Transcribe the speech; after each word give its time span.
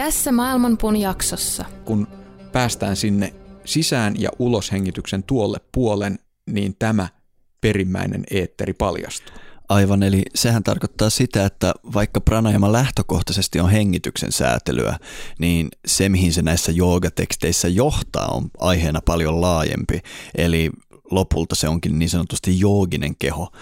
Tässä 0.00 0.32
Maailmanpuun 0.32 0.96
jaksossa. 0.96 1.64
Kun 1.84 2.06
päästään 2.52 2.96
sinne 2.96 3.34
sisään 3.64 4.20
ja 4.20 4.30
ulos 4.38 4.72
hengityksen 4.72 5.22
tuolle 5.22 5.58
puolen, 5.72 6.18
niin 6.50 6.76
tämä 6.78 7.08
perimmäinen 7.60 8.24
eetteri 8.30 8.72
paljastuu. 8.72 9.36
Aivan, 9.68 10.02
eli 10.02 10.22
sehän 10.34 10.62
tarkoittaa 10.62 11.10
sitä, 11.10 11.44
että 11.44 11.72
vaikka 11.94 12.20
pranajama 12.20 12.72
lähtökohtaisesti 12.72 13.60
on 13.60 13.70
hengityksen 13.70 14.32
säätelyä, 14.32 14.98
niin 15.38 15.68
se, 15.86 16.08
mihin 16.08 16.32
se 16.32 16.42
näissä 16.42 16.72
joogateksteissä 16.72 17.68
johtaa, 17.68 18.28
on 18.28 18.50
aiheena 18.58 19.00
paljon 19.04 19.40
laajempi. 19.40 20.00
Eli 20.34 20.70
lopulta 21.10 21.54
se 21.54 21.68
onkin 21.68 21.98
niin 21.98 22.10
sanotusti 22.10 22.60
jooginen 22.60 23.16
keho, 23.18 23.52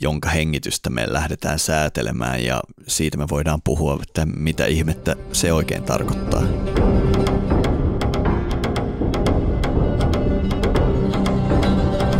jonka 0.00 0.28
hengitystä 0.28 0.90
me 0.90 1.12
lähdetään 1.12 1.58
säätelemään 1.58 2.44
ja 2.44 2.62
siitä 2.86 3.18
me 3.18 3.26
voidaan 3.30 3.62
puhua, 3.62 3.98
että 4.02 4.26
mitä 4.26 4.66
ihmettä 4.66 5.16
se 5.32 5.52
oikein 5.52 5.82
tarkoittaa. 5.82 6.42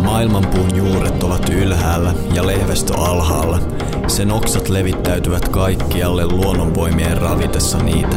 Maailmanpuun 0.04 0.76
juuret 0.76 1.22
ovat 1.22 1.48
ylhäällä 1.48 2.14
ja 2.34 2.46
lehvästö 2.46 2.94
alhaalla. 2.94 3.60
Sen 4.06 4.30
oksat 4.30 4.68
levittäytyvät 4.68 5.48
kaikkialle 5.48 6.26
luonnonvoimien 6.26 7.18
ravitessa 7.18 7.78
niitä. 7.78 8.16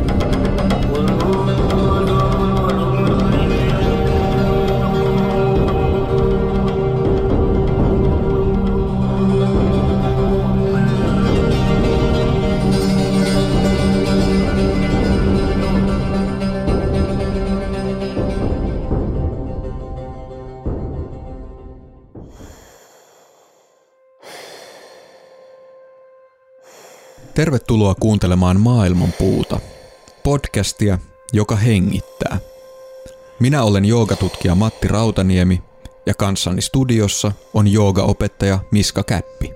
Tervetuloa 27.35 27.95
kuuntelemaan 27.95 28.59
Maailmanpuuta, 28.59 29.59
podcastia, 30.23 30.99
joka 31.33 31.55
hengittää. 31.55 32.39
Minä 33.39 33.63
olen 33.63 33.85
joogatutkija 33.85 34.55
Matti 34.55 34.87
Rautaniemi 34.87 35.61
ja 36.05 36.13
kanssani 36.13 36.61
studiossa 36.61 37.31
on 37.53 37.67
joogaopettaja 37.67 38.59
Miska 38.71 39.03
Käppi. 39.03 39.51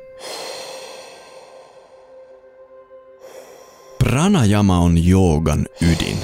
Pranajama 3.98 4.80
on 4.80 5.08
joogan 5.08 5.66
ydin. 5.82 6.18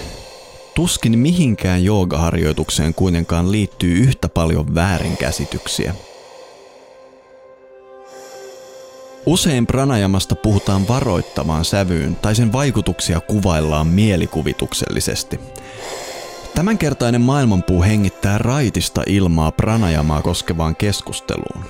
Tuskin 0.75 1.19
mihinkään 1.19 1.83
joogaharjoitukseen 1.83 2.93
kuitenkaan 2.93 3.52
liittyy 3.52 3.97
yhtä 3.97 4.30
paljon 4.30 4.75
väärinkäsityksiä– 4.75 5.95
Usein 9.25 9.67
pranajamasta 9.67 10.36
puhutaan 10.36 10.88
varoittavaan 10.88 11.66
sävyyn 11.66 12.16
tai 12.16 12.36
sen 12.36 12.52
vaikutuksia 12.52 13.19
kuvaillaan 13.19 13.88
mielikuvituksellisesti. 13.88 15.39
Tämänkertainen 16.55 17.22
maailmanpuu 17.22 17.83
hengittää 17.83 18.38
raitista 18.38 19.03
ilmaa 19.08 19.52
pranajamaa 19.52 20.22
koskevaan 20.22 20.75
keskusteluun. 20.75 21.66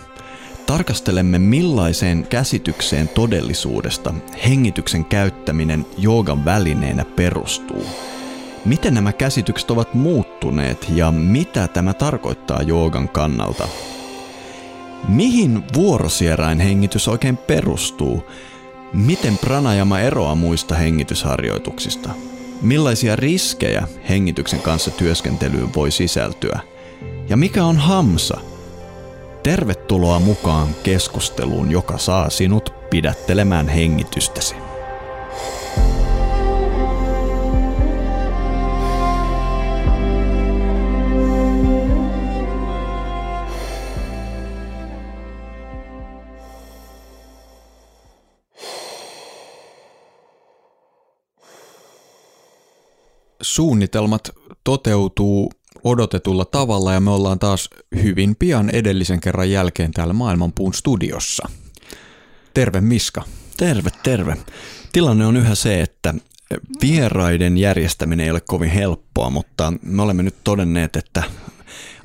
Tarkastelemme 0.65 1.39
millaiseen 1.39 2.27
käsitykseen 2.29 3.07
todellisuudesta 3.07 4.13
hengityksen 4.45 5.05
käyttäminen 5.05 5.85
joogan 5.97 6.45
välineenä 6.45 7.05
perustuu. 7.05 7.85
Miten 8.65 8.93
nämä 8.93 9.13
käsitykset 9.13 9.71
ovat 9.71 9.93
muuttuneet 9.93 10.87
ja 10.95 11.11
mitä 11.11 11.67
tämä 11.67 11.93
tarkoittaa 11.93 12.61
joogan 12.61 13.09
kannalta– 13.09 13.67
Mihin 15.07 15.63
vuorosierain 15.73 16.59
hengitys 16.59 17.07
oikein 17.07 17.37
perustuu? 17.37 18.23
Miten 18.93 19.37
pranajama 19.37 19.99
eroaa 19.99 20.35
muista 20.35 20.75
hengitysharjoituksista? 20.75 22.09
Millaisia 22.61 23.15
riskejä 23.15 23.87
hengityksen 24.09 24.61
kanssa 24.61 24.91
työskentelyyn 24.91 25.73
voi 25.75 25.91
sisältyä? 25.91 26.59
Ja 27.29 27.37
mikä 27.37 27.65
on 27.65 27.77
hamsa? 27.77 28.37
Tervetuloa 29.43 30.19
mukaan 30.19 30.67
keskusteluun, 30.83 31.71
joka 31.71 31.97
saa 31.97 32.29
sinut 32.29 32.73
pidättelemään 32.89 33.67
hengitystäsi. 33.67 34.55
Suunnitelmat 53.41 54.29
toteutuu 54.63 55.51
odotetulla 55.83 56.45
tavalla 56.45 56.93
ja 56.93 56.99
me 56.99 57.09
ollaan 57.11 57.39
taas 57.39 57.69
hyvin 58.03 58.35
pian 58.35 58.69
edellisen 58.69 59.19
kerran 59.19 59.51
jälkeen 59.51 59.91
täällä 59.91 60.13
Maailmanpuun 60.13 60.73
studiossa. 60.73 61.49
Terve 62.53 62.81
Miska. 62.81 63.23
Terve, 63.57 63.89
terve. 64.03 64.37
Tilanne 64.91 65.25
on 65.25 65.37
yhä 65.37 65.55
se, 65.55 65.81
että 65.81 66.13
vieraiden 66.81 67.57
järjestäminen 67.57 68.23
ei 68.23 68.31
ole 68.31 68.41
kovin 68.41 68.69
helppoa, 68.69 69.29
mutta 69.29 69.73
me 69.81 70.01
olemme 70.01 70.23
nyt 70.23 70.35
todenneet, 70.43 70.95
että 70.95 71.23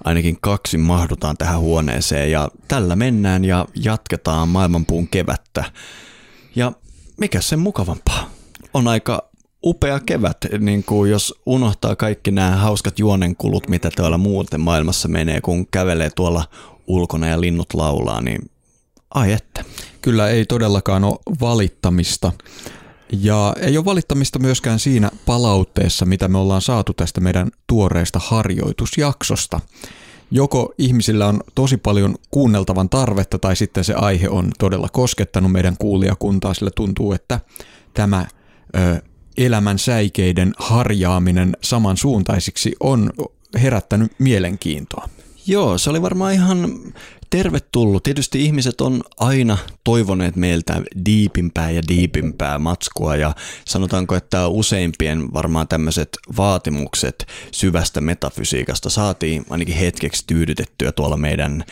ainakin 0.04 0.38
kaksi 0.40 0.78
mahdutaan 0.78 1.36
tähän 1.36 1.60
huoneeseen 1.60 2.30
ja 2.30 2.48
tällä 2.68 2.96
mennään 2.96 3.44
ja 3.44 3.66
jatketaan 3.74 4.48
maailmanpuun 4.48 5.08
kevättä. 5.08 5.64
Ja 6.56 6.72
mikä 7.20 7.40
sen 7.40 7.58
mukavampaa? 7.58 8.30
On 8.74 8.88
aika 8.88 9.28
upea 9.66 10.00
kevät, 10.00 10.36
niin 10.58 10.84
kuin 10.84 11.10
jos 11.10 11.34
unohtaa 11.46 11.96
kaikki 11.96 12.30
nämä 12.30 12.56
hauskat 12.56 12.98
juonenkulut, 12.98 13.68
mitä 13.68 13.90
täällä 13.96 14.18
muuten 14.18 14.60
maailmassa 14.60 15.08
menee, 15.08 15.40
kun 15.40 15.66
kävelee 15.66 16.10
tuolla 16.10 16.44
ulkona 16.86 17.28
ja 17.28 17.40
linnut 17.40 17.74
laulaa, 17.74 18.20
niin 18.20 18.50
ai 19.14 19.32
että. 19.32 19.64
Kyllä 20.02 20.28
ei 20.28 20.46
todellakaan 20.46 21.04
ole 21.04 21.18
valittamista. 21.40 22.32
Ja 23.12 23.54
ei 23.60 23.76
ole 23.76 23.84
valittamista 23.84 24.38
myöskään 24.38 24.78
siinä 24.78 25.10
palautteessa, 25.26 26.06
mitä 26.06 26.28
me 26.28 26.38
ollaan 26.38 26.62
saatu 26.62 26.94
tästä 26.94 27.20
meidän 27.20 27.50
tuoreesta 27.66 28.20
harjoitusjaksosta. 28.22 29.60
Joko 30.30 30.74
ihmisillä 30.78 31.26
on 31.26 31.40
tosi 31.54 31.76
paljon 31.76 32.14
kuunneltavan 32.30 32.88
tarvetta 32.88 33.38
tai 33.38 33.56
sitten 33.56 33.84
se 33.84 33.94
aihe 33.94 34.28
on 34.28 34.50
todella 34.58 34.88
koskettanut 34.92 35.52
meidän 35.52 35.76
kuulijakuntaa, 35.78 36.54
sillä 36.54 36.70
tuntuu, 36.74 37.12
että 37.12 37.40
tämä 37.94 38.26
ö, 38.76 39.02
elämän 39.36 39.78
säikeiden 39.78 40.54
harjaaminen 40.58 41.56
samansuuntaisiksi 41.62 42.72
on 42.80 43.12
herättänyt 43.62 44.12
mielenkiintoa. 44.18 45.08
Joo, 45.46 45.78
se 45.78 45.90
oli 45.90 46.02
varmaan 46.02 46.32
ihan 46.32 46.70
tervetullut. 47.30 48.02
Tietysti 48.02 48.44
ihmiset 48.44 48.80
on 48.80 49.02
aina 49.16 49.58
toivoneet 49.84 50.36
meiltä 50.36 50.82
diipimpää 51.06 51.70
ja 51.70 51.82
diipimpää 51.88 52.58
matskua 52.58 53.16
ja 53.16 53.34
sanotaanko, 53.66 54.16
että 54.16 54.48
useimpien 54.48 55.32
varmaan 55.32 55.68
tämmöiset 55.68 56.08
vaatimukset 56.36 57.26
syvästä 57.52 58.00
metafysiikasta 58.00 58.90
saatiin 58.90 59.46
ainakin 59.50 59.76
hetkeksi 59.76 60.24
tyydytettyä 60.26 60.92
tuolla 60.92 61.16
meidän 61.16 61.64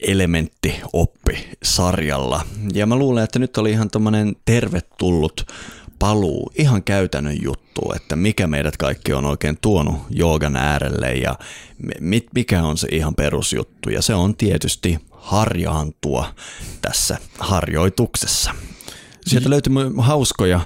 elementtioppi-sarjalla. 0.00 2.46
Ja 2.74 2.86
mä 2.86 2.96
luulen, 2.96 3.24
että 3.24 3.38
nyt 3.38 3.56
oli 3.56 3.70
ihan 3.70 3.90
tämmöinen 3.90 4.36
tervetullut 4.44 5.46
paluu 6.02 6.52
ihan 6.54 6.82
käytännön 6.82 7.42
juttu, 7.42 7.92
että 7.96 8.16
mikä 8.16 8.46
meidät 8.46 8.76
kaikki 8.76 9.12
on 9.12 9.24
oikein 9.24 9.58
tuonut 9.60 9.96
joogan 10.10 10.56
äärelle 10.56 11.12
ja 11.12 11.38
mikä 12.34 12.62
on 12.62 12.78
se 12.78 12.88
ihan 12.90 13.14
perusjuttu. 13.14 13.90
Ja 13.90 14.02
se 14.02 14.14
on 14.14 14.36
tietysti 14.36 14.98
harjaantua 15.10 16.34
tässä 16.80 17.18
harjoituksessa. 17.38 18.54
Sieltä 19.26 19.50
löytyy 19.50 19.72
hauskoja 19.98 20.60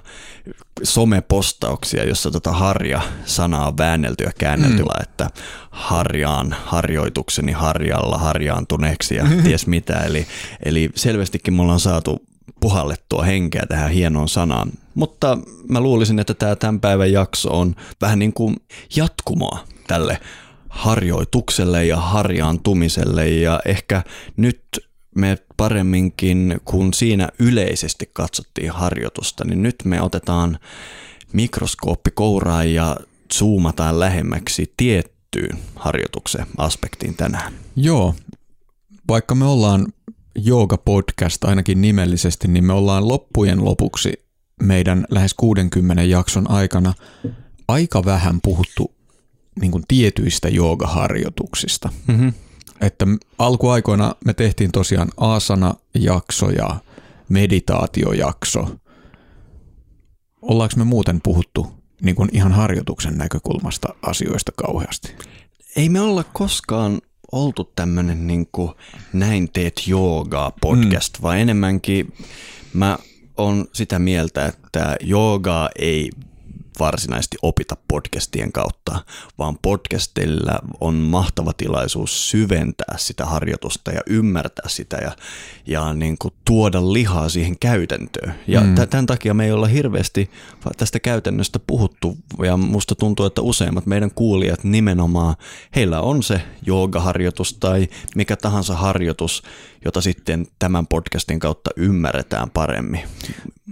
somepostauksia, 0.82 2.04
jossa 2.04 2.30
tota 2.30 2.52
harja-sanaa 2.52 3.68
on 3.68 3.78
väännelty 3.78 4.24
ja 4.24 4.32
käännelty, 4.38 4.82
mm. 4.82 5.02
että 5.02 5.30
harjaan 5.70 6.56
harjoitukseni 6.64 7.52
harjalla 7.52 8.18
harjaantuneeksi 8.18 9.14
ja 9.14 9.24
ties 9.42 9.66
mitä. 9.76 9.94
Eli, 9.94 10.26
eli 10.64 10.90
selvästikin 10.94 11.54
me 11.54 11.62
ollaan 11.62 11.80
saatu 11.80 12.26
puhallettua 12.60 13.22
henkeä 13.22 13.66
tähän 13.68 13.90
hienoon 13.90 14.28
sanaan. 14.28 14.72
Mutta 14.94 15.38
mä 15.68 15.80
luulisin, 15.80 16.18
että 16.18 16.34
tämä 16.34 16.56
tämän 16.56 16.80
päivän 16.80 17.12
jakso 17.12 17.58
on 17.58 17.74
vähän 18.00 18.18
niin 18.18 18.32
kuin 18.32 18.56
jatkumoa 18.96 19.58
tälle 19.86 20.20
harjoitukselle 20.68 21.84
ja 21.84 21.96
harjaantumiselle 21.96 23.28
ja 23.28 23.60
ehkä 23.64 24.02
nyt 24.36 24.62
me 25.14 25.38
paremminkin, 25.56 26.60
kun 26.64 26.94
siinä 26.94 27.28
yleisesti 27.38 28.10
katsottiin 28.12 28.70
harjoitusta, 28.70 29.44
niin 29.44 29.62
nyt 29.62 29.76
me 29.84 30.02
otetaan 30.02 30.58
mikroskooppi 31.32 32.10
kouraan 32.10 32.74
ja 32.74 32.96
zoomataan 33.34 34.00
lähemmäksi 34.00 34.72
tiettyyn 34.76 35.58
harjoituksen 35.76 36.46
aspektiin 36.58 37.14
tänään. 37.14 37.52
Joo, 37.76 38.14
vaikka 39.08 39.34
me 39.34 39.44
ollaan 39.44 39.86
Jooga-podcast 40.38 41.44
ainakin 41.44 41.80
nimellisesti, 41.80 42.48
niin 42.48 42.64
me 42.64 42.72
ollaan 42.72 43.08
loppujen 43.08 43.64
lopuksi 43.64 44.12
meidän 44.62 45.06
lähes 45.10 45.34
60 45.34 46.02
jakson 46.02 46.50
aikana 46.50 46.94
aika 47.68 48.04
vähän 48.04 48.40
puhuttu 48.42 48.94
niin 49.60 49.72
kuin 49.72 49.84
tietyistä 49.88 50.48
joogaharjoituksista. 50.48 51.88
Mm-hmm. 52.06 52.32
Että 52.80 53.06
alkuaikoina 53.38 54.14
me 54.24 54.34
tehtiin 54.34 54.72
tosiaan 54.72 55.08
asana-jakso 55.16 56.50
ja 56.50 56.76
meditaatiojakso. 57.28 58.76
Ollaanko 60.42 60.74
me 60.76 60.84
muuten 60.84 61.20
puhuttu 61.22 61.66
niin 62.02 62.16
kuin 62.16 62.28
ihan 62.32 62.52
harjoituksen 62.52 63.18
näkökulmasta 63.18 63.88
asioista 64.02 64.52
kauheasti? 64.56 65.14
Ei 65.76 65.88
me 65.88 66.00
olla 66.00 66.24
koskaan 66.24 67.00
oltu 67.32 67.72
tämmöinen 67.76 68.26
niin 68.26 68.46
näin 69.12 69.52
teet 69.52 69.82
joogaa 69.86 70.52
podcast, 70.60 71.18
mm. 71.18 71.22
vaan 71.22 71.38
enemmänkin 71.38 72.12
mä 72.72 72.98
on 73.36 73.64
sitä 73.72 73.98
mieltä, 73.98 74.46
että 74.46 74.96
joogaa 75.00 75.68
ei 75.78 76.10
varsinaisesti 76.78 77.36
opita 77.42 77.76
podcastien 77.88 78.52
kautta, 78.52 79.04
vaan 79.38 79.58
podcastilla 79.62 80.58
on 80.80 80.94
mahtava 80.94 81.52
tilaisuus 81.52 82.30
syventää 82.30 82.94
sitä 82.96 83.26
harjoitusta 83.26 83.90
ja 83.90 84.00
ymmärtää 84.06 84.68
sitä 84.68 84.96
ja, 84.96 85.12
ja 85.66 85.92
niin 85.94 86.18
kuin 86.18 86.34
tuoda 86.44 86.92
lihaa 86.92 87.28
siihen 87.28 87.58
käytäntöön. 87.58 88.34
Ja 88.46 88.60
mm. 88.60 88.74
tämän 88.90 89.06
takia 89.06 89.34
me 89.34 89.44
ei 89.44 89.52
olla 89.52 89.66
hirveästi 89.66 90.30
tästä 90.76 91.00
käytännöstä 91.00 91.58
puhuttu 91.58 92.16
ja 92.42 92.56
musta 92.56 92.94
tuntuu, 92.94 93.26
että 93.26 93.42
useimmat 93.42 93.86
meidän 93.86 94.10
kuulijat 94.14 94.64
nimenomaan, 94.64 95.34
heillä 95.76 96.00
on 96.00 96.22
se 96.22 96.42
joogaharjoitus 96.66 97.54
tai 97.54 97.88
mikä 98.14 98.36
tahansa 98.36 98.74
harjoitus, 98.74 99.42
jota 99.84 100.00
sitten 100.00 100.46
tämän 100.58 100.86
podcastin 100.86 101.38
kautta 101.38 101.70
ymmärretään 101.76 102.50
paremmin. 102.50 103.00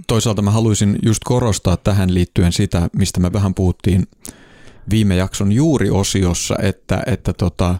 Toisaalta 0.07 0.43
mä 0.43 0.51
haluaisin 0.51 0.99
just 1.03 1.21
korostaa 1.25 1.77
tähän 1.77 2.15
liittyen 2.15 2.53
sitä, 2.53 2.91
mistä 2.97 3.21
me 3.21 3.33
vähän 3.33 3.55
puhuttiin 3.55 4.07
viime 4.91 5.17
jakson 5.17 5.53
juuri 5.53 5.91
osiossa, 5.91 6.55
että, 6.63 7.03
että 7.07 7.33
tota, 7.33 7.79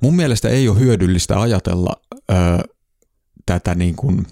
mun 0.00 0.16
mielestä 0.16 0.48
ei 0.48 0.68
ole 0.68 0.78
hyödyllistä 0.78 1.40
ajatella 1.40 1.96
ö, 2.30 2.34
tätä 3.46 3.74
niin 3.74 3.96
kuin 3.96 4.26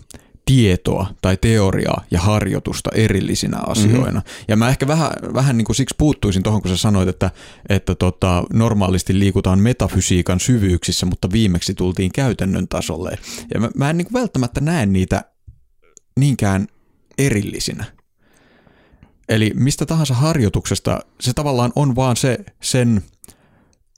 tietoa 0.44 1.06
tai 1.22 1.36
teoriaa 1.36 2.04
ja 2.10 2.20
harjoitusta 2.20 2.90
erillisinä 2.94 3.58
asioina. 3.66 4.20
Mm-hmm. 4.20 4.44
Ja 4.48 4.56
mä 4.56 4.68
ehkä 4.68 4.86
vähän, 4.86 5.10
vähän 5.34 5.56
niin 5.56 5.64
kuin 5.64 5.76
siksi 5.76 5.94
puuttuisin 5.98 6.42
tuohon, 6.42 6.62
kun 6.62 6.70
sä 6.70 6.76
sanoit, 6.76 7.08
että, 7.08 7.30
että 7.68 7.94
tota, 7.94 8.44
normaalisti 8.52 9.18
liikutaan 9.18 9.58
metafysiikan 9.58 10.40
syvyyksissä, 10.40 11.06
mutta 11.06 11.32
viimeksi 11.32 11.74
tultiin 11.74 12.12
käytännön 12.12 12.68
tasolle. 12.68 13.18
Ja 13.54 13.60
mä, 13.60 13.70
mä 13.76 13.90
en 13.90 13.96
niin 13.96 14.06
kuin 14.06 14.20
välttämättä 14.20 14.60
näe 14.60 14.86
niitä 14.86 15.24
niinkään 16.20 16.66
erillisinä. 17.18 17.97
Eli 19.28 19.52
mistä 19.54 19.86
tahansa 19.86 20.14
harjoituksesta 20.14 21.00
se 21.20 21.32
tavallaan 21.32 21.72
on 21.76 21.96
vaan 21.96 22.16
se 22.16 22.38
sen 22.62 23.02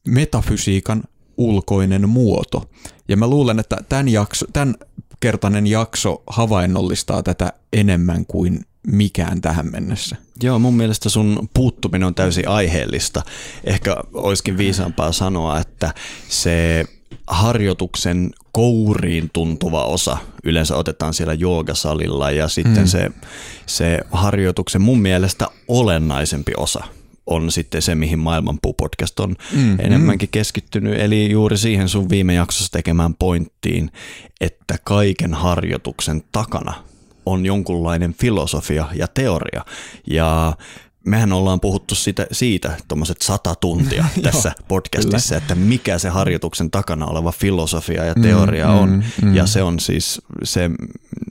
metafysiikan 0.09 1.03
ulkoinen 1.37 2.09
muoto. 2.09 2.71
Ja 3.09 3.17
mä 3.17 3.27
luulen, 3.27 3.59
että 3.59 3.77
tämän, 3.88 4.09
jakso, 4.09 4.47
tämän 4.53 4.75
kertainen 5.21 5.67
jakso 5.67 6.23
havainnollistaa 6.27 7.23
tätä 7.23 7.53
enemmän 7.73 8.27
kuin 8.27 8.65
mikään 8.87 9.41
tähän 9.41 9.71
mennessä. 9.73 10.17
Joo, 10.43 10.59
mun 10.59 10.77
mielestä 10.77 11.09
sun 11.09 11.49
puuttuminen 11.55 12.06
on 12.06 12.15
täysin 12.15 12.49
aiheellista. 12.49 13.23
Ehkä 13.65 13.97
olisikin 14.12 14.59
viisaampaa 14.59 15.12
sanoa, 15.12 15.59
että 15.59 15.94
se 16.29 16.85
harjoituksen 17.26 18.30
kouriin 18.52 19.30
tuntuva 19.32 19.84
osa 19.84 20.16
yleensä 20.44 20.76
otetaan 20.76 21.14
siellä 21.14 21.34
joogasalilla 21.34 22.30
ja 22.30 22.48
sitten 22.48 22.82
mm. 22.82 22.86
se, 22.86 23.10
se 23.66 23.98
harjoituksen 24.12 24.82
mun 24.82 25.00
mielestä 25.00 25.46
olennaisempi 25.68 26.52
osa 26.56 26.84
on 27.26 27.52
sitten 27.52 27.82
se, 27.82 27.94
mihin 27.94 28.18
Maailmanpuu-podcast 28.18 29.20
on 29.20 29.36
mm, 29.52 29.80
enemmänkin 29.80 30.28
mm. 30.28 30.30
keskittynyt. 30.30 31.00
Eli 31.00 31.30
juuri 31.30 31.58
siihen 31.58 31.88
sun 31.88 32.08
viime 32.08 32.34
jaksossa 32.34 32.72
tekemään 32.72 33.14
pointtiin, 33.14 33.90
että 34.40 34.78
kaiken 34.84 35.34
harjoituksen 35.34 36.22
takana 36.32 36.74
on 37.26 37.46
jonkunlainen 37.46 38.14
filosofia 38.14 38.86
ja 38.94 39.06
teoria. 39.08 39.64
Ja 40.06 40.56
mehän 41.06 41.32
ollaan 41.32 41.61
puhuttu 41.61 41.94
sitä, 41.94 42.26
siitä 42.32 42.76
tuommoiset 42.88 43.23
sata 43.23 43.55
tuntia 43.55 44.05
tässä 44.23 44.52
podcastissa, 44.69 45.35
kyllä. 45.35 45.38
että 45.38 45.55
mikä 45.55 45.99
se 45.99 46.08
harjoituksen 46.08 46.70
takana 46.70 47.06
oleva 47.06 47.32
filosofia 47.32 48.05
ja 48.05 48.14
teoria 48.14 48.67
mm, 48.67 48.79
on. 48.79 48.91
Mm, 48.91 49.29
mm. 49.29 49.35
Ja 49.35 49.47
se 49.47 49.62
on 49.62 49.81
siis 49.81 50.23
se, 50.43 50.70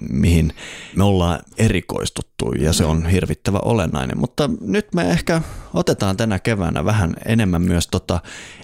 mihin 0.09 0.53
me 0.95 1.03
ollaan 1.03 1.39
erikoistuttu 1.57 2.51
ja 2.51 2.73
se 2.73 2.85
on 2.85 3.05
hirvittävä 3.09 3.59
olennainen. 3.59 4.17
Mutta 4.17 4.49
nyt 4.61 4.93
me 4.93 5.09
ehkä 5.09 5.41
otetaan 5.73 6.17
tänä 6.17 6.39
keväänä 6.39 6.85
vähän 6.85 7.13
enemmän 7.25 7.61
myös 7.61 7.87
tota, 7.87 8.19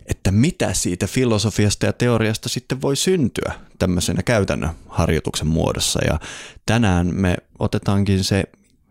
että 0.06 0.32
mitä 0.32 0.74
siitä 0.74 1.08
filosofiasta 1.08 1.86
ja 1.86 1.94
teoriasta 1.94 2.50
sitten 2.50 2.82
voi 2.82 2.96
syntyä 2.96 3.54
tämmöisenä 3.80 4.24
käytännön 4.24 4.70
harjoituksen 4.88 5.48
muodossa. 5.48 6.00
Ja 6.08 6.20
tänään 6.66 7.10
me 7.14 7.38
otetaankin 7.60 8.24
se 8.24 8.44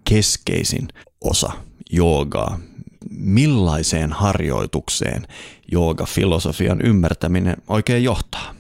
keskeisin 0.05 0.89
osa 1.21 1.53
joogaa, 1.91 2.59
millaiseen 3.11 4.13
harjoitukseen 4.13 5.27
jooga-filosofian 5.73 6.81
ymmärtäminen 6.85 7.57
oikein 7.69 8.05
johtaa? 8.05 8.55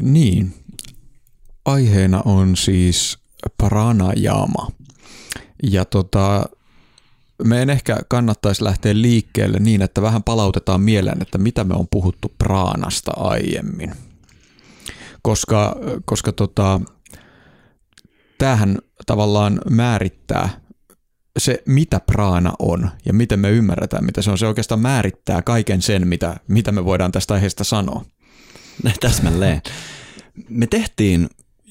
Niin, 0.00 0.54
aiheena 1.64 2.22
on 2.24 2.56
siis 2.56 3.18
pranajama. 3.58 4.68
Ja 5.62 5.84
tota, 5.84 6.44
meidän 7.44 7.70
ehkä 7.70 7.98
kannattaisi 8.08 8.64
lähteä 8.64 8.94
liikkeelle 8.94 9.58
niin, 9.58 9.82
että 9.82 10.02
vähän 10.02 10.22
palautetaan 10.22 10.80
mieleen, 10.80 11.22
että 11.22 11.38
mitä 11.38 11.64
me 11.64 11.74
on 11.74 11.86
puhuttu 11.90 12.34
praanasta 12.38 13.10
aiemmin. 13.16 13.92
Koska, 15.22 15.76
koska 16.04 16.32
tota, 16.32 16.80
tämähän 18.38 18.78
tavallaan 19.06 19.60
määrittää 19.70 20.60
se, 21.40 21.62
mitä 21.66 22.00
praana 22.00 22.52
on 22.58 22.90
ja 23.04 23.12
miten 23.12 23.40
me 23.40 23.50
ymmärretään, 23.50 24.04
mitä 24.04 24.22
se 24.22 24.30
on, 24.30 24.38
se 24.38 24.46
oikeastaan 24.46 24.80
määrittää 24.80 25.42
kaiken 25.42 25.82
sen, 25.82 26.08
mitä, 26.08 26.36
mitä 26.48 26.72
me 26.72 26.84
voidaan 26.84 27.12
tästä 27.12 27.34
aiheesta 27.34 27.64
sanoa. 27.64 28.04
Täsmälleen. 29.00 29.62
Me 30.48 30.66
tehtiin 30.66 31.28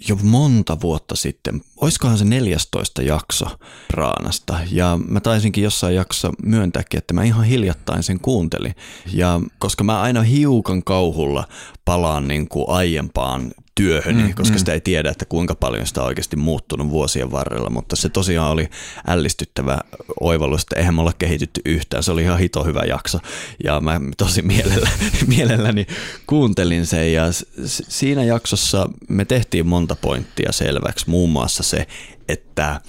jo 0.08 0.16
monta 0.24 0.82
vuotta 0.82 1.16
sitten, 1.16 1.62
oiskohan 1.82 2.18
se 2.18 2.26
14 2.26 3.02
jakso 3.02 3.46
Praanasta, 3.88 4.60
ja 4.72 5.00
mä 5.08 5.20
taisinkin 5.20 5.64
jossain 5.64 5.96
jaksossa 5.96 6.32
myöntääkin, 6.44 6.98
että 6.98 7.14
mä 7.14 7.24
ihan 7.24 7.46
hiljattain 7.46 8.04
sen 8.04 8.20
kuuntelin, 8.20 8.76
ja 9.14 9.42
koska 9.60 9.84
mä 9.84 10.02
aina 10.02 10.22
hiukan 10.22 10.84
kauhulla 10.84 11.48
palaan 11.86 12.28
niin 12.28 12.48
kuin 12.48 12.66
aiempaan 12.70 13.52
työhöni, 13.78 14.24
mm, 14.24 14.34
koska 14.34 14.54
mm. 14.54 14.60
sitä 14.60 14.74
ei 14.74 14.82
tiedä, 14.82 15.10
että 15.10 15.26
kuinka 15.26 15.56
paljon 15.56 15.88
sitä 15.88 16.02
on 16.02 16.08
oikeasti 16.08 16.36
muuttunut 16.36 16.90
vuosien 16.90 17.32
varrella, 17.32 17.70
mutta 17.70 17.96
se 17.96 18.10
tosiaan 18.10 18.52
oli 18.52 18.70
ällistyttävä 19.08 19.78
oivallus, 20.20 20.62
että 20.62 20.76
eihän 20.76 20.96
me 20.96 21.02
olla 21.02 21.14
kehitytty 21.14 21.62
yhtään, 21.66 22.04
se 22.04 22.12
oli 22.12 22.22
ihan 22.22 22.40
hito 22.40 22.64
hyvä 22.64 22.82
jakso 22.88 23.20
ja 23.64 23.80
mä 23.80 24.02
tosi 24.18 24.42
mielellä, 24.42 24.90
mielelläni 25.38 25.88
kuuntelin 26.28 26.86
sen 26.86 27.14
ja 27.14 27.24
siinä 27.66 28.24
jaksossa 28.24 28.90
me 29.10 29.26
tehtiin 29.26 29.68
monta 29.68 29.96
pointtia 29.96 30.52
selväksi, 30.52 31.10
muun 31.10 31.30
muassa 31.30 31.64
se, 31.64 31.88
että 32.30 32.82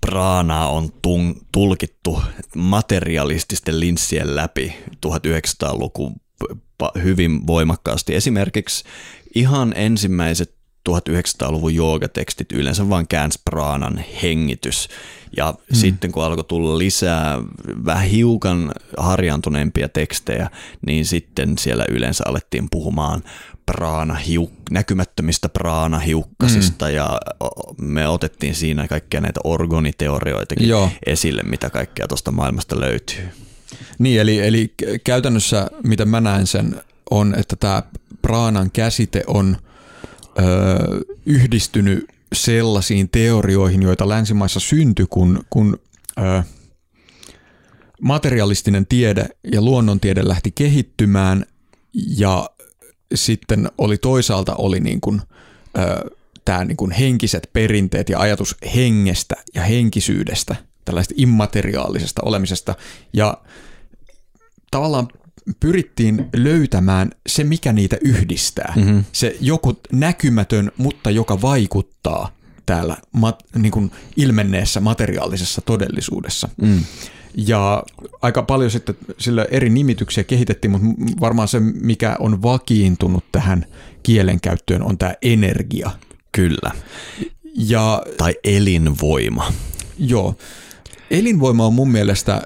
Praanaa 0.00 0.70
on 0.70 0.92
tun, 1.02 1.46
tulkittu 1.52 2.22
materialististen 2.56 3.80
linssien 3.80 4.36
läpi 4.36 4.76
1900-luvun 5.06 6.14
hyvin 7.02 7.46
voimakkaasti. 7.46 8.14
Esimerkiksi 8.14 8.84
ihan 9.34 9.72
ensimmäiset 9.76 10.54
1900-luvun 10.88 11.74
joogatekstit 11.74 12.52
yleensä 12.52 12.88
vaan 12.88 13.08
käänsi 13.08 13.40
praanan 13.44 14.04
hengitys. 14.22 14.88
Ja 15.36 15.54
hmm. 15.58 15.76
sitten 15.76 16.12
kun 16.12 16.24
alkoi 16.24 16.44
tulla 16.44 16.78
lisää 16.78 17.38
vähän 17.84 18.04
hiukan 18.04 18.72
harjaantuneempia 18.96 19.88
tekstejä, 19.88 20.50
niin 20.86 21.06
sitten 21.06 21.58
siellä 21.58 21.84
yleensä 21.88 22.24
alettiin 22.26 22.68
puhumaan 22.70 23.22
praana 23.66 24.16
näkymättömistä 24.70 25.48
praanahiukkasista 25.48 26.86
hmm. 26.86 26.94
ja 26.94 27.20
me 27.80 28.08
otettiin 28.08 28.54
siinä 28.54 28.88
kaikkia 28.88 29.20
näitä 29.20 29.40
orgoniteorioitakin 29.44 30.68
Joo. 30.68 30.90
esille, 31.06 31.42
mitä 31.42 31.70
kaikkea 31.70 32.08
tuosta 32.08 32.32
maailmasta 32.32 32.80
löytyy. 32.80 33.28
Niin, 33.98 34.20
eli, 34.20 34.46
eli 34.46 34.74
käytännössä 35.04 35.70
mitä 35.84 36.04
mä 36.04 36.20
näen 36.20 36.46
sen 36.46 36.80
on, 37.10 37.34
että 37.38 37.56
tämä 37.56 37.82
praanan 38.22 38.70
käsite 38.70 39.24
on 39.26 39.56
ö, 40.38 40.42
yhdistynyt 41.26 42.06
sellaisiin 42.32 43.08
teorioihin, 43.08 43.82
joita 43.82 44.08
länsimaissa 44.08 44.60
syntyi, 44.60 45.06
kun, 45.10 45.44
kun 45.50 45.78
ö, 46.18 46.42
materialistinen 48.00 48.86
tiede 48.86 49.28
ja 49.52 49.62
luonnontiede 49.62 50.28
lähti 50.28 50.50
kehittymään 50.50 51.44
ja 52.16 52.50
sitten 53.14 53.70
oli 53.78 53.98
toisaalta 53.98 54.54
oli 54.54 54.80
niin 54.80 55.00
kuin, 55.00 55.22
ö, 55.78 56.10
tämä 56.44 56.64
niin 56.64 56.76
kuin 56.76 56.90
henkiset 56.90 57.50
perinteet 57.52 58.08
ja 58.08 58.18
ajatus 58.18 58.56
hengestä 58.74 59.34
ja 59.54 59.62
henkisyydestä, 59.62 60.56
tällaista 60.84 61.14
immateriaalisesta 61.16 62.22
olemisesta. 62.24 62.74
Ja 63.12 63.38
tavallaan 64.70 65.08
pyrittiin 65.60 66.26
löytämään 66.36 67.10
se, 67.28 67.44
mikä 67.44 67.72
niitä 67.72 67.96
yhdistää. 68.00 68.72
Mm-hmm. 68.76 69.04
Se 69.12 69.36
joku 69.40 69.80
näkymätön, 69.92 70.72
mutta 70.76 71.10
joka 71.10 71.42
vaikuttaa 71.42 72.36
täällä 72.66 72.96
mat, 73.12 73.42
niin 73.58 73.72
kuin 73.72 73.90
ilmenneessä 74.16 74.80
materiaalisessa 74.80 75.60
todellisuudessa. 75.60 76.48
Mm. 76.62 76.84
Ja 77.34 77.82
aika 78.22 78.42
paljon 78.42 78.70
sitten 78.70 78.94
sillä 79.18 79.46
eri 79.50 79.70
nimityksiä 79.70 80.24
kehitettiin, 80.24 80.70
mutta 80.70 80.86
varmaan 81.20 81.48
se, 81.48 81.60
mikä 81.60 82.16
on 82.18 82.42
vakiintunut 82.42 83.24
tähän 83.32 83.66
kielenkäyttöön, 84.02 84.82
on 84.82 84.98
tämä 84.98 85.14
energia. 85.22 85.90
Kyllä. 86.32 86.70
Ja, 87.56 88.02
tai 88.16 88.34
elinvoima. 88.44 89.52
Joo. 89.98 90.34
Elinvoima 91.10 91.66
on 91.66 91.74
mun 91.74 91.90
mielestä 91.90 92.42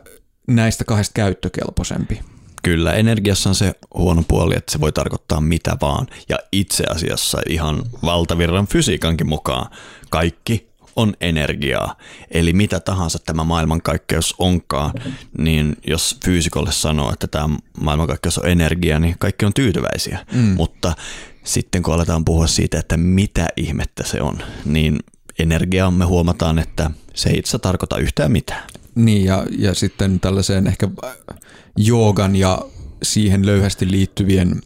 näistä 0.49 0.85
kahdesta 0.85 1.13
käyttökelpoisempi. 1.15 2.21
Kyllä, 2.65 2.93
energiassa 2.93 3.49
on 3.49 3.55
se 3.55 3.73
huono 3.95 4.23
puoli, 4.29 4.55
että 4.57 4.73
se 4.73 4.81
voi 4.81 4.93
tarkoittaa 4.93 5.41
mitä 5.41 5.77
vaan. 5.81 6.07
Ja 6.29 6.39
itse 6.53 6.85
asiassa 6.85 7.39
ihan 7.49 7.83
valtavirran 8.05 8.67
fysiikankin 8.67 9.29
mukaan 9.29 9.71
kaikki 10.11 10.69
on 10.97 11.15
energiaa. 11.21 11.97
Eli 12.31 12.53
mitä 12.53 12.81
tahansa 12.81 13.19
tämä 13.19 13.45
maailmankaikkeus 13.45 14.35
onkaan, 14.39 14.93
niin 15.39 15.77
jos 15.87 16.19
fyysikolle 16.25 16.73
sanoo, 16.73 17.13
että 17.13 17.27
tämä 17.27 17.57
maailmankaikkeus 17.81 18.39
on 18.39 18.49
energia, 18.49 18.99
niin 18.99 19.17
kaikki 19.19 19.47
on 19.47 19.55
tyytyväisiä. 19.55 20.27
Mm. 20.33 20.41
Mutta 20.41 20.93
sitten 21.45 21.83
kun 21.83 21.95
aletaan 21.95 22.25
puhua 22.25 22.47
siitä, 22.47 22.79
että 22.79 22.97
mitä 22.97 23.47
ihmettä 23.57 24.05
se 24.07 24.23
on, 24.23 24.39
niin 24.65 24.99
energia 25.39 25.91
me 25.91 26.05
huomataan, 26.05 26.59
että 26.59 26.91
se 27.15 27.31
ei 27.31 27.39
itse 27.39 27.59
tarkoita 27.59 27.99
yhtään 27.99 28.33
mitään. 28.33 28.63
Niin, 28.95 29.25
ja, 29.25 29.47
ja 29.59 29.75
sitten 29.75 30.21
tällaiseen 30.21 30.67
ehkä 30.67 30.89
joogan 31.77 32.37
ja 32.37 32.63
siihen 33.03 33.47
löyhästi 33.47 33.91
liittyvien 33.91 34.63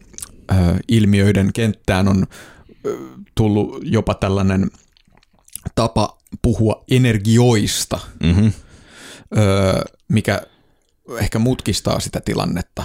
ö, 0.53 0.55
ilmiöiden 0.89 1.53
kenttään 1.53 2.09
on 2.09 2.27
ö, 2.87 2.97
tullut 3.35 3.79
jopa 3.83 4.15
tällainen 4.15 4.71
tapa 5.75 6.19
puhua 6.43 6.85
energioista, 6.91 8.01
mm-hmm. 8.23 8.53
ö, 9.37 9.85
mikä 10.09 10.43
ehkä 11.19 11.39
mutkistaa 11.39 12.01
sitä 12.01 12.21
tilannetta 12.21 12.85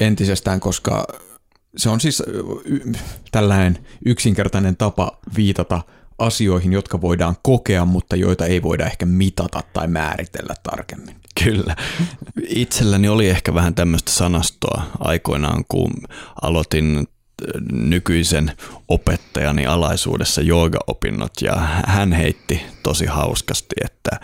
entisestään, 0.00 0.60
koska 0.60 1.06
se 1.76 1.88
on 1.88 2.00
siis 2.00 2.22
tällainen 3.32 3.78
yksinkertainen 4.06 4.76
tapa 4.76 5.18
viitata 5.36 5.82
asioihin, 6.18 6.72
jotka 6.72 7.00
voidaan 7.00 7.36
kokea, 7.42 7.84
mutta 7.84 8.16
joita 8.16 8.46
ei 8.46 8.62
voida 8.62 8.86
ehkä 8.86 9.06
mitata 9.06 9.60
tai 9.72 9.88
määritellä 9.88 10.54
tarkemmin. 10.62 11.16
Kyllä. 11.44 11.76
Itselläni 12.48 13.08
oli 13.08 13.28
ehkä 13.28 13.54
vähän 13.54 13.74
tämmöistä 13.74 14.10
sanastoa 14.12 14.82
aikoinaan, 14.98 15.64
kun 15.68 15.92
aloitin 16.42 16.96
äh, 16.98 17.06
nykyisen 17.72 18.52
opettajani 18.88 19.66
alaisuudessa 19.66 20.40
joogaopinnot 20.40 21.32
ja 21.42 21.56
hän 21.86 22.12
heitti 22.12 22.62
tosi 22.82 23.06
hauskasti, 23.06 23.74
että 23.84 24.20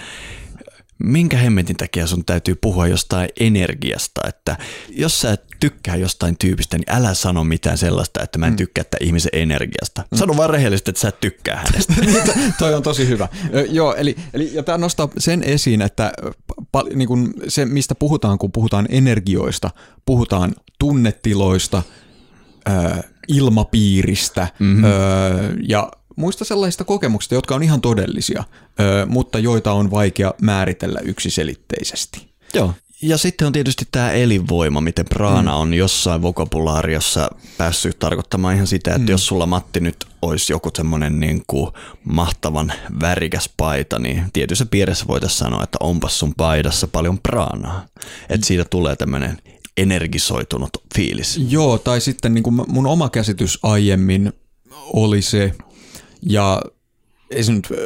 minkä 1.04 1.36
hemmetin 1.36 1.76
takia 1.76 2.06
sun 2.06 2.24
täytyy 2.24 2.54
puhua 2.54 2.86
jostain 2.86 3.28
energiasta, 3.40 4.20
että 4.28 4.56
jos 4.88 5.20
sä 5.20 5.32
et 5.32 5.44
tykkää 5.60 5.96
jostain 5.96 6.36
tyypistä, 6.38 6.78
niin 6.78 6.90
älä 6.90 7.14
sano 7.14 7.44
mitään 7.44 7.78
sellaista, 7.78 8.22
että 8.22 8.38
mä 8.38 8.46
en 8.46 8.52
mm. 8.52 8.56
tykkää 8.56 8.82
että 8.82 8.96
ihmisen 9.00 9.30
energiasta. 9.32 10.04
Mm. 10.10 10.18
Sano 10.18 10.36
vaan 10.36 10.50
rehellisesti, 10.50 10.90
että 10.90 11.00
sä 11.00 11.08
et 11.08 11.20
tykkää 11.20 11.56
hänestä. 11.56 11.94
Niin, 12.00 12.54
toi 12.58 12.74
on 12.74 12.82
tosi 12.82 13.08
hyvä. 13.08 13.28
Joo, 13.70 13.94
eli, 13.94 14.16
eli 14.34 14.50
ja 14.54 14.62
tämä 14.62 14.78
nostaa 14.78 15.08
sen 15.18 15.42
esiin, 15.42 15.82
että 15.82 16.12
pal, 16.72 16.86
niin 16.94 17.08
kun 17.08 17.34
se, 17.48 17.66
mistä 17.66 17.94
puhutaan, 17.94 18.38
kun 18.38 18.52
puhutaan 18.52 18.86
energioista, 18.90 19.70
puhutaan 20.04 20.54
tunnetiloista, 20.78 21.82
ö, 22.68 23.02
ilmapiiristä 23.28 24.48
mm-hmm. 24.58 24.84
ö, 24.84 24.88
ja 25.68 25.90
muista 26.20 26.44
sellaisista 26.44 26.84
kokemuksista, 26.84 27.34
jotka 27.34 27.54
on 27.54 27.62
ihan 27.62 27.80
todellisia, 27.80 28.44
mutta 29.06 29.38
joita 29.38 29.72
on 29.72 29.90
vaikea 29.90 30.34
määritellä 30.42 31.00
yksiselitteisesti. 31.00 32.30
Joo. 32.54 32.74
Ja 33.02 33.18
sitten 33.18 33.46
on 33.46 33.52
tietysti 33.52 33.88
tämä 33.92 34.10
elinvoima, 34.10 34.80
miten 34.80 35.04
praana 35.04 35.52
mm. 35.52 35.58
on 35.58 35.74
jossain 35.74 36.22
vokabulaariossa 36.22 37.30
päässyt 37.58 37.98
tarkoittamaan 37.98 38.54
ihan 38.54 38.66
sitä, 38.66 38.90
että 38.90 39.02
mm. 39.02 39.08
jos 39.08 39.26
sulla 39.26 39.46
Matti 39.46 39.80
nyt 39.80 39.96
olisi 40.22 40.52
joku 40.52 40.70
semmoinen 40.76 41.20
niin 41.20 41.42
kuin 41.46 41.72
mahtavan 42.04 42.72
värikäs 43.00 43.50
paita, 43.56 43.98
niin 43.98 44.24
tietyssä 44.32 44.66
piirissä 44.66 45.06
voitaisiin 45.08 45.38
sanoa, 45.38 45.64
että 45.64 45.78
onpas 45.80 46.18
sun 46.18 46.34
paidassa 46.36 46.88
paljon 46.88 47.18
praanaa. 47.18 47.86
Että 48.28 48.46
siitä 48.46 48.64
tulee 48.64 48.96
tämmöinen 48.96 49.38
energisoitunut 49.76 50.70
fiilis. 50.94 51.40
Joo, 51.48 51.78
tai 51.78 52.00
sitten 52.00 52.34
niin 52.34 52.42
kuin 52.42 52.62
mun 52.68 52.86
oma 52.86 53.08
käsitys 53.08 53.58
aiemmin 53.62 54.32
oli 54.92 55.22
se, 55.22 55.52
ja 56.22 56.62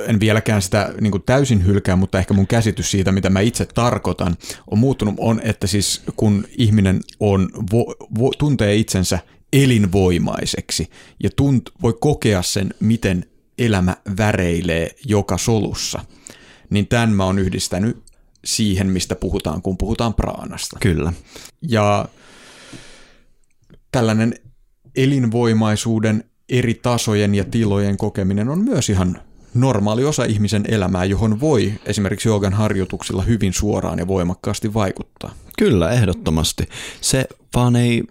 en 0.06 0.20
vieläkään 0.20 0.62
sitä 0.62 0.94
niin 1.00 1.22
täysin 1.26 1.66
hylkää, 1.66 1.96
mutta 1.96 2.18
ehkä 2.18 2.34
mun 2.34 2.46
käsitys 2.46 2.90
siitä, 2.90 3.12
mitä 3.12 3.30
mä 3.30 3.40
itse 3.40 3.66
tarkoitan, 3.66 4.36
on 4.70 4.78
muuttunut, 4.78 5.14
on, 5.18 5.40
että 5.44 5.66
siis 5.66 6.02
kun 6.16 6.44
ihminen 6.58 7.00
on, 7.20 7.48
vo, 7.72 7.94
vo, 8.18 8.30
tuntee 8.38 8.76
itsensä 8.76 9.18
elinvoimaiseksi 9.52 10.90
ja 11.22 11.30
tunt, 11.36 11.70
voi 11.82 11.96
kokea 12.00 12.42
sen, 12.42 12.74
miten 12.80 13.26
elämä 13.58 13.96
väreilee 14.18 14.90
joka 15.06 15.38
solussa, 15.38 16.04
niin 16.70 16.86
tämän 16.86 17.10
mä 17.10 17.24
oon 17.24 17.38
yhdistänyt 17.38 18.02
siihen, 18.44 18.86
mistä 18.86 19.14
puhutaan, 19.14 19.62
kun 19.62 19.78
puhutaan 19.78 20.14
praanasta. 20.14 20.76
Kyllä. 20.80 21.12
Ja 21.62 22.08
tällainen 23.92 24.34
elinvoimaisuuden 24.96 26.24
eri 26.48 26.74
tasojen 26.74 27.34
ja 27.34 27.44
tilojen 27.44 27.96
kokeminen 27.96 28.48
on 28.48 28.64
myös 28.64 28.90
ihan 28.90 29.20
normaali 29.54 30.04
osa 30.04 30.24
ihmisen 30.24 30.64
elämää, 30.68 31.04
johon 31.04 31.40
voi 31.40 31.72
esimerkiksi 31.86 32.28
joogan 32.28 32.52
harjoituksilla 32.52 33.22
hyvin 33.22 33.52
suoraan 33.52 33.98
ja 33.98 34.08
voimakkaasti 34.08 34.74
vaikuttaa. 34.74 35.34
Kyllä, 35.58 35.90
ehdottomasti. 35.90 36.68
Se 37.00 37.26
vaan 37.54 37.76
ei 37.76 38.02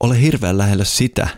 ole 0.00 0.20
hirveän 0.22 0.58
lähellä 0.58 0.84
sitä, 0.84 1.28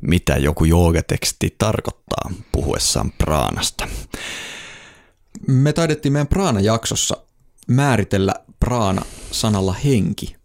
mitä 0.00 0.36
joku 0.36 0.64
joogateksti 0.64 1.54
tarkoittaa 1.58 2.30
puhuessaan 2.52 3.12
praanasta. 3.18 3.88
Me 5.48 5.72
taidettiin 5.72 6.12
meidän 6.12 6.26
praana-jaksossa 6.26 7.16
määritellä 7.68 8.34
praana 8.60 9.02
sanalla 9.30 9.72
henki. 9.72 10.36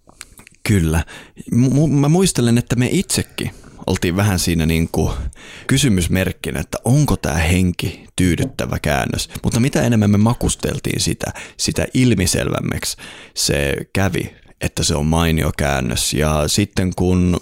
Kyllä. 0.68 1.06
M- 1.52 1.90
mä 1.90 2.10
muistelen, 2.10 2.58
että 2.58 2.76
me 2.76 2.90
itsekin 2.92 3.52
oltiin 3.88 4.16
vähän 4.16 4.40
siinä 4.40 4.66
niin 4.66 4.90
kuin 4.92 5.14
kysymysmerkkinä, 5.68 6.60
että 6.60 6.78
onko 6.86 7.18
tämä 7.18 7.36
henki 7.36 8.04
tyydyttävä 8.16 8.80
käännös. 8.80 9.30
Mutta 9.44 9.60
mitä 9.60 9.82
enemmän 9.82 10.12
me 10.12 10.18
makusteltiin 10.18 11.02
sitä, 11.02 11.34
sitä 11.58 11.88
ilmiselvämmäksi 11.94 12.98
se 13.34 13.76
kävi, 13.94 14.36
että 14.62 14.84
se 14.84 14.96
on 14.96 15.06
mainio 15.06 15.52
käännös. 15.58 16.14
Ja 16.14 16.48
sitten 16.48 16.96
kun 16.96 17.38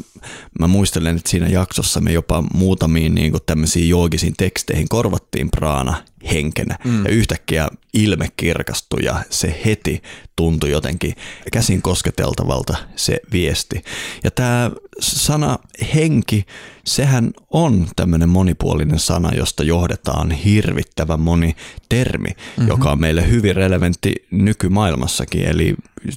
mä 0.60 0.68
muistelen, 0.68 1.16
että 1.16 1.30
siinä 1.30 1.48
jaksossa 1.48 2.02
me 2.02 2.12
jopa 2.12 2.44
muutamiin 2.54 3.16
niin 3.16 3.34
tämmöisiin 3.46 3.90
joogisiin 3.90 4.34
teksteihin 4.38 4.90
korvattiin 4.90 5.52
praana 5.52 6.04
henkenä. 6.34 6.77
Mm. 6.84 7.05
Ja 7.05 7.12
yhtäkkiä 7.12 7.67
ilme 7.94 8.27
kirkastui 8.38 9.00
ja 9.03 9.24
se 9.29 9.62
heti 9.65 10.01
tuntui 10.36 10.72
jotenkin 10.72 11.15
käsin 11.51 11.82
kosketeltavalta 11.82 12.77
se 12.96 13.20
viesti. 13.32 13.84
Ja 14.24 14.32
tämä 14.32 14.72
sana 15.00 15.60
henki, 15.96 16.46
sehän 16.86 17.32
on 17.50 17.88
tämmöinen 17.96 18.29
monipuolinen 18.29 19.00
sana, 19.00 19.32
josta 19.34 19.63
johdetaan 19.63 20.32
hirvittävän 20.32 21.20
moni 21.20 21.55
termi, 21.89 22.29
mm-hmm. 22.29 22.67
joka 22.67 22.91
on 22.91 23.00
meille 23.00 23.29
hyvin 23.29 23.55
relevantti 23.55 24.15
nykymaailmassakin. 24.32 25.46
Eli 25.46 25.75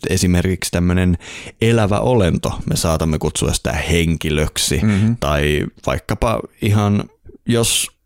esimerkiksi 0.09 0.71
tämmöinen 0.71 1.19
elävä 1.61 2.01
olento, 2.01 2.53
me 2.71 2.77
saatamme 2.77 3.19
kutsua 3.19 3.53
sitä 3.53 3.73
henkilöksi, 3.73 4.81
mm-hmm. 4.83 5.17
tai 5.21 5.67
vaikkapa 5.87 6.41
ihan 6.63 7.05
jos 7.47 7.98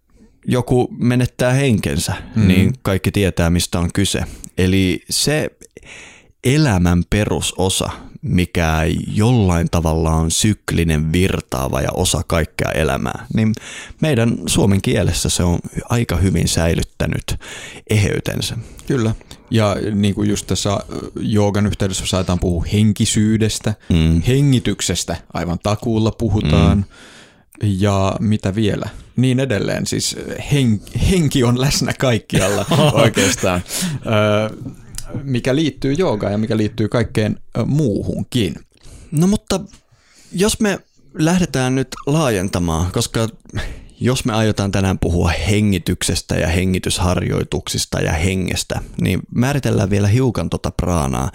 joku 0.46 0.88
menettää 0.99 1.52
henkensä, 1.52 2.14
mm. 2.37 2.49
niin 2.49 2.72
kaikki 2.82 3.11
tietää, 3.11 3.50
mistä 3.50 3.80
on 3.80 3.90
kyse. 3.94 4.25
Eli 4.58 5.02
se 5.11 5.50
elämän 6.44 7.02
perusosa, 7.11 7.90
mikä 8.22 8.78
jollain 9.06 9.68
tavalla 9.70 10.11
on 10.11 10.30
syklinen, 10.30 11.12
virtaava 11.12 11.80
ja 11.80 11.88
osa 11.94 12.22
kaikkea 12.26 12.70
elämää, 12.70 13.26
niin 13.34 13.52
meidän 14.00 14.38
suomen 14.46 14.82
kielessä 14.82 15.28
se 15.28 15.42
on 15.42 15.58
aika 15.88 16.16
hyvin 16.16 16.49
säilyttänyt 16.49 17.37
eheytensä. 17.90 18.56
Kyllä. 18.87 19.14
Ja 19.50 19.76
niin 19.94 20.14
kuin 20.14 20.30
just 20.30 20.46
tässä 20.46 20.78
joogan 21.20 21.66
yhteydessä 21.66 22.06
saadaan 22.06 22.38
puhua 22.38 22.64
henkisyydestä, 22.72 23.75
mm. 23.88 24.22
hengityksestä, 24.22 25.16
aivan 25.34 25.58
takuulla 25.62 26.11
puhutaan. 26.11 26.78
Mm 26.78 26.84
ja 27.62 28.16
mitä 28.21 28.54
vielä? 28.54 28.88
Niin 29.16 29.40
edelleen, 29.40 29.87
siis 29.87 30.16
hen, 30.52 30.81
henki 31.11 31.45
on 31.45 31.61
läsnä 31.61 31.92
kaikkialla 31.99 32.66
oikeastaan, 33.04 33.62
mikä 35.23 35.54
liittyy 35.54 35.92
joogaan 35.92 36.33
ja 36.33 36.38
mikä 36.38 36.57
liittyy 36.57 36.88
kaikkeen 36.88 37.40
muuhunkin. 37.66 38.54
No 39.11 39.26
mutta 39.26 39.61
jos 40.33 40.61
me 40.61 40.78
lähdetään 41.14 41.75
nyt 41.75 41.88
laajentamaan, 42.07 42.92
koska 42.92 43.28
jos 44.00 44.25
me 44.25 44.33
aiotaan 44.33 44.73
tänään 44.73 44.99
puhua 44.99 45.28
hengityksestä 45.28 46.35
ja 46.35 46.49
hengitysharjoituksista 46.49 48.00
ja 48.00 48.12
hengestä, 48.12 48.81
niin 49.00 49.21
määritellään 49.35 49.90
vielä 49.90 50.09
hiukan 50.09 50.50
tota 50.50 50.71
praanaa. 50.71 51.31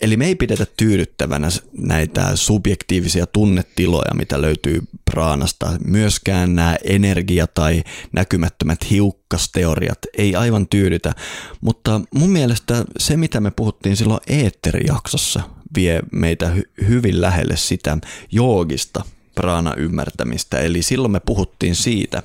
Eli 0.00 0.16
me 0.16 0.26
ei 0.26 0.34
pidetä 0.34 0.66
tyydyttävänä 0.76 1.48
näitä 1.72 2.36
subjektiivisia 2.36 3.26
tunnetiloja, 3.26 4.14
mitä 4.14 4.42
löytyy 4.42 4.82
praanasta. 5.04 5.72
Myöskään 5.84 6.54
nämä 6.54 6.76
energia- 6.84 7.46
tai 7.46 7.82
näkymättömät 8.12 8.90
hiukkasteoriat 8.90 9.98
ei 10.18 10.34
aivan 10.34 10.68
tyydytä, 10.68 11.12
mutta 11.60 12.00
mun 12.14 12.30
mielestä 12.30 12.84
se, 12.98 13.16
mitä 13.16 13.40
me 13.40 13.50
puhuttiin 13.50 13.96
silloin 13.96 14.20
eetterijaksossa, 14.26 15.40
vie 15.74 16.00
meitä 16.12 16.52
hy- 16.56 16.86
hyvin 16.88 17.20
lähelle 17.20 17.56
sitä 17.56 17.98
joogista 18.32 19.04
praana 19.34 19.74
ymmärtämistä. 19.76 20.58
Eli 20.58 20.82
silloin 20.82 21.12
me 21.12 21.20
puhuttiin 21.20 21.74
siitä, 21.74 22.22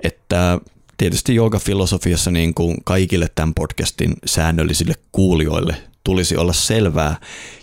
että 0.00 0.58
tietysti 0.96 1.34
joogafilosofiassa 1.34 2.30
niin 2.30 2.54
kuin 2.54 2.76
kaikille 2.84 3.28
tämän 3.34 3.54
podcastin 3.54 4.14
säännöllisille 4.26 4.94
kuulijoille 5.12 5.89
tulisi 6.04 6.36
olla 6.36 6.52
selvää, 6.52 7.16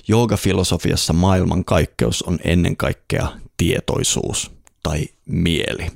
joogafilosofiassa 0.08 1.14
maailmankaikkeus 1.14 2.24
on 2.24 2.40
ennen 2.44 2.78
kaikkea 2.78 3.28
tietoisuus 3.58 4.52
tai 4.84 5.06
mieli. 5.26 5.88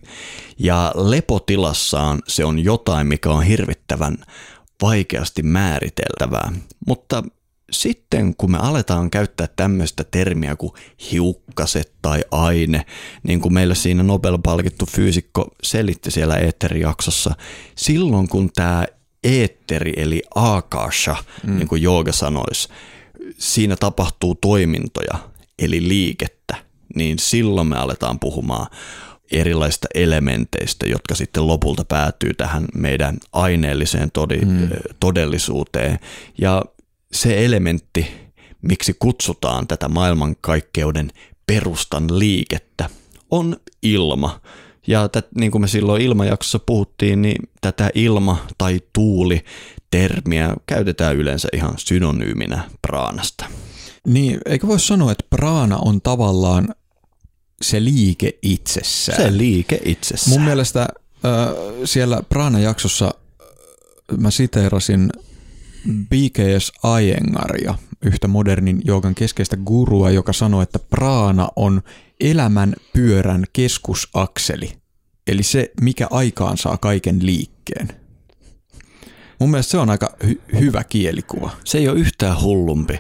Ja 0.60 0.92
lepotilassaan 0.96 2.22
se 2.28 2.46
on 2.46 2.60
jotain, 2.60 3.08
mikä 3.08 3.30
on 3.30 3.44
hirvittävän 3.44 4.18
vaikeasti 4.82 5.44
määriteltävää, 5.44 6.52
mutta 6.88 7.24
sitten 7.72 8.36
kun 8.36 8.52
me 8.52 8.58
aletaan 8.58 9.12
käyttää 9.12 9.48
tämmöistä 9.56 10.04
termiä 10.04 10.56
kuin 10.56 10.72
hiukkaset 11.12 11.94
tai 12.02 12.24
aine, 12.32 12.86
niin 13.24 13.42
kuin 13.42 13.54
meillä 13.54 13.76
siinä 13.76 14.04
Nobel-palkittu 14.04 14.86
fyysikko 14.86 15.48
selitti 15.64 16.12
siellä 16.12 16.36
eetterijaksossa, 16.36 17.36
silloin 17.78 18.28
kun 18.28 18.50
tämä 18.56 18.86
eetteri 19.24 19.94
eli 19.98 20.24
akasha, 20.36 21.16
mm. 21.48 21.58
niin 21.58 21.68
kuin 21.68 21.82
jooga 21.82 22.12
sanoisi, 22.12 22.70
siinä 23.38 23.76
tapahtuu 23.76 24.36
toimintoja 24.36 25.18
eli 25.60 25.88
liikettä, 25.88 26.56
niin 26.96 27.20
silloin 27.20 27.68
me 27.68 27.78
aletaan 27.78 28.20
puhumaan 28.20 28.68
erilaisista 29.32 29.88
elementeistä, 29.96 30.86
jotka 30.88 31.16
sitten 31.16 31.48
lopulta 31.48 31.86
päätyy 31.86 32.34
tähän 32.34 32.66
meidän 32.76 33.18
aineelliseen 33.34 34.12
todi- 34.12 34.46
mm. 34.46 34.70
todellisuuteen. 35.00 36.00
Ja 36.38 36.64
se 37.14 37.46
elementti, 37.46 38.08
miksi 38.62 38.96
kutsutaan 39.00 39.68
tätä 39.68 39.90
maailmankaikkeuden 39.90 41.12
perustan 41.48 42.20
liikettä, 42.20 42.90
on 43.32 43.58
ilma. 43.82 44.42
Ja 44.88 45.10
tät, 45.10 45.28
niin 45.36 45.52
kuin 45.52 45.62
me 45.62 45.68
silloin 45.68 46.02
ilmajaksossa 46.02 46.60
puhuttiin, 46.60 47.22
niin 47.22 47.50
tätä 47.62 47.90
ilma 47.94 48.46
tai 48.58 48.82
tuuli 48.94 49.46
termiä 49.92 50.56
käytetään 50.66 51.16
yleensä 51.16 51.48
ihan 51.54 51.74
synonyyminä 51.78 52.70
praanasta. 52.82 53.46
Niin, 54.08 54.40
eikö 54.46 54.68
voi 54.68 54.80
sanoa, 54.80 55.12
että 55.12 55.26
praana 55.30 55.78
on 55.78 56.02
tavallaan 56.02 56.76
se 57.62 57.84
liike 57.84 58.38
itsessään? 58.42 59.22
Se 59.22 59.38
liike 59.38 59.80
itsessään. 59.86 60.40
Mun 60.40 60.46
mielestä 60.46 60.82
äh, 60.82 60.90
siellä 61.86 62.24
praana-jaksossa 62.30 63.14
mä 64.18 64.32
siteerasin 64.32 65.10
BKS 66.10 66.72
Iyengaria, 67.02 67.76
yhtä 68.06 68.28
modernin 68.28 68.82
joogan 68.86 69.16
keskeistä 69.16 69.58
gurua, 69.58 70.12
joka 70.12 70.34
sanoi, 70.34 70.64
että 70.64 70.80
praana 70.80 71.50
on 71.56 71.82
elämän 72.22 72.74
pyörän 72.94 73.46
keskusakseli, 73.54 74.72
eli 75.28 75.44
se, 75.44 75.72
mikä 75.82 76.08
aikaan 76.12 76.58
saa 76.58 76.78
kaiken 76.78 77.26
liikkeen. 77.26 77.88
Mun 79.40 79.52
mielestä 79.52 79.72
se 79.72 79.78
on 79.78 79.90
aika 79.90 80.16
hy- 80.24 80.60
hyvä 80.60 80.84
kielikuva. 80.84 81.50
Se 81.66 81.78
ei 81.78 81.90
ole 81.90 82.00
yhtään 82.00 82.42
hullumpi. 82.42 83.00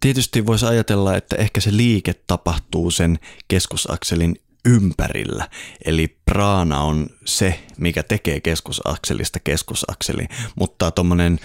Tietysti 0.00 0.46
voisi 0.46 0.66
ajatella, 0.66 1.16
että 1.16 1.36
ehkä 1.36 1.60
se 1.60 1.76
liike 1.76 2.14
tapahtuu 2.26 2.90
sen 2.90 3.18
keskusakselin 3.48 4.36
ympärillä. 4.64 5.48
Eli 5.84 6.16
praana 6.24 6.80
on 6.80 7.06
se, 7.24 7.64
mikä 7.78 8.02
tekee 8.02 8.40
keskusakselista 8.40 9.40
keskusakseli, 9.40 10.26
mutta 10.56 10.90
tuommoinen 10.90 11.40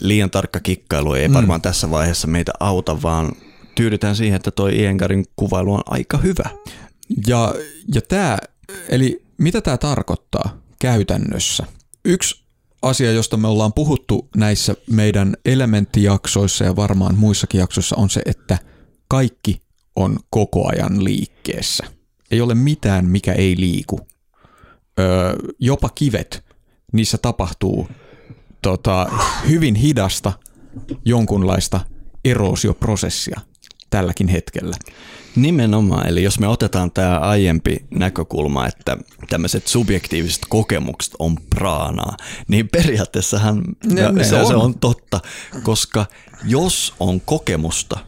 liian 0.00 0.30
tarkka 0.30 0.60
kikkailu 0.60 1.14
ei 1.14 1.28
mm. 1.28 1.34
varmaan 1.34 1.62
tässä 1.62 1.90
vaiheessa 1.90 2.26
meitä 2.26 2.52
auta, 2.60 3.02
vaan 3.02 3.32
tyydytään 3.74 4.16
siihen, 4.16 4.36
että 4.36 4.50
toi 4.50 4.76
Iengarin 4.76 5.24
kuvailu 5.36 5.74
on 5.74 5.82
aika 5.86 6.18
hyvä. 6.18 6.50
Ja, 7.26 7.54
ja 7.94 8.00
tämä, 8.00 8.38
eli 8.88 9.22
mitä 9.38 9.60
tämä 9.60 9.76
tarkoittaa 9.76 10.58
käytännössä? 10.78 11.66
Yksi 12.04 12.44
asia, 12.82 13.12
josta 13.12 13.36
me 13.36 13.48
ollaan 13.48 13.72
puhuttu 13.72 14.28
näissä 14.36 14.74
meidän 14.90 15.36
elementtijaksoissa 15.44 16.64
ja 16.64 16.76
varmaan 16.76 17.14
muissakin 17.14 17.58
jaksoissa 17.58 17.96
on 17.96 18.10
se, 18.10 18.22
että 18.26 18.58
kaikki 19.08 19.60
on 19.96 20.18
koko 20.30 20.68
ajan 20.68 21.04
liikkeessä. 21.04 21.84
Ei 22.30 22.40
ole 22.40 22.54
mitään, 22.54 23.04
mikä 23.04 23.32
ei 23.32 23.54
liiku. 23.58 24.00
Öö, 25.00 25.36
jopa 25.58 25.88
kivet, 25.88 26.44
niissä 26.92 27.18
tapahtuu 27.18 27.88
tota, 28.62 29.06
hyvin 29.48 29.74
hidasta 29.74 30.32
jonkunlaista 31.04 31.80
eroosioprosessia 32.24 33.40
tälläkin 33.94 34.28
hetkellä. 34.28 34.76
Nimenomaan, 35.36 36.08
eli 36.08 36.22
jos 36.22 36.38
me 36.38 36.48
otetaan 36.48 36.90
tämä 36.90 37.18
aiempi 37.18 37.76
näkökulma, 37.90 38.66
että 38.66 38.96
tämmöiset 39.28 39.66
subjektiiviset 39.66 40.42
kokemukset 40.48 41.14
on 41.18 41.36
praanaa, 41.50 42.16
niin 42.48 42.68
periaatteessahan 42.68 43.62
ne, 43.84 44.12
ne 44.12 44.24
se, 44.24 44.36
on. 44.36 44.46
se 44.46 44.54
on 44.54 44.78
totta, 44.78 45.20
koska 45.62 46.06
jos 46.44 46.94
on 47.00 47.20
kokemusta, 47.20 47.98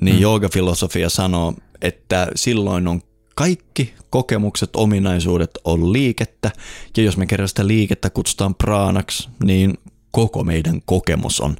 niin 0.00 0.14
hmm. 0.14 0.22
joogafilosofia 0.22 1.08
sanoo, 1.10 1.54
että 1.82 2.28
silloin 2.34 2.88
on 2.88 3.02
kaikki 3.34 3.94
kokemukset, 4.10 4.70
ominaisuudet 4.76 5.50
on 5.64 5.92
liikettä, 5.92 6.50
ja 6.96 7.02
jos 7.02 7.16
me 7.16 7.26
kerran 7.26 7.48
sitä 7.48 7.66
liikettä 7.66 8.10
kutsutaan 8.10 8.54
praanaksi, 8.54 9.28
niin 9.44 9.78
koko 10.10 10.44
meidän 10.44 10.80
kokemus 10.84 11.40
on 11.40 11.56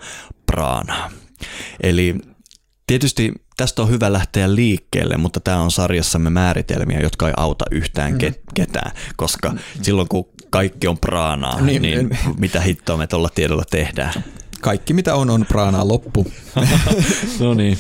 praanaa. 0.46 1.10
Eli 1.82 2.16
tietysti 2.90 3.33
tästä 3.57 3.83
on 3.83 3.90
hyvä 3.90 4.12
lähteä 4.12 4.55
liikkeelle, 4.55 5.16
mutta 5.16 5.40
tämä 5.40 5.61
on 5.61 5.70
sarjassamme 5.70 6.31
määritelmiä, 6.31 7.00
jotka 7.00 7.29
ei 7.29 7.35
auta 7.37 7.64
yhtään 7.70 8.12
mm. 8.12 8.18
ketään, 8.55 8.92
koska 9.16 9.55
silloin 9.83 10.09
kun 10.09 10.29
kaikki 10.50 10.87
on 10.87 10.98
praanaa, 10.98 11.61
niin, 11.61 11.83
niin 11.83 12.18
mitä 12.38 12.61
hittoa 12.61 12.96
me 12.96 13.07
tuolla 13.07 13.29
tiedolla 13.35 13.64
tehdään? 13.70 14.24
Kaikki 14.61 14.92
mitä 14.92 15.14
on, 15.14 15.31
on 15.31 15.46
praanaa 15.48 15.88
loppu. 15.88 16.26
no 17.40 17.55
niin. 17.55 17.79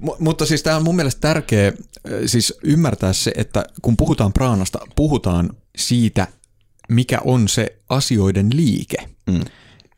M- 0.00 0.24
mutta 0.24 0.46
siis 0.46 0.62
tämä 0.62 0.76
on 0.76 0.84
mun 0.84 0.96
mielestä 0.96 1.20
tärkeä 1.20 1.72
siis 2.26 2.54
ymmärtää 2.64 3.12
se, 3.12 3.32
että 3.36 3.64
kun 3.82 3.96
puhutaan 3.96 4.32
praanasta, 4.32 4.78
puhutaan 4.96 5.50
siitä, 5.76 6.26
mikä 6.88 7.18
on 7.24 7.48
se 7.48 7.76
asioiden 7.88 8.50
liike. 8.54 8.96
mm. 9.26 9.40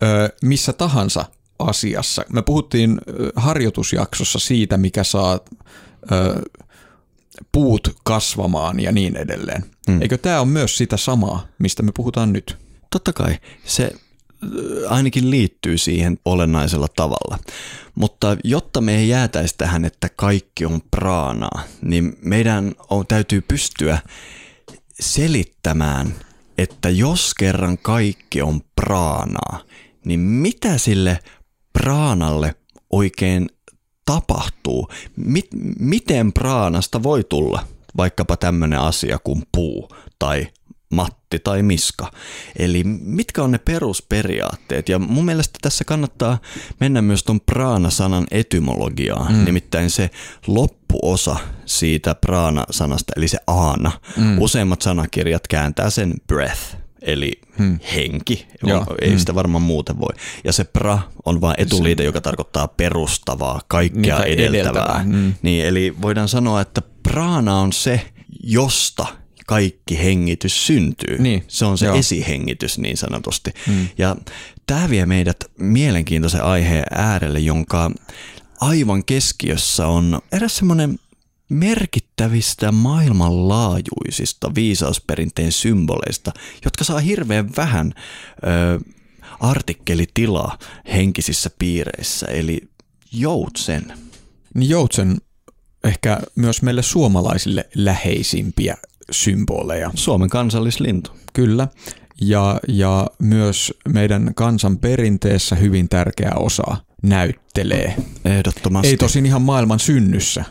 ö, 0.03 0.29
missä 0.43 0.73
tahansa 0.73 1.25
asiassa. 1.64 2.24
Me 2.33 2.42
puhuttiin 2.42 3.00
harjoitusjaksossa 3.37 4.38
siitä, 4.38 4.77
mikä 4.77 5.05
saa 5.05 5.40
ö, 6.12 6.42
puut 7.53 7.96
kasvamaan 8.05 8.81
ja 8.81 8.92
niin 8.92 9.16
edelleen. 9.16 9.64
Mm. 9.88 10.03
Eikö 10.03 10.18
tämä 10.18 10.40
ole 10.40 10.48
myös 10.48 10.79
sitä 10.79 10.96
samaa, 10.96 11.46
mistä 11.59 11.83
me 11.83 11.92
puhutaan 11.94 12.33
nyt? 12.33 12.57
Totta 12.90 13.12
kai. 13.12 13.38
Se 13.64 13.92
ainakin 14.88 15.31
liittyy 15.31 15.79
siihen 15.79 16.18
olennaisella 16.24 16.88
tavalla. 16.96 17.38
Mutta 17.94 18.37
jotta 18.44 18.81
me 18.81 18.96
ei 18.96 19.09
jäätäisi 19.09 19.55
tähän, 19.59 19.85
että 19.85 20.09
kaikki 20.09 20.64
on 20.64 20.83
praanaa, 20.90 21.62
niin 21.83 22.18
meidän 22.22 22.74
on, 22.90 23.07
täytyy 23.07 23.40
pystyä 23.40 23.98
selittämään, 25.00 26.14
että 26.59 26.90
jos 26.90 27.35
kerran 27.35 27.79
kaikki 27.79 28.42
on 28.42 28.61
praanaa, 28.77 29.61
niin 30.05 30.20
mitä 30.20 30.79
sille 30.79 31.18
praanalle 31.78 32.54
oikein 32.90 33.48
tapahtuu? 34.06 34.88
Mit, 35.16 35.46
miten 35.78 36.32
praanasta 36.32 37.02
voi 37.02 37.24
tulla 37.24 37.66
vaikkapa 37.96 38.37
tämmöinen 38.37 38.78
asia 38.78 39.18
kuin 39.24 39.42
puu 39.52 39.88
tai 40.18 40.46
Matti 40.94 41.38
tai 41.38 41.62
Miska. 41.62 42.10
Eli 42.56 42.84
mitkä 42.84 43.42
on 43.42 43.50
ne 43.50 43.58
perusperiaatteet? 43.58 44.88
Ja 44.88 44.98
mun 44.98 45.24
mielestä 45.24 45.58
tässä 45.62 45.84
kannattaa 45.84 46.38
mennä 46.80 47.02
myös 47.02 47.24
tuon 47.24 47.40
praana-sanan 47.40 48.26
etymologiaan, 48.30 49.32
mm. 49.32 49.44
nimittäin 49.44 49.90
se 49.90 50.10
loppuosa 50.46 51.37
siitä 51.66 52.14
praana-sanasta, 52.14 53.12
eli 53.16 53.28
se 53.28 53.38
aana. 53.46 53.92
Mm. 54.16 54.38
Useimmat 54.38 54.82
sanakirjat 54.82 55.48
kääntää 55.48 55.90
sen 55.90 56.14
breath, 56.26 56.76
eli 57.05 57.40
hmm. 57.59 57.79
henki. 57.95 58.47
Joo. 58.62 58.87
Ei 59.01 59.09
hmm. 59.09 59.19
sitä 59.19 59.35
varmaan 59.35 59.62
muuten 59.62 60.01
voi. 60.01 60.14
Ja 60.45 60.53
se 60.53 60.64
pra 60.64 60.99
on 61.25 61.40
vain 61.40 61.55
etuliite, 61.59 62.05
joka 62.05 62.21
tarkoittaa 62.21 62.69
perustavaa, 62.69 63.61
kaikkea 63.69 64.01
Mikä 64.01 64.17
edeltävää. 64.17 64.61
edeltävää. 64.61 65.03
Hmm. 65.03 65.35
Niin, 65.43 65.64
eli 65.64 65.95
voidaan 66.03 66.29
sanoa, 66.29 66.61
että 66.61 66.83
praana 67.03 67.61
on 67.61 67.73
se, 67.73 68.01
josta 68.43 69.07
kaikki 69.47 69.99
hengitys 69.99 70.67
syntyy. 70.67 71.19
Niin. 71.19 71.45
Se 71.49 71.64
on 71.64 71.79
se 71.79 71.87
Joo. 71.87 71.97
esihengitys 71.97 72.79
niin 72.79 72.97
sanotusti. 72.97 73.51
Hmm. 73.67 73.88
Ja 73.99 74.17
tämä 74.67 74.90
vie 74.90 75.07
meidät 75.07 75.45
mielenkiintoisen 75.59 76.43
aiheen 76.43 76.85
äärelle, 76.90 77.38
jonka 77.38 77.90
aivan 78.61 79.05
keskiössä 79.05 79.87
on 79.87 80.21
eräs 80.33 80.57
semmoinen 80.57 80.99
merkittävistä 81.55 82.73
maailmanlaajuisista 82.73 84.55
viisausperinteen 84.55 85.53
symboleista, 85.53 86.33
jotka 86.64 86.85
saa 86.85 86.99
hirveän 86.99 87.51
vähän 87.57 87.95
ö, 87.97 88.81
artikkelitilaa 89.40 90.59
henkisissä 90.93 91.51
piireissä, 91.59 92.27
eli 92.27 92.69
joutsen. 93.12 93.93
Niin 94.55 94.71
joutsen 94.71 95.17
ehkä 95.85 96.21
myös 96.35 96.62
meille 96.62 96.83
suomalaisille 96.83 97.69
läheisimpiä 97.75 98.77
symboleja. 99.11 99.90
Suomen 99.95 100.31
kansallislintu. 100.31 101.11
Kyllä. 101.33 101.69
Ja, 102.21 102.61
ja 102.69 103.07
myös 103.19 103.73
meidän 103.88 104.33
kansan 104.35 104.79
perinteessä 104.79 105.57
hyvin 105.57 105.88
tärkeä 105.88 106.33
osa 106.37 106.77
näyttelee. 107.03 107.97
Ehdottomasti. 108.25 108.88
Ei 108.88 108.97
tosin 108.97 109.27
ihan 109.27 109.43
maailman 109.43 109.81
synnyssä, 109.81 110.45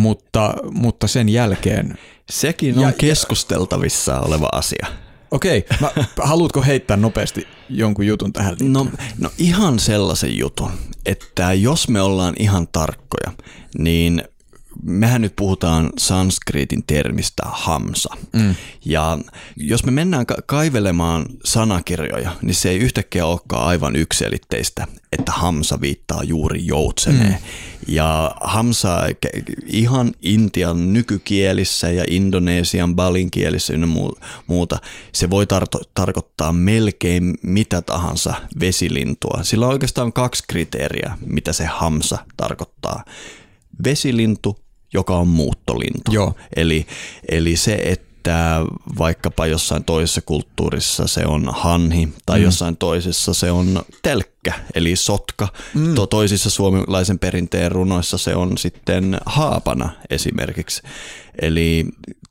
mutta, 0.00 0.54
mutta 0.70 1.08
sen 1.08 1.28
jälkeen. 1.28 1.98
Sekin 2.30 2.78
on 2.78 2.82
ja, 2.82 2.92
keskusteltavissa 2.92 4.12
ja, 4.12 4.20
oleva 4.20 4.48
asia. 4.52 4.86
Okei, 5.30 5.64
okay. 5.82 6.04
haluatko 6.22 6.62
heittää 6.62 6.96
nopeasti 6.96 7.46
jonkun 7.68 8.06
jutun 8.06 8.32
tähän 8.32 8.50
liittyen? 8.50 8.72
No, 8.72 8.86
no 9.18 9.30
ihan 9.38 9.78
sellaisen 9.78 10.38
jutun, 10.38 10.70
että 11.06 11.52
jos 11.52 11.88
me 11.88 12.00
ollaan 12.00 12.34
ihan 12.38 12.68
tarkkoja, 12.68 13.32
niin 13.78 14.22
mehän 14.82 15.22
nyt 15.22 15.36
puhutaan 15.36 15.90
sanskritin 15.98 16.84
termistä 16.86 17.42
hamsa. 17.46 18.16
Mm. 18.32 18.54
Ja 18.84 19.18
jos 19.56 19.84
me 19.84 19.90
mennään 19.90 20.26
ka- 20.26 20.36
kaivelemaan 20.46 21.26
sanakirjoja, 21.44 22.36
niin 22.42 22.54
se 22.54 22.70
ei 22.70 22.78
yhtäkkiä 22.78 23.26
olekaan 23.26 23.66
aivan 23.66 23.96
ykselitteistä, 23.96 24.86
että 25.12 25.32
hamsa 25.32 25.80
viittaa 25.80 26.22
juuri 26.22 26.66
joutseneen. 26.66 27.32
Mm. 27.32 27.38
Ja 27.88 28.34
hamsa 28.40 28.98
ihan 29.66 30.12
Intian 30.22 30.92
nykykielissä 30.92 31.90
ja 31.90 32.04
Indonesian 32.10 32.96
balin 32.96 33.30
kielissä 33.30 33.72
ynnä 33.72 33.88
muuta, 34.46 34.78
se 35.12 35.30
voi 35.30 35.44
tar- 35.44 35.84
tarkoittaa 35.94 36.52
melkein 36.52 37.34
mitä 37.42 37.82
tahansa 37.82 38.34
vesilintua. 38.60 39.40
Sillä 39.42 39.66
on 39.66 39.72
oikeastaan 39.72 40.12
kaksi 40.12 40.44
kriteeriä, 40.48 41.18
mitä 41.26 41.52
se 41.52 41.64
hamsa 41.64 42.18
tarkoittaa 42.36 43.04
vesilintu, 43.84 44.59
joka 44.92 45.16
on 45.16 45.28
muuttolintu. 45.28 46.12
Joo. 46.12 46.34
Eli, 46.56 46.86
eli 47.28 47.56
se, 47.56 47.74
että 47.74 48.60
vaikkapa 48.98 49.46
jossain 49.46 49.84
toisessa 49.84 50.20
kulttuurissa 50.20 51.06
se 51.06 51.26
on 51.26 51.48
hanhi 51.52 52.08
tai 52.26 52.38
mm. 52.38 52.44
jossain 52.44 52.76
toisessa 52.76 53.34
se 53.34 53.50
on 53.50 53.82
telkkä, 54.02 54.52
eli 54.74 54.96
sotka. 54.96 55.48
Mm. 55.74 55.94
To, 55.94 56.06
toisissa 56.06 56.50
suomalaisen 56.50 57.18
perinteen 57.18 57.72
runoissa 57.72 58.18
se 58.18 58.34
on 58.34 58.58
sitten 58.58 59.18
haapana 59.26 59.90
esimerkiksi. 60.10 60.82
Eli 61.42 61.86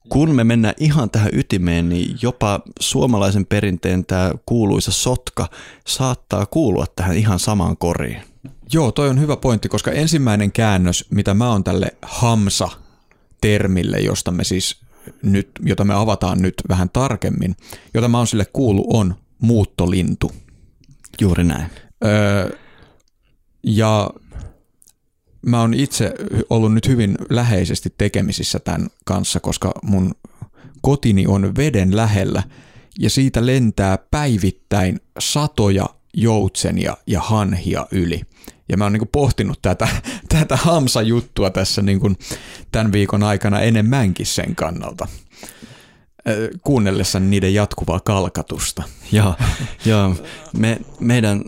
kun 0.09 0.35
me 0.35 0.43
mennään 0.43 0.73
ihan 0.79 1.09
tähän 1.09 1.29
ytimeen, 1.33 1.89
niin 1.89 2.17
jopa 2.21 2.61
suomalaisen 2.79 3.45
perinteen 3.45 4.05
tämä 4.05 4.31
kuuluisa 4.45 4.91
sotka 4.91 5.47
saattaa 5.87 6.45
kuulua 6.45 6.85
tähän 6.95 7.17
ihan 7.17 7.39
samaan 7.39 7.77
koriin. 7.77 8.28
Joo, 8.73 8.91
toi 8.91 9.09
on 9.09 9.19
hyvä 9.19 9.37
pointti, 9.37 9.69
koska 9.69 9.91
ensimmäinen 9.91 10.51
käännös, 10.51 11.05
mitä 11.09 11.33
mä 11.33 11.49
oon 11.49 11.63
tälle 11.63 11.95
Hamsa-termille, 12.01 13.97
josta 13.97 14.31
me 14.31 14.43
siis 14.43 14.81
nyt, 15.23 15.49
jota 15.61 15.83
me 15.83 15.93
avataan 15.93 16.41
nyt 16.41 16.53
vähän 16.69 16.89
tarkemmin, 16.89 17.55
jota 17.93 18.07
mä 18.07 18.17
oon 18.17 18.27
sille 18.27 18.45
kuullut, 18.53 18.85
on 18.93 19.15
muuttolintu. 19.39 20.31
Juuri 21.21 21.43
näin. 21.43 21.65
Öö, 22.05 22.57
ja 23.63 24.09
mä 25.45 25.61
oon 25.61 25.73
itse 25.73 26.13
ollut 26.49 26.73
nyt 26.73 26.87
hyvin 26.87 27.17
läheisesti 27.29 27.93
tekemisissä 27.97 28.59
tämän 28.59 28.87
kanssa, 29.05 29.39
koska 29.39 29.71
mun 29.83 30.15
kotini 30.81 31.27
on 31.27 31.55
veden 31.57 31.95
lähellä 31.95 32.43
ja 32.99 33.09
siitä 33.09 33.45
lentää 33.45 33.97
päivittäin 34.11 34.99
satoja 35.19 35.89
joutsenia 36.13 36.97
ja 37.07 37.21
hanhia 37.21 37.87
yli. 37.91 38.21
Ja 38.69 38.77
mä 38.77 38.83
oon 38.83 38.93
niin 38.93 39.07
pohtinut 39.11 39.61
tätä, 39.61 39.87
tätä 40.37 40.55
Hamsa-juttua 40.55 41.49
tässä 41.49 41.81
niin 41.81 41.99
kuin 41.99 42.17
tämän 42.71 42.91
viikon 42.91 43.23
aikana 43.23 43.59
enemmänkin 43.59 44.25
sen 44.25 44.55
kannalta 44.55 45.07
kuunnellessa 46.61 47.19
niiden 47.19 47.53
jatkuvaa 47.53 47.99
kalkatusta. 47.99 48.83
Joo, 49.11 49.35
joo. 49.85 50.15
Me, 50.57 50.79
meidän 50.99 51.41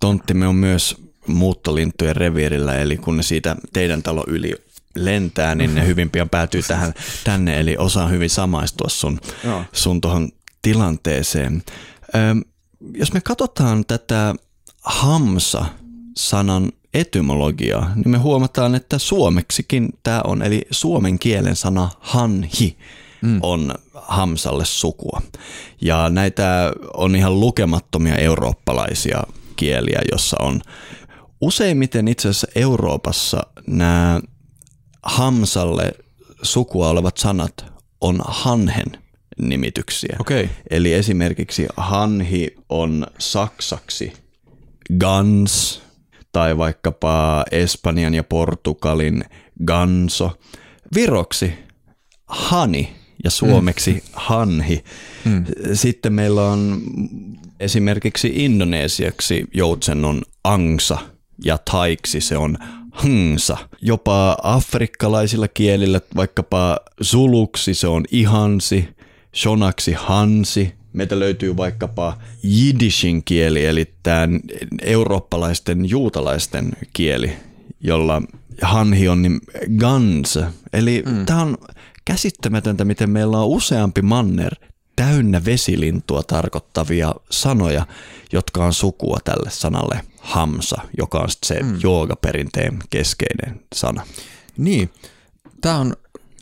tonttimme 0.00 0.46
on 0.46 0.56
myös 0.56 0.96
muuttolintujen 1.26 2.16
reviirillä, 2.16 2.74
eli 2.74 2.96
kun 2.96 3.16
ne 3.16 3.22
siitä 3.22 3.56
teidän 3.72 4.02
talo 4.02 4.24
yli 4.26 4.54
lentää, 4.94 5.54
niin 5.54 5.74
ne 5.74 5.86
hyvin 5.86 6.10
pian 6.10 6.28
päätyy 6.28 6.62
tähän, 6.62 6.94
tänne, 7.24 7.60
eli 7.60 7.76
osaan 7.78 8.10
hyvin 8.10 8.30
samaistua 8.30 8.88
sun, 8.88 9.20
sun 9.72 10.00
tuohon 10.00 10.28
tilanteeseen. 10.62 11.62
Ö, 12.14 12.18
jos 12.94 13.12
me 13.12 13.20
katsotaan 13.20 13.84
tätä 13.84 14.34
Hamsa 14.82 15.64
sanan 16.16 16.72
etymologiaa, 16.94 17.92
niin 17.94 18.10
me 18.10 18.18
huomataan, 18.18 18.74
että 18.74 18.98
suomeksikin 18.98 19.88
tämä 20.02 20.20
on, 20.24 20.42
eli 20.42 20.66
suomen 20.70 21.18
kielen 21.18 21.56
sana 21.56 21.90
hanhi 22.00 22.78
mm. 23.22 23.38
on 23.42 23.74
hamsalle 23.94 24.64
sukua. 24.64 25.22
Ja 25.80 26.10
näitä 26.10 26.72
on 26.94 27.16
ihan 27.16 27.40
lukemattomia 27.40 28.16
eurooppalaisia 28.16 29.22
kieliä, 29.56 30.00
jossa 30.12 30.36
on 30.40 30.60
useimmiten 31.40 32.08
itse 32.08 32.28
asiassa 32.28 32.48
Euroopassa 32.54 33.46
nämä 33.66 34.20
hamsalle 35.02 35.92
sukua 36.42 36.88
olevat 36.88 37.16
sanat 37.16 37.64
on 38.00 38.20
hanhen 38.26 38.98
nimityksiä. 39.38 40.16
Okay. 40.20 40.48
Eli 40.70 40.92
esimerkiksi 40.92 41.66
hanhi 41.76 42.54
on 42.68 43.06
saksaksi 43.18 44.12
gans, 45.00 45.82
tai 46.36 46.58
vaikkapa 46.58 47.44
Espanjan 47.50 48.14
ja 48.14 48.24
Portugalin 48.24 49.24
ganso. 49.66 50.38
Viroksi 50.94 51.52
hani 52.26 52.92
ja 53.24 53.30
suomeksi 53.30 53.92
mm. 53.92 54.00
hanhi. 54.12 54.84
Mm. 55.24 55.44
Sitten 55.72 56.12
meillä 56.12 56.42
on 56.42 56.82
esimerkiksi 57.60 58.32
indonesiaksi 58.34 59.44
joutsen 59.54 60.04
on 60.04 60.22
angsa 60.44 60.98
ja 61.44 61.58
taiksi 61.70 62.20
se 62.20 62.36
on 62.36 62.58
hngsa. 63.04 63.56
Jopa 63.82 64.36
afrikkalaisilla 64.42 65.48
kielillä, 65.48 66.00
vaikkapa 66.16 66.78
zuluksi 67.02 67.74
se 67.74 67.86
on 67.86 68.04
ihansi, 68.10 68.88
shonaksi 69.36 69.92
hansi, 69.92 70.74
Meitä 70.96 71.18
löytyy 71.18 71.56
vaikkapa 71.56 72.18
jiddishin 72.42 73.24
kieli, 73.24 73.66
eli 73.66 73.92
tämä 74.02 74.28
eurooppalaisten 74.82 75.90
juutalaisten 75.90 76.72
kieli, 76.92 77.32
jolla 77.80 78.22
hanhi 78.62 79.08
on 79.08 79.22
niin 79.22 79.40
gans. 79.78 80.38
Eli 80.72 81.02
mm. 81.06 81.26
tämä 81.26 81.42
on 81.42 81.58
käsittämätöntä, 82.04 82.84
miten 82.84 83.10
meillä 83.10 83.38
on 83.38 83.48
useampi 83.48 84.02
manner 84.02 84.54
täynnä 84.96 85.44
vesilintua 85.44 86.22
tarkoittavia 86.22 87.14
sanoja, 87.30 87.86
jotka 88.32 88.64
on 88.64 88.74
sukua 88.74 89.18
tälle 89.24 89.50
sanalle 89.50 90.00
hamsa, 90.20 90.76
joka 90.98 91.18
on 91.18 91.28
se 91.44 91.62
mm. 91.62 91.78
joogaperinteen 91.82 92.78
keskeinen 92.90 93.60
sana. 93.74 94.06
Niin, 94.58 94.90
tämä 95.60 95.78
on 95.78 95.96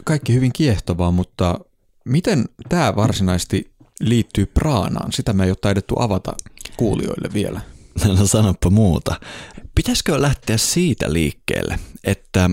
kaikki 0.05 0.35
hyvin 0.35 0.53
kiehtovaa, 0.53 1.11
mutta 1.11 1.61
miten 2.05 2.45
tämä 2.69 2.97
varsinaisesti 2.97 3.74
liittyy 4.01 4.47
praanaan? 4.47 5.13
Sitä 5.13 5.33
me 5.33 5.45
ei 5.45 5.51
ole 5.51 5.57
taidettu 5.61 5.95
avata 5.99 6.33
kuulijoille 6.77 7.29
vielä. 7.35 7.61
No 8.19 8.27
sanoppa 8.27 8.71
muuta. 8.71 9.21
Pitäisikö 9.75 10.23
lähteä 10.23 10.57
siitä 10.57 11.13
liikkeelle, 11.13 11.79
että 12.05 12.51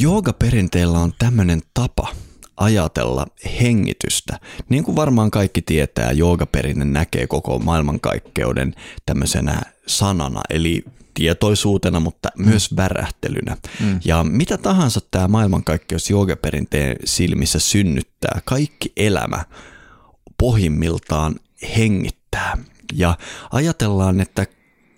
joogaperinteellä 0.00 0.98
on 0.98 1.12
tämmöinen 1.18 1.62
tapa 1.74 2.08
ajatella 2.56 3.26
hengitystä. 3.60 4.40
Niin 4.68 4.84
kuin 4.84 4.96
varmaan 4.96 5.30
kaikki 5.30 5.62
tietää, 5.62 6.12
joogaperinne 6.12 6.84
näkee 6.84 7.26
koko 7.26 7.58
maailmankaikkeuden 7.58 8.74
tämmöisenä 9.06 9.62
sanana, 9.86 10.40
eli 10.50 10.84
tietoisuutena, 11.14 12.00
mutta 12.00 12.28
mm. 12.38 12.48
myös 12.48 12.76
värähtelynä. 12.76 13.56
Mm. 13.80 14.00
Ja 14.04 14.24
mitä 14.24 14.58
tahansa 14.58 15.00
tämä 15.10 15.28
maailmankaikkeus 15.28 16.10
joogaperinteen 16.10 16.96
silmissä 17.04 17.58
synnyttää, 17.58 18.40
kaikki 18.44 18.92
elämä 18.96 19.44
pohjimmiltaan 20.38 21.34
hengittää. 21.76 22.58
Ja 22.92 23.16
ajatellaan, 23.50 24.20
että 24.20 24.46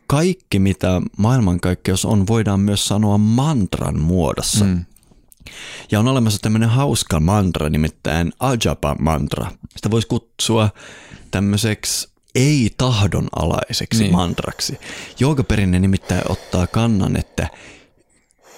kaikki 0.06 0.58
mitä 0.58 1.02
maailmankaikkeus 1.16 2.04
on, 2.04 2.26
voidaan 2.26 2.60
myös 2.60 2.88
sanoa 2.88 3.18
mantran 3.18 4.00
muodossa. 4.00 4.64
Mm. 4.64 4.84
Ja 5.90 6.00
on 6.00 6.08
olemassa 6.08 6.38
tämmöinen 6.42 6.68
hauska 6.68 7.20
mantra, 7.20 7.68
nimittäin 7.68 8.32
Ajapa 8.40 8.96
mantra. 8.98 9.50
Sitä 9.76 9.90
voisi 9.90 10.08
kutsua 10.08 10.70
tämmöiseksi 11.30 12.08
ei-tahdonalaiseksi 12.34 14.02
niin. 14.02 14.12
mantraksi. 14.12 14.78
Joogaperinne 15.20 15.78
nimittäin 15.78 16.22
ottaa 16.28 16.66
kannan, 16.66 17.16
että 17.16 17.48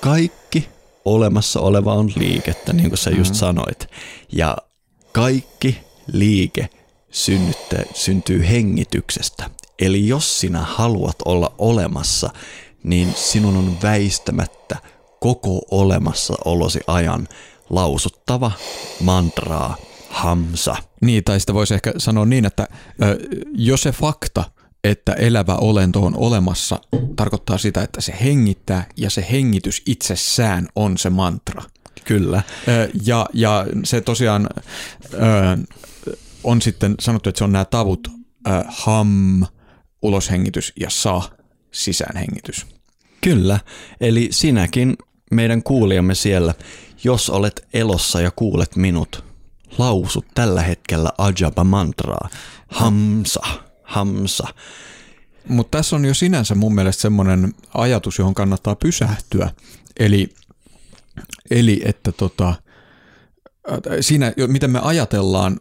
kaikki 0.01 0.69
olemassa 1.05 1.61
oleva 1.61 1.95
on 1.95 2.13
liikettä, 2.17 2.73
niin 2.73 2.89
kuin 2.89 2.99
sä 2.99 3.11
just 3.11 3.21
mm-hmm. 3.21 3.35
sanoit. 3.35 3.87
Ja 4.33 4.57
kaikki 5.13 5.81
liike 6.13 6.69
synnyttä, 7.11 7.83
syntyy 7.95 8.49
hengityksestä. 8.49 9.51
Eli 9.79 10.09
jos 10.09 10.41
sinä 10.41 10.61
haluat 10.61 11.17
olla 11.25 11.55
olemassa, 11.59 12.31
niin 12.83 13.13
sinun 13.17 13.57
on 13.57 13.77
väistämättä 13.83 14.77
koko 15.21 15.61
olemassaolosi 15.71 16.81
ajan 16.87 17.29
lausuttava 17.71 18.53
mantraa 19.01 19.77
hamsa. 20.11 20.77
Niin, 21.01 21.25
tai 21.25 21.41
sitä 21.41 21.55
voisi 21.55 21.75
ehkä 21.75 21.93
sanoa 21.99 22.25
niin, 22.25 22.45
että 22.45 22.69
ö, 23.03 23.19
jos 23.53 23.83
se 23.83 23.93
fakta, 23.93 24.45
että 24.85 25.13
elävä 25.13 25.55
olento 25.55 26.03
on 26.03 26.17
olemassa, 26.17 26.81
tarkoittaa 27.17 27.59
sitä, 27.59 27.83
että 27.83 28.01
se 28.01 28.15
hengittää 28.25 28.87
ja 28.97 29.11
se 29.11 29.27
hengitys 29.31 29.83
itsessään 29.87 30.69
on 30.77 30.99
se 30.99 31.11
mantra. 31.11 31.63
Kyllä. 32.05 32.43
Ja, 33.05 33.27
ja 33.33 33.67
se 33.85 34.01
tosiaan 34.01 34.49
on 36.45 36.63
sitten 36.63 36.95
sanottu, 37.01 37.29
että 37.29 37.39
se 37.39 37.45
on 37.45 37.53
nämä 37.53 37.65
tavut 37.65 38.09
ö, 38.09 38.51
ham, 38.69 39.47
uloshengitys 40.03 40.73
ja 40.81 40.91
sa, 40.91 41.23
sisäänhengitys. 41.73 42.67
Kyllä, 43.21 43.61
eli 44.01 44.29
sinäkin 44.31 44.97
meidän 45.31 45.63
kuulijamme 45.63 46.15
siellä, 46.15 46.55
jos 47.05 47.31
olet 47.31 47.69
elossa 47.75 48.21
ja 48.21 48.31
kuulet 48.31 48.77
minut, 48.77 49.25
lausu 49.79 50.25
tällä 50.35 50.63
hetkellä 50.63 51.11
Ajaba 51.19 51.65
mantraa. 51.65 52.29
Hamsa, 52.69 53.41
hamsa. 53.83 54.49
Mutta 55.49 55.79
tässä 55.79 55.97
on 55.97 56.05
jo 56.05 56.15
sinänsä 56.15 56.55
mun 56.55 56.75
mielestä 56.75 57.03
semmoinen 57.03 57.55
ajatus, 57.75 58.19
johon 58.19 58.35
kannattaa 58.35 58.77
pysähtyä. 58.77 59.51
Eli, 59.99 60.35
eli 61.51 61.83
että 61.85 62.13
tota, 62.13 62.55
siinä, 64.01 64.33
miten 64.47 64.71
me 64.71 64.79
ajatellaan 64.83 65.61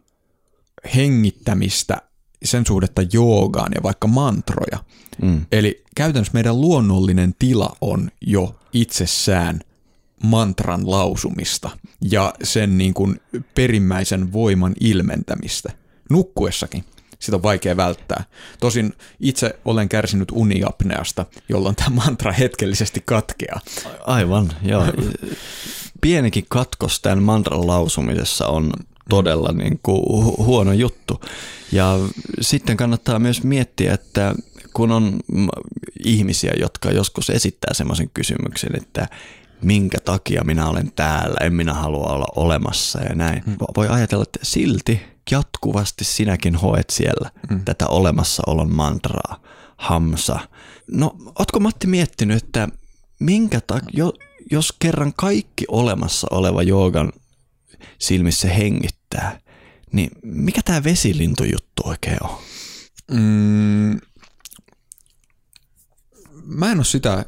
hengittämistä, 0.95 1.97
sen 2.43 2.65
suhdetta 2.67 3.01
joogaan 3.13 3.71
ja 3.75 3.83
vaikka 3.83 4.07
mantroja. 4.07 4.83
Mm. 5.21 5.45
Eli 5.51 5.83
käytännössä 5.95 6.33
meidän 6.33 6.61
luonnollinen 6.61 7.35
tila 7.39 7.75
on 7.81 8.11
jo 8.21 8.55
itsessään 8.73 9.59
mantran 10.23 10.91
lausumista 10.91 11.69
ja 12.11 12.33
sen 12.43 12.77
niin 12.77 12.93
kuin 12.93 13.19
perimmäisen 13.55 14.33
voiman 14.33 14.73
ilmentämistä 14.79 15.71
nukkuessakin. 16.09 16.83
Sitä 17.19 17.37
on 17.37 17.43
vaikea 17.43 17.77
välttää. 17.77 18.23
Tosin 18.59 18.93
itse 19.19 19.59
olen 19.65 19.89
kärsinyt 19.89 20.31
uniapneasta, 20.31 21.25
jolloin 21.49 21.75
tämä 21.75 21.95
mantra 21.95 22.31
hetkellisesti 22.31 23.03
katkeaa. 23.05 23.59
Aivan, 24.05 24.53
joo. 24.63 24.85
Pienikin 26.01 26.45
katkos 26.49 26.99
tämän 26.99 27.23
mantran 27.23 27.67
lausumisessa 27.67 28.47
on 28.47 28.71
todella 29.09 29.51
niin 29.51 29.79
kuin 29.83 30.25
huono 30.37 30.73
juttu. 30.73 31.21
Ja 31.71 31.99
sitten 32.41 32.77
kannattaa 32.77 33.19
myös 33.19 33.43
miettiä, 33.43 33.93
että 33.93 34.35
kun 34.73 34.91
on 34.91 35.19
ihmisiä, 36.03 36.53
jotka 36.59 36.91
joskus 36.91 37.29
esittää 37.29 37.73
semmoisen 37.73 38.09
kysymyksen, 38.13 38.75
että 38.75 39.07
minkä 39.61 39.97
takia 40.05 40.43
minä 40.43 40.69
olen 40.69 40.91
täällä, 40.95 41.37
en 41.41 41.53
minä 41.53 41.73
halua 41.73 42.05
olla 42.05 42.27
olemassa 42.35 42.99
ja 43.01 43.15
näin. 43.15 43.43
Hmm. 43.45 43.55
Voi 43.75 43.87
ajatella, 43.87 44.23
että 44.23 44.39
silti 44.43 45.01
jatkuvasti 45.31 46.03
sinäkin 46.03 46.55
hoet 46.55 46.89
siellä 46.89 47.31
hmm. 47.49 47.65
tätä 47.65 47.87
olemassaolon 47.87 48.75
mantraa, 48.75 49.41
hamsa. 49.77 50.39
No, 50.91 51.15
ootko 51.39 51.59
Matti 51.59 51.87
miettinyt, 51.87 52.43
että 52.43 52.67
minkä 53.19 53.61
takia, 53.61 54.05
jos 54.51 54.73
kerran 54.79 55.13
kaikki 55.15 55.65
olemassa 55.67 56.27
oleva 56.31 56.63
joogan 56.63 57.11
silmissä 57.99 58.47
hengittää, 59.17 59.39
niin 59.91 60.09
mikä 60.23 60.61
tämä 60.65 60.83
vesilintujuttu 60.83 61.81
oikein 61.85 62.23
on? 62.23 62.37
Mm, 63.11 63.99
mä 66.43 66.71
en 66.71 66.77
ole 66.77 66.85
sitä 66.85 67.25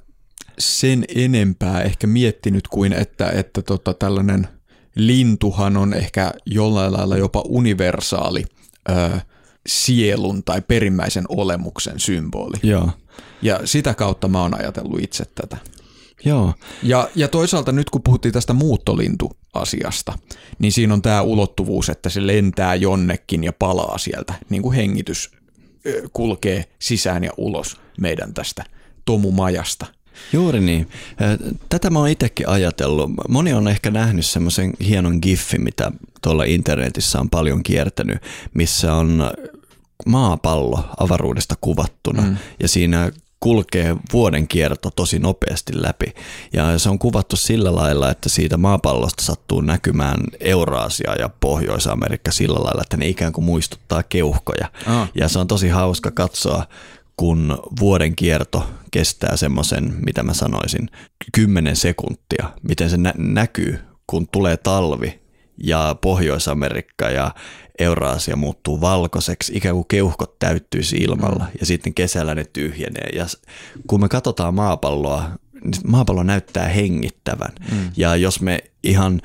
sen 0.59 1.05
enempää 1.15 1.81
ehkä 1.81 2.07
miettinyt 2.07 2.67
kuin, 2.67 2.93
että, 2.93 3.29
että 3.29 3.61
tota, 3.61 3.93
tällainen 3.93 4.47
lintuhan 4.95 5.77
on 5.77 5.93
ehkä 5.93 6.31
jollain 6.45 6.93
lailla 6.93 7.17
jopa 7.17 7.43
universaali 7.47 8.43
ö, 8.89 9.19
sielun 9.67 10.43
tai 10.43 10.61
perimmäisen 10.61 11.25
olemuksen 11.29 11.99
symboli. 11.99 12.57
Joo. 12.63 12.91
Ja 13.41 13.59
sitä 13.65 13.93
kautta 13.93 14.27
mä 14.27 14.41
oon 14.41 14.59
ajatellut 14.59 14.99
itse 15.03 15.25
tätä. 15.35 15.57
Joo. 16.25 16.53
Ja, 16.83 17.09
ja 17.15 17.27
toisaalta 17.27 17.71
nyt 17.71 17.89
kun 17.89 18.03
puhuttiin 18.03 18.33
tästä 18.33 18.53
muuttolintuasiasta, 18.53 20.17
niin 20.59 20.71
siinä 20.71 20.93
on 20.93 21.01
tämä 21.01 21.21
ulottuvuus, 21.21 21.89
että 21.89 22.09
se 22.09 22.27
lentää 22.27 22.75
jonnekin 22.75 23.43
ja 23.43 23.53
palaa 23.53 23.97
sieltä, 23.97 24.33
niin 24.49 24.61
kuin 24.61 24.75
hengitys 24.75 25.31
kulkee 26.13 26.65
sisään 26.79 27.23
ja 27.23 27.31
ulos 27.37 27.77
meidän 27.99 28.33
tästä 28.33 28.63
tomumajasta. 29.05 29.85
Juuri 30.33 30.59
niin. 30.59 30.89
Tätä 31.69 31.89
mä 31.89 31.99
oon 31.99 32.09
itsekin 32.09 32.49
ajatellut. 32.49 33.11
Moni 33.29 33.53
on 33.53 33.67
ehkä 33.67 33.91
nähnyt 33.91 34.25
semmoisen 34.25 34.73
hienon 34.87 35.19
giffin, 35.21 35.63
mitä 35.63 35.91
tuolla 36.21 36.43
internetissä 36.43 37.19
on 37.19 37.29
paljon 37.29 37.63
kiertänyt, 37.63 38.17
missä 38.53 38.93
on 38.93 39.31
maapallo 40.05 40.83
avaruudesta 40.97 41.55
kuvattuna 41.61 42.21
mm. 42.21 42.37
ja 42.59 42.67
siinä 42.67 43.11
kulkee 43.39 43.95
vuoden 44.13 44.47
kierto 44.47 44.89
tosi 44.95 45.19
nopeasti 45.19 45.73
läpi. 45.83 46.13
Ja 46.53 46.79
se 46.79 46.89
on 46.89 46.99
kuvattu 46.99 47.35
sillä 47.35 47.75
lailla, 47.75 48.11
että 48.11 48.29
siitä 48.29 48.57
maapallosta 48.57 49.23
sattuu 49.23 49.61
näkymään 49.61 50.19
Euraasia 50.39 51.15
ja 51.19 51.29
Pohjois-Amerikka 51.39 52.31
sillä 52.31 52.59
lailla, 52.59 52.81
että 52.81 52.97
ne 52.97 53.07
ikään 53.07 53.33
kuin 53.33 53.45
muistuttaa 53.45 54.03
keuhkoja. 54.03 54.67
Ah. 54.85 55.09
Ja 55.15 55.29
se 55.29 55.39
on 55.39 55.47
tosi 55.47 55.69
hauska 55.69 56.11
katsoa, 56.11 56.65
kun 57.17 57.57
vuoden 57.79 58.15
kierto 58.15 58.69
kestää 58.91 59.37
semmoisen, 59.37 59.95
mitä 60.05 60.23
mä 60.23 60.33
sanoisin, 60.33 60.89
kymmenen 61.33 61.75
sekuntia, 61.75 62.49
miten 62.63 62.89
se 62.89 62.97
nä- 62.97 63.13
näkyy, 63.17 63.79
kun 64.07 64.27
tulee 64.27 64.57
talvi 64.57 65.19
ja 65.63 65.95
Pohjois-Amerikka 66.01 67.09
ja 67.09 67.31
Euraasia 67.79 68.35
muuttuu 68.35 68.81
valkoiseksi, 68.81 69.51
ikään 69.55 69.75
kuin 69.75 69.87
keuhkot 69.87 70.39
täyttyisi 70.39 70.95
ilmalla 70.95 71.45
ja 71.59 71.65
sitten 71.65 71.93
kesällä 71.93 72.35
ne 72.35 72.45
tyhjenee. 72.53 73.09
Ja 73.13 73.25
kun 73.87 74.01
me 74.01 74.09
katsotaan 74.09 74.53
maapalloa 74.53 75.31
maapallo 75.87 76.23
näyttää 76.23 76.67
hengittävän. 76.67 77.51
Mm. 77.71 77.91
Ja 77.97 78.15
jos 78.15 78.41
me 78.41 78.59
ihan 78.83 79.21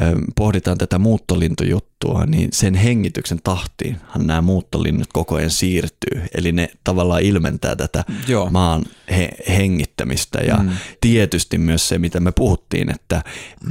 äh, 0.00 0.12
pohditaan 0.36 0.78
tätä 0.78 0.98
muuttolintujuttua, 0.98 2.26
niin 2.26 2.48
sen 2.52 2.74
hengityksen 2.74 3.38
tahtiinhan 3.44 4.26
nämä 4.26 4.40
muuttolinnut 4.40 5.08
koko 5.12 5.34
ajan 5.34 5.50
siirtyy. 5.50 6.22
Eli 6.34 6.52
ne 6.52 6.68
tavallaan 6.84 7.22
ilmentää 7.22 7.76
tätä 7.76 8.04
Joo. 8.28 8.50
maan 8.50 8.82
he- 9.10 9.36
hengittämistä. 9.48 10.38
Ja 10.38 10.56
mm. 10.56 10.70
tietysti 11.00 11.58
myös 11.58 11.88
se, 11.88 11.98
mitä 11.98 12.20
me 12.20 12.32
puhuttiin, 12.32 12.90
että 12.90 13.22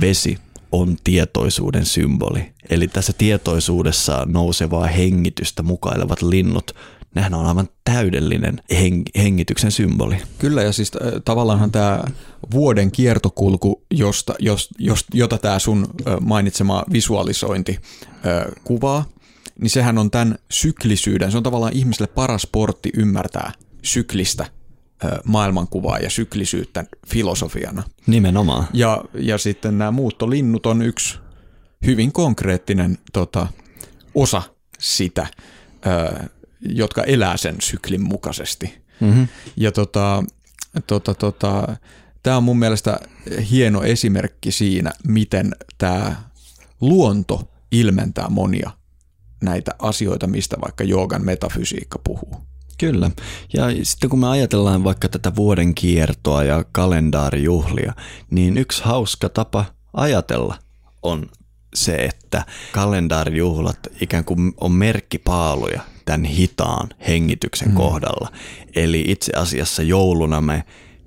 vesi 0.02 0.38
on 0.74 0.98
tietoisuuden 1.04 1.86
symboli. 1.86 2.54
Eli 2.70 2.88
tässä 2.88 3.14
tietoisuudessa 3.18 4.26
nousevaa 4.26 4.88
hengitystä 4.88 5.64
mukailevat 5.64 6.22
linnut 6.22 6.76
nehän 7.16 7.34
on 7.34 7.46
aivan 7.46 7.70
täydellinen 7.84 8.62
heng- 8.74 9.22
hengityksen 9.22 9.72
symboli. 9.72 10.18
Kyllä, 10.40 10.64
ja 10.64 10.72
siis 10.72 10.92
äh, 10.96 11.12
tavallaanhan 11.26 11.72
tämä 11.72 12.04
vuoden 12.52 12.92
kiertokulku, 12.92 13.86
josta, 13.92 14.34
jos, 14.40 14.70
jos, 14.80 15.06
jota 15.14 15.38
tämä 15.38 15.60
sun 15.60 15.88
äh, 16.08 16.16
mainitsema 16.22 16.84
visualisointi 16.92 17.80
äh, 18.06 18.46
kuvaa, 18.64 19.06
niin 19.60 19.70
sehän 19.70 19.98
on 19.98 20.12
tämän 20.12 20.36
syklisyyden, 20.52 21.32
se 21.32 21.38
on 21.38 21.44
tavallaan 21.44 21.76
ihmiselle 21.76 22.08
paras 22.08 22.48
portti 22.52 22.90
ymmärtää 22.98 23.52
syklistä 23.84 24.46
maailmankuvaa 25.24 26.00
ja 26.00 26.10
syklisyyttä 26.10 26.86
filosofiana. 27.08 27.84
Nimenomaan. 28.08 28.68
Ja, 28.74 29.04
ja 29.14 29.38
sitten 29.38 29.78
nämä 29.78 29.92
muuttolinnut 29.92 30.66
on 30.66 30.82
yksi 30.82 31.20
hyvin 31.86 32.12
konkreettinen 32.12 32.98
tota, 33.14 33.48
osa 34.16 34.42
sitä 34.80 35.28
jotka 36.70 37.04
elää 37.04 37.38
sen 37.38 37.56
syklin 37.62 38.02
mukaisesti. 38.02 38.84
Mm-hmm. 39.00 39.28
Ja 39.56 39.72
tota, 39.72 40.24
tota, 40.88 41.14
tota, 41.14 41.78
tämä 42.24 42.38
on 42.38 42.44
mun 42.44 42.60
mielestä 42.60 43.00
hieno 43.52 43.84
esimerkki 43.84 44.52
siinä, 44.52 44.92
miten 45.08 45.56
tämä 45.78 46.16
luonto 46.82 47.52
ilmentää 47.72 48.30
monia 48.30 48.72
näitä 49.44 49.72
asioita, 49.80 50.28
mistä 50.28 50.58
vaikka 50.62 50.84
joogan 50.84 51.26
metafysiikka 51.26 52.00
puhuu. 52.04 52.36
Kyllä. 52.78 53.12
Ja 53.54 53.64
sitten 53.84 54.10
kun 54.10 54.20
me 54.20 54.28
ajatellaan 54.28 54.84
vaikka 54.84 55.10
tätä 55.10 55.36
vuoden 55.36 55.76
kiertoa 55.76 56.44
ja 56.44 56.66
kalendaarijuhlia, 56.72 57.94
niin 58.32 58.58
yksi 58.58 58.84
hauska 58.84 59.30
tapa 59.30 59.66
ajatella 59.94 60.58
on 61.02 61.30
se, 61.76 61.96
että 61.96 62.46
kalendaarijuhlat 62.72 63.80
ikään 64.02 64.26
kuin 64.26 64.54
on 64.58 64.72
merkkipaaluja 64.72 65.82
tämän 66.06 66.24
hitaan 66.24 66.90
hengityksen 67.08 67.68
mm. 67.68 67.76
kohdalla. 67.76 68.32
Eli 68.76 69.04
itse 69.08 69.32
asiassa 69.36 69.84
jouluna 69.84 70.42
me 70.42 70.64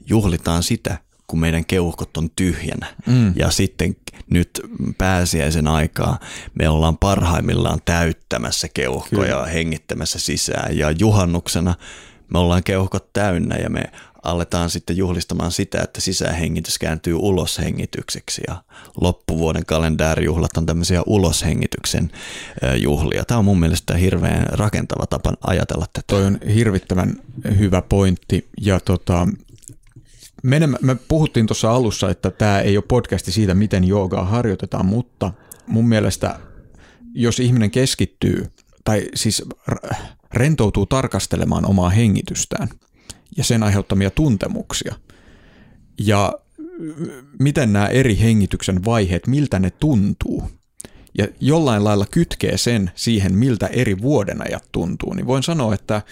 juhlitaan 0.07 0.63
sitä, 0.63 0.99
kun 1.27 1.41
meidän 1.41 1.65
keuhkot 1.65 2.17
on 2.17 2.31
tyhjänä. 2.37 2.87
Mm. 3.07 3.33
Ja 3.37 3.51
sitten 3.51 3.97
nyt 4.31 4.61
pääsiäisen 4.99 5.69
aikaa 5.69 6.19
me 6.55 6.69
ollaan 6.69 6.99
parhaimmillaan 6.99 7.79
täyttämässä 7.85 8.69
keuhkoja 8.75 9.35
Kyllä. 9.35 9.47
hengittämässä 9.47 10.19
sisään. 10.19 10.79
Ja 10.79 10.91
juhannuksena 10.91 11.75
me 12.33 12.39
ollaan 12.39 12.65
keuhkot 12.65 13.13
täynnä 13.13 13.57
ja 13.57 13.71
me 13.71 13.83
aletaan 14.23 14.71
sitten 14.71 14.97
juhlistamaan 14.97 15.53
sitä, 15.53 15.83
että 15.83 16.01
sisähengitys 16.01 16.79
kääntyy 16.79 17.15
uloshengitykseksi 17.15 18.43
ja 18.49 18.57
loppuvuoden 19.01 19.67
kalendäärijuhlat 19.67 20.57
on 20.57 20.67
tämmöisiä 20.67 21.03
uloshengityksen 21.07 22.11
juhlia. 22.77 23.25
Tämä 23.25 23.39
on 23.39 23.45
mun 23.45 23.61
mielestä 23.61 23.97
hirveän 23.97 24.47
rakentava 24.47 25.07
tapa 25.07 25.33
ajatella 25.41 25.87
tätä. 25.93 26.05
Toi 26.07 26.25
on 26.25 26.39
hirvittävän 26.55 27.15
hyvä 27.59 27.83
pointti 27.83 28.49
ja 28.61 28.81
tota, 28.81 29.27
menemä, 30.47 30.77
me 30.83 30.97
puhuttiin 31.09 31.47
tuossa 31.47 31.71
alussa, 31.71 32.11
että 32.11 32.31
tämä 32.31 32.61
ei 32.61 32.77
ole 32.77 32.85
podcasti 32.89 33.33
siitä, 33.33 33.55
miten 33.55 33.85
joogaa 33.85 34.25
harjoitetaan, 34.25 34.87
mutta 34.87 35.33
mun 35.67 35.89
mielestä 35.89 36.39
jos 37.15 37.41
ihminen 37.41 37.71
keskittyy 37.71 38.47
tai 38.85 39.09
siis 39.15 39.43
rentoutuu 40.35 40.87
tarkastelemaan 40.87 41.67
omaa 41.67 41.91
hengitystään– 41.91 42.69
ja 43.37 43.45
sen 43.45 43.63
aiheuttamia 43.63 44.11
tuntemuksia. 44.11 44.95
Ja 45.99 46.33
miten 47.39 47.73
nämä 47.73 47.87
eri 47.87 48.21
hengityksen 48.21 48.85
vaiheet, 48.85 49.27
miltä 49.27 49.59
ne 49.59 49.71
tuntuu. 49.71 50.51
Ja 51.19 51.29
jollain 51.41 51.85
lailla 51.85 52.07
kytkee 52.11 52.59
sen 52.59 52.91
siihen, 52.95 53.35
miltä 53.35 53.67
eri 53.67 53.99
vuodenajat 53.99 54.65
tuntuu. 54.73 55.15
Niin 55.15 55.27
voin 55.27 55.43
sanoa, 55.43 55.75
että 55.75 56.03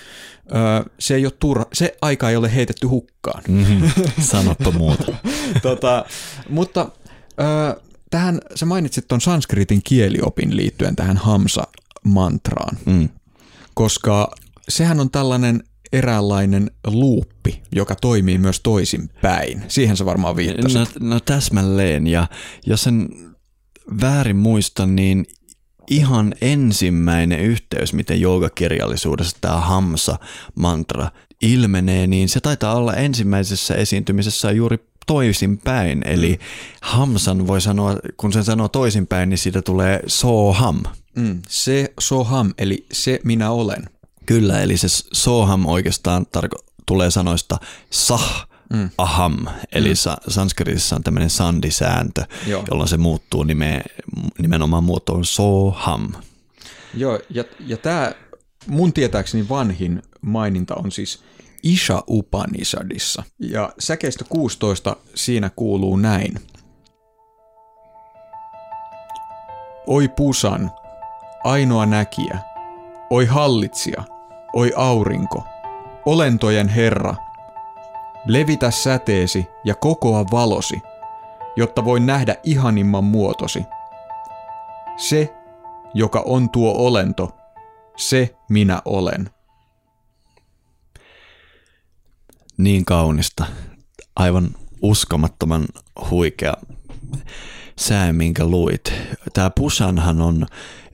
ö, 0.46 0.90
se, 0.98 1.14
ei 1.14 1.26
ole 1.26 1.32
turha, 1.40 1.66
se 1.72 1.96
aika 2.02 2.30
ei 2.30 2.36
ole 2.36 2.54
heitetty 2.54 2.86
hukkaan. 2.86 3.42
Mm-hmm. 3.48 3.90
Sanoppa 4.20 4.70
muuta. 4.70 5.12
tota, 5.62 6.04
mutta 6.48 6.88
ö, 7.40 7.80
tähän, 8.10 8.40
sä 8.54 8.66
mainitsit 8.66 9.08
tuon 9.08 9.20
sanskritin 9.20 9.80
kieliopin 9.84 10.56
liittyen 10.56 10.96
tähän 10.96 11.16
Hamsa-mantraan. 11.16 12.76
Mm. 12.86 13.08
Koska 13.74 14.30
sehän 14.68 15.00
on 15.00 15.10
tällainen 15.10 15.64
eräänlainen 15.92 16.70
luuppi, 16.86 17.62
joka 17.72 17.94
toimii 17.94 18.38
myös 18.38 18.60
toisinpäin. 18.60 19.62
Siihen 19.68 19.96
sä 19.96 20.04
varmaan 20.04 20.36
viittasit. 20.36 21.00
No, 21.00 21.08
no 21.08 21.20
täsmälleen, 21.20 22.06
ja 22.06 22.26
jos 22.66 22.82
sen 22.82 23.08
väärin 24.00 24.36
muistan, 24.36 24.96
niin 24.96 25.26
ihan 25.90 26.34
ensimmäinen 26.40 27.40
yhteys, 27.40 27.92
miten 27.92 28.20
joogakirjallisuudessa 28.20 29.36
tämä 29.40 29.60
Hamsa-mantra 29.60 31.10
ilmenee, 31.42 32.06
niin 32.06 32.28
se 32.28 32.40
taitaa 32.40 32.74
olla 32.74 32.94
ensimmäisessä 32.94 33.74
esiintymisessä 33.74 34.50
juuri 34.50 34.78
toisinpäin. 35.06 36.02
Eli 36.06 36.32
mm. 36.32 36.38
Hamsan 36.80 37.46
voi 37.46 37.60
sanoa, 37.60 37.96
kun 38.16 38.32
sen 38.32 38.44
sanoo 38.44 38.68
toisinpäin, 38.68 39.28
niin 39.28 39.38
siitä 39.38 39.62
tulee 39.62 40.00
soham. 40.06 40.82
Mm, 41.16 41.42
se 41.48 41.92
soham, 42.00 42.52
eli 42.58 42.86
se 42.92 43.20
minä 43.24 43.50
olen. 43.50 43.84
Kyllä, 44.26 44.60
eli 44.60 44.76
se 44.76 44.88
soham 45.12 45.66
oikeastaan 45.66 46.26
tarko- 46.26 46.64
tulee 46.86 47.10
sanoista 47.10 47.58
sah, 47.90 48.48
mm. 48.74 48.90
aham, 48.98 49.46
eli 49.72 49.88
mm. 49.88 49.94
sa- 49.94 50.18
sanskritissa 50.28 50.96
on 50.96 51.02
tämmöinen 51.02 51.30
sandisääntö, 51.30 52.24
Joo. 52.46 52.64
jolloin 52.70 52.88
se 52.88 52.96
muuttuu 52.96 53.42
nime, 53.42 53.82
nimenomaan 54.38 54.84
muotoon 54.84 55.24
soham. 55.24 56.12
Joo, 56.94 57.20
ja, 57.30 57.44
ja 57.66 57.76
tämä 57.76 58.12
mun 58.66 58.92
tietääkseni 58.92 59.48
vanhin 59.48 60.02
maininta 60.20 60.74
on 60.74 60.92
siis 60.92 61.22
Isha 61.62 62.04
Upanishadissa. 62.08 63.22
Ja 63.38 63.72
säkeistö 63.78 64.24
16 64.28 64.96
siinä 65.14 65.50
kuuluu 65.56 65.96
näin. 65.96 66.34
Oi 69.86 70.08
Pusan, 70.08 70.70
ainoa 71.44 71.86
näkijä, 71.86 72.38
oi 73.10 73.26
hallitsija, 73.26 74.02
oi 74.52 74.72
aurinko, 74.76 75.44
olentojen 76.06 76.68
herra, 76.68 77.14
levitä 78.26 78.70
säteesi 78.70 79.46
ja 79.64 79.74
kokoa 79.74 80.24
valosi, 80.32 80.80
jotta 81.56 81.84
voin 81.84 82.06
nähdä 82.06 82.36
ihanimman 82.42 83.04
muotosi. 83.04 83.62
Se, 84.96 85.34
joka 85.94 86.22
on 86.26 86.50
tuo 86.50 86.72
olento, 86.86 87.36
se 87.96 88.36
minä 88.48 88.82
olen. 88.84 89.30
Niin 92.56 92.84
kaunista, 92.84 93.46
aivan 94.16 94.50
uskomattoman 94.82 95.64
huikea 96.10 96.54
sää, 97.78 98.12
minkä 98.12 98.46
luit. 98.46 98.92
Tämä 99.32 99.50
Pusanhan 99.50 100.20
on 100.20 100.46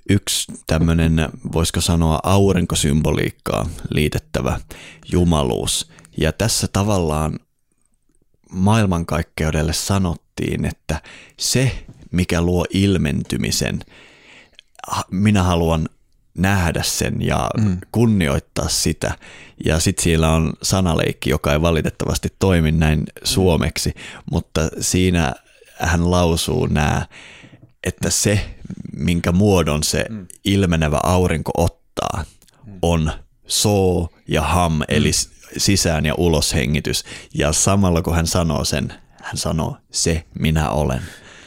yksi 0.09 0.53
tämmöinen, 0.66 1.29
voisiko 1.53 1.81
sanoa 1.81 2.21
aurinkosymboliikkaa 2.23 3.66
liitettävä 3.90 4.61
jumaluus. 5.12 5.90
Ja 6.20 6.33
tässä 6.33 6.68
tavallaan 6.72 7.38
maailmankaikkeudelle 8.50 9.72
sanottiin, 9.72 10.64
että 10.64 11.02
se, 11.37 11.85
mikä 12.11 12.42
luo 12.42 12.64
ilmentymisen, 12.70 13.80
minä 15.11 15.42
haluan 15.42 15.88
nähdä 16.35 16.83
sen 16.83 17.22
ja 17.22 17.50
mm. 17.59 17.78
kunnioittaa 17.92 18.68
sitä. 18.68 19.14
Ja 19.64 19.80
sitten 19.80 20.02
siellä 20.02 20.33
on 20.33 20.52
sanaleikki, 20.62 21.30
joka 21.30 21.52
ei 21.52 21.62
valitettavasti 21.62 22.28
toimi 22.38 22.72
näin 22.72 23.04
suomeksi, 23.24 23.94
mutta 24.30 24.68
siinä 24.80 25.35
hän 25.78 26.11
lausuu 26.11 26.66
nämä, 26.66 27.06
että 27.85 28.11
se, 28.11 28.54
minkä 28.96 29.33
muodon 29.33 29.83
se 29.83 30.06
mm. 30.09 30.26
ilmenevä 30.44 31.00
aurinko 31.02 31.50
ottaa, 31.56 32.24
mm. 32.66 32.78
on 32.83 33.12
so 33.46 34.09
ja 34.28 34.42
ham, 34.42 34.80
eli 34.88 35.11
sisään 35.57 36.07
ja 36.07 36.15
ulos 36.15 36.55
hengitys. 36.55 37.05
Ja 37.35 37.53
samalla 37.53 38.03
kun 38.03 38.15
hän 38.15 38.27
sanoo 38.27 38.65
sen, 38.65 38.93
hän 39.23 39.37
sanoo, 39.37 39.77
se 39.91 40.25
minä 40.39 40.71
olen. 40.71 41.03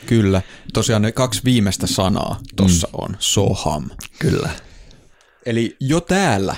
Kyllä. 0.05 0.41
Tosiaan 0.73 1.01
ne 1.01 1.11
kaksi 1.11 1.41
viimeistä 1.45 1.87
sanaa 1.87 2.39
tuossa 2.55 2.87
mm. 2.87 2.93
on 3.03 3.15
so 3.19 3.53
ham. 3.53 3.89
Kyllä. 4.19 4.49
Eli 5.45 5.77
jo 5.79 6.01
täällä 6.01 6.55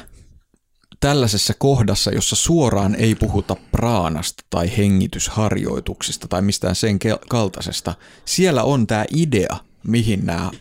tällaisessa 0.99 1.53
kohdassa, 1.57 2.11
jossa 2.11 2.35
suoraan 2.35 2.95
ei 2.95 3.15
puhuta 3.15 3.55
praanasta 3.71 4.43
tai 4.49 4.77
hengitysharjoituksista 4.77 6.27
tai 6.27 6.41
mistään 6.41 6.75
sen 6.75 6.99
kaltaisesta, 7.29 7.93
siellä 8.25 8.63
on 8.63 8.87
tämä 8.87 9.05
idea, 9.15 9.57
mihin 9.87 10.25
nämä 10.25 10.51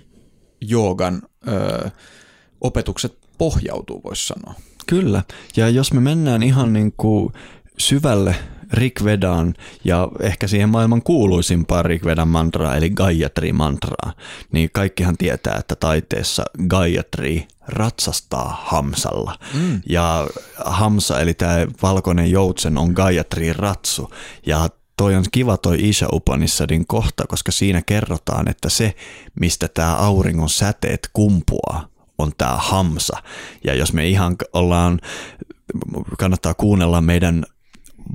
joogan 0.60 1.22
ö, 1.48 1.90
opetukset 2.60 3.18
pohjautuu, 3.38 4.00
voisi 4.04 4.26
sanoa. 4.26 4.54
Kyllä, 4.86 5.22
ja 5.56 5.68
jos 5.68 5.92
me 5.92 6.00
mennään 6.00 6.42
ihan 6.42 6.72
niin 6.72 6.92
kuin 6.96 7.32
syvälle 7.78 8.36
Rick 8.72 9.04
Vedaan 9.04 9.54
ja 9.84 10.08
ehkä 10.20 10.46
siihen 10.46 10.68
maailman 10.68 11.02
kuuluisimpaan 11.02 11.84
Rick 11.84 12.04
Vedan 12.04 12.28
mantraa 12.28 12.76
eli 12.76 12.90
Gayatri 12.90 13.52
mantraa, 13.52 14.12
niin 14.52 14.70
kaikkihan 14.72 15.16
tietää, 15.16 15.56
että 15.58 15.76
taiteessa 15.76 16.44
Gayatri 16.68 17.46
ratsastaa 17.68 18.62
Hamsalla. 18.64 19.38
Mm. 19.54 19.80
Ja 19.88 20.26
Hamsa 20.64 21.20
eli 21.20 21.34
tämä 21.34 21.66
valkoinen 21.82 22.30
joutsen 22.30 22.78
on 22.78 22.92
Gayatri 22.92 23.52
ratsu 23.52 24.10
ja 24.46 24.68
toi 24.96 25.14
on 25.14 25.24
kiva 25.32 25.56
toi 25.56 25.88
Isha 25.88 26.06
Upanissadin 26.12 26.86
kohta, 26.86 27.24
koska 27.28 27.52
siinä 27.52 27.82
kerrotaan, 27.82 28.50
että 28.50 28.68
se, 28.68 28.94
mistä 29.40 29.68
tämä 29.68 29.94
auringon 29.94 30.48
säteet 30.48 31.10
kumpuaa, 31.12 31.88
on 32.18 32.32
tämä 32.38 32.56
Hamsa. 32.56 33.22
Ja 33.64 33.74
jos 33.74 33.92
me 33.92 34.08
ihan 34.08 34.36
ollaan, 34.52 35.00
kannattaa 36.18 36.54
kuunnella 36.54 37.00
meidän 37.00 37.44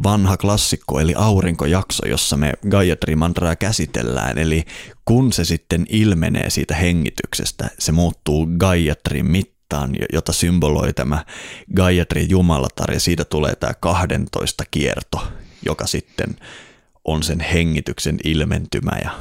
vanha 0.03 0.37
klassikko 0.37 0.99
eli 0.99 1.13
aurinkojakso, 1.17 2.07
jossa 2.07 2.37
me 2.37 2.53
Gayatri 2.69 3.15
mantraa 3.15 3.55
käsitellään. 3.55 4.37
Eli 4.37 4.65
kun 5.05 5.33
se 5.33 5.45
sitten 5.45 5.85
ilmenee 5.89 6.49
siitä 6.49 6.75
hengityksestä, 6.75 7.69
se 7.79 7.91
muuttuu 7.91 8.47
Gayatrin 8.57 9.31
mittaan, 9.31 9.95
jota 10.13 10.33
symboloi 10.33 10.93
tämä 10.93 11.25
Gayatri 11.75 12.25
jumalatar 12.29 12.91
ja 12.91 12.99
siitä 12.99 13.25
tulee 13.25 13.55
tämä 13.55 13.73
12 13.79 14.63
kierto, 14.71 15.27
joka 15.65 15.87
sitten 15.87 16.35
on 17.05 17.23
sen 17.23 17.39
hengityksen 17.39 18.17
ilmentymä. 18.23 18.91
Ja 19.03 19.11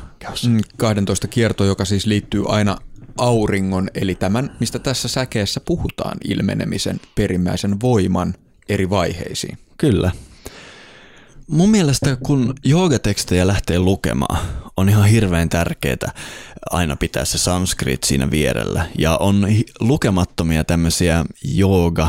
12 0.77 1.27
mm, 1.27 1.31
kierto, 1.31 1.65
joka 1.65 1.85
siis 1.85 2.07
liittyy 2.07 2.45
aina 2.49 2.77
auringon, 3.19 3.89
eli 3.95 4.15
tämän, 4.15 4.57
mistä 4.61 4.79
tässä 4.79 5.09
säkeessä 5.09 5.61
puhutaan, 5.61 6.19
ilmenemisen 6.25 7.01
perimmäisen 7.15 7.81
voiman 7.81 8.35
eri 8.69 8.91
vaiheisiin. 8.91 9.59
Kyllä. 9.79 10.11
Mun 11.47 11.71
mielestä 11.71 12.17
kun 12.17 12.55
joogatekstejä 12.65 13.47
lähtee 13.47 13.79
lukemaan, 13.79 14.47
on 14.77 14.89
ihan 14.89 15.09
hirveän 15.09 15.49
tärkeää 15.49 16.13
aina 16.71 16.97
pitää 16.97 17.25
se 17.25 17.39
sanskrit 17.39 18.05
siinä 18.05 18.31
vierellä. 18.31 18.87
Ja 18.99 19.17
on 19.17 19.47
lukemattomia 19.81 20.65
tämmöisiä 20.65 21.25
jooga 21.45 22.09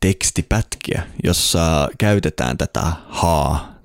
tekstipätkiä, 0.00 1.02
jossa 1.24 1.88
käytetään 1.98 2.58
tätä 2.58 2.92
haa 3.08 3.75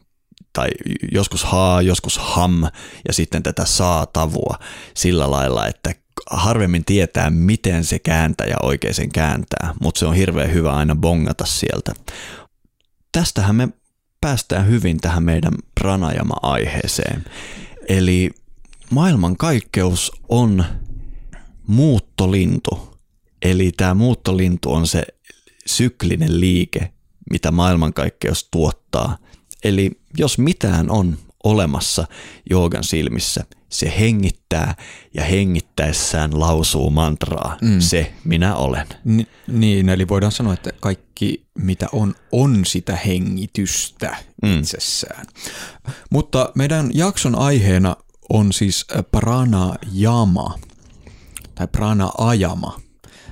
tai 0.53 0.67
joskus 1.11 1.43
haa, 1.43 1.81
joskus 1.81 2.17
ham 2.17 2.63
ja 3.07 3.13
sitten 3.13 3.43
tätä 3.43 3.65
saatavua 3.65 4.59
sillä 4.93 5.31
lailla, 5.31 5.67
että 5.67 5.95
harvemmin 6.31 6.85
tietää, 6.85 7.29
miten 7.29 7.85
se 7.85 7.99
kääntäjä 7.99 8.55
oikein 8.63 8.93
sen 8.93 9.11
kääntää, 9.11 9.73
mutta 9.81 9.99
se 9.99 10.05
on 10.05 10.15
hirveän 10.15 10.53
hyvä 10.53 10.71
aina 10.71 10.95
bongata 10.95 11.45
sieltä. 11.45 11.93
Tästähän 13.11 13.55
me 13.55 13.69
päästään 14.21 14.67
hyvin 14.67 14.97
tähän 14.97 15.23
meidän 15.23 15.53
pranajama-aiheeseen. 15.79 17.25
Eli 17.89 18.29
maailmankaikkeus 18.89 20.11
on 20.29 20.65
muuttolintu. 21.67 22.97
Eli 23.41 23.71
tämä 23.77 23.93
muuttolintu 23.93 24.73
on 24.73 24.87
se 24.87 25.03
syklinen 25.65 26.39
liike, 26.39 26.91
mitä 27.31 27.51
maailmankaikkeus 27.51 28.47
tuottaa. 28.51 29.17
Eli 29.63 29.91
jos 30.17 30.37
mitään 30.37 30.91
on 30.91 31.17
olemassa 31.43 32.07
joogan 32.49 32.83
silmissä, 32.83 33.43
se 33.69 33.93
hengittää 33.99 34.75
ja 35.13 35.23
hengittäessään 35.23 36.39
lausuu 36.39 36.89
mantraa, 36.89 37.57
mm. 37.61 37.79
se 37.79 38.13
minä 38.23 38.55
olen. 38.55 38.87
Ni, 39.05 39.27
niin, 39.47 39.89
eli 39.89 40.07
voidaan 40.07 40.31
sanoa, 40.31 40.53
että 40.53 40.71
kaikki 40.79 41.45
mitä 41.55 41.87
on, 41.91 42.15
on 42.31 42.65
sitä 42.65 42.95
hengitystä 42.95 44.17
mm. 44.43 44.59
itsessään. 44.59 45.25
Mutta 46.09 46.51
meidän 46.55 46.89
jakson 46.93 47.35
aiheena 47.35 47.95
on 48.29 48.53
siis 48.53 48.85
prana 49.11 49.75
jama 49.93 50.59
tai 51.55 51.67
prana 51.67 52.11
ajama. 52.17 52.81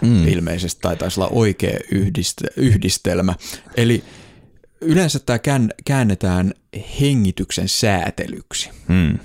Mm. 0.02 0.28
Ilmeisesti 0.28 0.82
tai 0.82 0.96
taisi 0.96 1.20
olla 1.20 1.30
oikea 1.34 1.80
yhdistelmä. 2.58 3.36
Eli 3.78 4.04
yleensä 4.82 5.20
tämä 5.20 5.40
käännetään 5.86 6.54
hengityksen 7.02 7.70
säätelyksi. 7.70 8.70
Mm. 8.88 9.20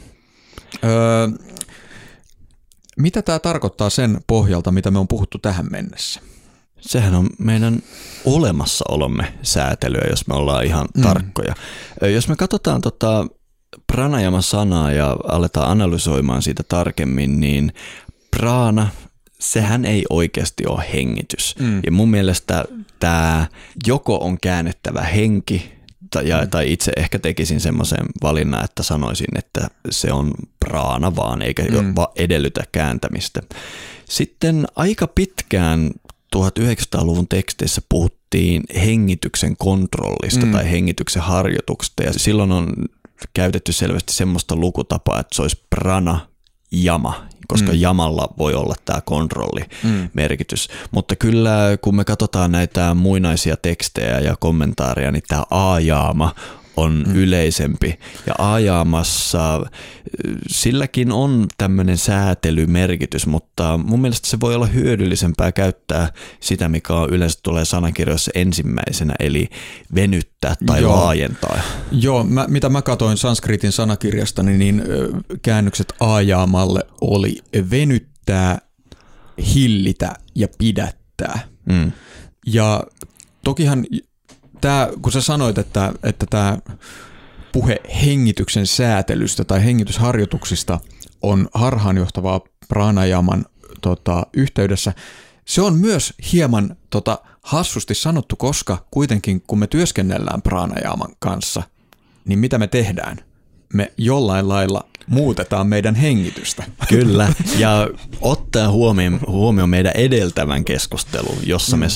Öö, 0.85 1.29
mitä 2.97 3.23
tämä 3.23 3.39
tarkoittaa 3.39 3.91
sen 3.91 4.21
pohjalta, 4.27 4.73
mitä 4.73 4.91
me 4.91 4.99
on 4.99 5.09
puhuttu 5.09 5.39
tähän 5.39 5.67
mennessä? 5.71 6.21
Sehän 6.81 7.15
on 7.15 7.31
meidän 7.39 7.83
olemassaolomme 8.25 9.35
säätelyä, 9.43 10.07
jos 10.11 10.27
me 10.27 10.35
ollaan 10.35 10.65
ihan 10.65 10.87
mm. 10.97 11.03
tarkkoja. 11.03 11.55
Jos 12.15 12.29
me 12.29 12.37
katsotaan 12.37 12.81
tota 12.81 13.27
pranajama-sanaa 13.87 14.93
ja 14.93 15.17
aletaan 15.29 15.71
analysoimaan 15.71 16.43
siitä 16.43 16.63
tarkemmin, 16.69 17.41
niin 17.41 17.73
prana, 18.37 18.89
sehän 19.45 19.85
ei 19.85 20.05
oikeasti 20.11 20.67
ole 20.67 20.85
hengitys. 20.95 21.55
Mm. 21.59 21.81
Ja 21.87 21.93
mun 21.93 22.11
mielestä 22.11 22.65
tämä 23.01 23.47
joko 23.87 24.17
on 24.17 24.41
käännettävä 24.41 25.01
henki 25.01 25.75
ja, 26.25 26.47
tai 26.47 26.73
itse 26.73 26.93
ehkä 26.97 27.19
tekisin 27.19 27.61
semmoisen 27.61 28.07
valinnan, 28.23 28.65
että 28.65 28.83
sanoisin, 28.83 29.39
että 29.39 29.69
se 29.91 30.13
on 30.13 30.33
praana 30.61 31.17
vaan, 31.17 31.43
eikä 31.43 31.63
mm. 31.63 31.95
edellytä 32.17 32.65
kääntämistä. 32.73 33.43
Sitten 34.09 34.67
aika 34.77 35.07
pitkään 35.07 35.91
1900-luvun 36.37 37.29
teksteissä 37.29 37.83
puhuttiin 37.89 38.63
hengityksen 38.75 39.57
kontrollista 39.57 40.47
mm. 40.47 40.53
tai 40.53 40.71
hengityksen 40.71 41.23
harjoituksesta 41.23 42.03
ja 42.03 42.13
silloin 42.13 42.53
on 42.53 42.73
käytetty 43.35 43.73
selvästi 43.73 44.13
semmoista 44.13 44.57
lukutapaa, 44.57 45.21
että 45.21 45.35
se 45.35 45.43
olisi 45.43 45.65
prana 45.71 46.21
jama, 46.71 47.27
koska 47.49 47.73
mm. 47.73 47.81
jamalla 47.81 48.29
voi 48.39 48.55
olla 48.55 48.75
tämä 48.85 49.01
kontrollimerkitys. 49.01 50.69
Mm. 50.69 50.89
Mutta 50.91 51.17
kyllä 51.17 51.59
kun 51.81 51.97
me 51.97 52.05
katsotaan 52.05 52.53
näitä 52.53 52.95
muinaisia 52.95 53.57
tekstejä 53.57 54.19
ja 54.21 54.37
kommentaaria, 54.41 55.11
niin 55.11 55.23
tämä 55.29 55.43
a-jaama 55.51 56.35
on 56.77 57.05
mm. 57.07 57.15
yleisempi. 57.15 57.99
Ja 58.27 58.35
ajaamassa 58.39 59.67
silläkin 60.49 61.13
on 61.13 61.47
tämmöinen 61.59 61.99
säätelymerkitys, 61.99 63.27
mutta 63.27 63.79
mun 63.85 64.01
mielestä 64.01 64.29
se 64.29 64.41
voi 64.41 64.55
olla 64.55 64.67
hyödyllisempää 64.67 65.53
käyttää 65.53 66.13
sitä, 66.41 66.69
mikä 66.69 66.95
on 66.95 67.11
yleensä 67.11 67.39
tulee 67.43 67.65
sanakirjoissa 67.65 68.31
ensimmäisenä, 68.35 69.15
eli 69.21 69.49
venyttää 69.95 70.55
tai 70.67 70.83
Joo. 70.83 70.97
laajentaa. 70.97 71.61
Joo, 71.93 72.25
mä, 72.25 72.47
mitä 72.49 72.69
mä 72.69 72.83
katsoin 72.83 73.17
sanskritin 73.17 73.73
sanakirjasta, 73.73 74.43
niin, 74.43 74.59
niin 74.59 74.83
käännökset 75.43 75.93
ajaamalle 76.01 76.81
oli 77.01 77.37
venyttää, 77.71 78.59
hillitä 79.55 80.15
ja 80.35 80.49
pidättää. 80.59 81.39
Mm. 81.65 81.93
Ja 82.47 82.85
tokihan 83.45 83.87
tämä, 84.65 84.89
kun 85.03 85.13
sä 85.13 85.21
sanoit, 85.21 85.59
että, 85.59 85.93
että 86.03 86.27
tämä 86.31 86.59
puhe 87.53 87.81
hengityksen 88.05 88.67
säätelystä 88.67 89.45
tai 89.45 89.65
hengitysharjoituksista 89.65 90.81
on 91.23 91.49
harhaanjohtavaa 91.55 92.41
pranajaman 92.69 93.45
tota, 93.81 94.27
yhteydessä, 94.33 94.93
se 95.45 95.63
on 95.63 95.79
myös 95.79 96.15
hieman 96.33 96.77
tota, 96.91 97.19
hassusti 97.43 97.95
sanottu, 97.95 98.37
koska 98.37 98.87
kuitenkin 98.91 99.43
kun 99.47 99.59
me 99.59 99.67
työskennellään 99.67 100.43
pranajaman 100.43 101.15
kanssa, 101.19 101.63
niin 102.25 102.39
mitä 102.39 102.59
me 102.59 102.67
tehdään? 102.67 103.17
Me 103.75 103.93
jollain 103.99 104.49
lailla 104.49 104.87
muutetaan 105.07 105.67
meidän 105.67 105.95
hengitystä. 105.95 106.65
Kyllä, 106.89 107.33
ja 107.59 107.89
ottaa 108.21 108.71
huomioon, 108.71 109.21
huomioon 109.27 109.69
meidän 109.69 109.93
edeltävän 109.95 110.65
keskustelun, 110.65 111.39
jossa 111.47 111.77
mm. 111.77 111.81
me 111.81 111.87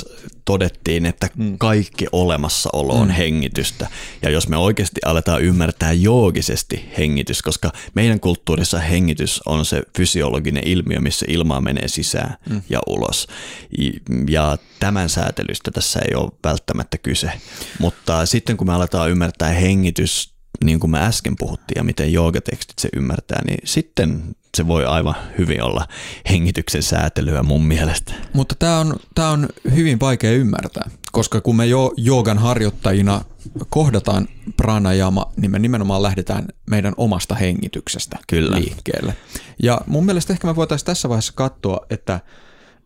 todettiin, 0.45 1.07
että 1.07 1.29
mm. 1.37 1.59
kaikki 1.59 2.07
olemassaolo 2.13 2.93
on 2.93 3.09
mm. 3.09 3.15
hengitystä. 3.15 3.89
Ja 4.23 4.31
jos 4.31 4.49
me 4.49 4.57
oikeasti 4.57 5.01
aletaan 5.05 5.43
ymmärtää 5.43 5.93
joogisesti 5.93 6.89
hengitys, 6.99 7.43
koska 7.43 7.73
meidän 7.95 8.21
kulttuurissa 8.21 8.79
hengitys 8.79 9.41
on 9.47 9.65
se 9.65 9.83
fysiologinen 9.97 10.63
ilmiö, 10.67 11.01
missä 11.01 11.27
ilmaa 11.29 11.61
menee 11.61 11.89
sisään 11.89 12.37
mm. 12.51 12.63
ja 12.71 12.81
ulos. 12.87 13.27
Ja 14.29 14.59
tämän 14.81 15.09
säätelystä 15.09 15.71
tässä 15.71 16.01
ei 16.01 16.15
ole 16.15 16.31
välttämättä 16.45 16.99
kyse. 16.99 17.33
Mutta 17.79 18.27
sitten 18.27 18.57
kun 18.57 18.67
me 18.67 18.73
aletaan 18.75 19.11
ymmärtää 19.11 19.49
hengitys 19.49 20.38
niin 20.65 20.81
kuin 20.81 20.91
me 20.91 21.01
äsken 21.01 21.37
puhuttiin 21.39 21.77
ja 21.77 21.85
miten 21.85 22.13
joogatekstit 22.13 22.79
se 22.79 22.89
ymmärtää, 22.97 23.43
niin 23.47 23.59
sitten 23.65 24.23
se 24.57 24.67
voi 24.67 24.85
aivan 24.85 25.15
hyvin 25.39 25.63
olla 25.63 25.87
hengityksen 26.31 26.83
säätelyä 26.83 27.43
mun 27.43 27.65
mielestä. 27.67 28.15
Mutta 28.33 28.55
tämä 28.55 28.79
on, 28.79 28.97
tämä 29.15 29.31
on 29.31 29.49
hyvin 29.75 30.01
vaikea 30.01 30.33
ymmärtää, 30.33 30.91
koska 31.13 31.41
kun 31.41 31.57
me 31.57 31.67
jo 31.67 31.93
joogan 31.97 32.39
harjoittajina 32.39 33.25
kohdataan 33.69 34.29
pranajama, 34.57 35.33
niin 35.37 35.51
me 35.51 35.59
nimenomaan 35.59 36.03
lähdetään 36.03 36.49
meidän 36.71 36.95
omasta 36.97 37.35
hengityksestä 37.35 38.19
Kyllä. 38.29 38.57
liikkeelle. 38.57 39.17
Ja 39.63 39.81
mun 39.87 40.05
mielestä 40.05 40.33
ehkä 40.33 40.47
me 40.47 40.57
voitaisiin 40.57 40.87
tässä 40.87 41.09
vaiheessa 41.09 41.33
katsoa, 41.37 41.87
että 41.91 42.21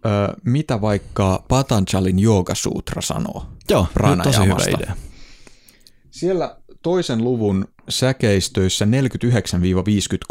ö, 0.07 0.41
mitä 0.45 0.81
vaikka 0.81 1.45
Patanjalin 1.49 2.19
joogasuutra 2.19 3.03
sanoo 3.03 3.47
Joo, 3.71 3.83
tosi 3.83 3.89
hyvä 3.89 3.93
pranajamasta. 3.95 4.71
idea. 4.71 4.97
Siellä 6.11 6.57
toisen 6.83 7.25
luvun 7.25 7.69
säkeistöissä 7.89 8.87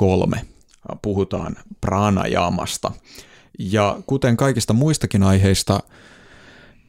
49-53 0.03 0.39
puhutaan 1.01 1.55
pranajamasta. 1.81 2.91
Ja 3.59 3.99
kuten 4.07 4.37
kaikista 4.37 4.73
muistakin 4.73 5.23
aiheista, 5.23 5.79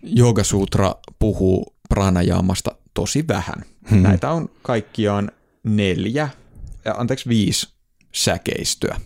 Jogasutra 0.03 0.95
puhuu 1.19 1.75
pranajamasta 1.89 2.77
tosi 2.95 3.25
vähän. 3.29 3.65
Hmm. 3.91 4.03
Näitä 4.03 4.31
on 4.31 4.51
kaikkiaan 4.63 5.31
neljä, 5.63 6.29
ja 6.85 6.95
anteeksi 6.95 7.29
viisi 7.29 7.69
säkeistöä. 8.13 9.01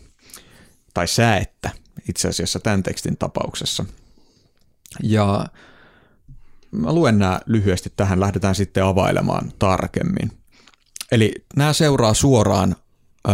Tai 0.95 1.09
säettä 1.09 1.71
itse 2.09 2.29
asiassa 2.29 2.61
tämän 2.61 2.83
tekstin 2.83 3.17
tapauksessa. 3.17 3.85
Ja 5.03 5.47
mä 6.77 6.93
luen 6.93 7.19
nämä 7.19 7.41
lyhyesti 7.47 7.93
tähän, 7.97 8.21
lähdetään 8.21 8.55
sitten 8.55 8.85
availemaan 8.85 9.53
tarkemmin. 9.59 10.33
Eli 11.13 11.33
nämä 11.57 11.73
seuraa 11.73 12.15
suoraan 12.15 12.77
ö, 13.29 13.31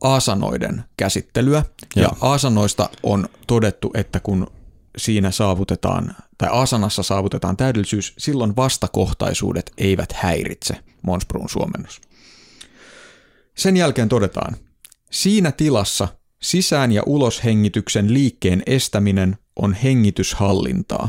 asanoiden 0.00 0.84
käsittelyä, 0.96 1.64
ja 1.96 2.02
Joo. 2.02 2.16
asanoista 2.20 2.88
on 3.02 3.28
todettu, 3.46 3.90
että 3.94 4.20
kun 4.20 4.46
siinä 4.98 5.30
saavutetaan, 5.30 6.14
tai 6.38 6.48
asanassa 6.52 7.02
saavutetaan 7.02 7.56
täydellisyys, 7.56 8.14
silloin 8.18 8.56
vastakohtaisuudet 8.56 9.72
eivät 9.78 10.12
häiritse, 10.12 10.74
Monsbrun 11.02 11.48
suomennus. 11.48 12.00
Sen 13.56 13.76
jälkeen 13.76 14.08
todetaan, 14.08 14.56
siinä 15.10 15.52
tilassa 15.52 16.08
sisään- 16.42 16.92
ja 16.92 17.02
uloshengityksen 17.06 18.14
liikkeen 18.14 18.62
estäminen 18.66 19.38
on 19.56 19.72
hengityshallintaa. 19.72 21.08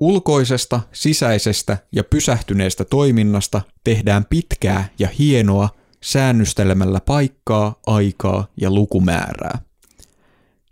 Ulkoisesta, 0.00 0.80
sisäisestä 0.92 1.78
ja 1.92 2.04
pysähtyneestä 2.04 2.84
toiminnasta 2.84 3.60
tehdään 3.84 4.24
pitkää 4.24 4.88
ja 4.98 5.08
hienoa 5.18 5.68
säännöstelemällä 6.02 7.00
paikkaa, 7.00 7.80
aikaa 7.86 8.46
ja 8.60 8.70
lukumäärää. 8.70 9.58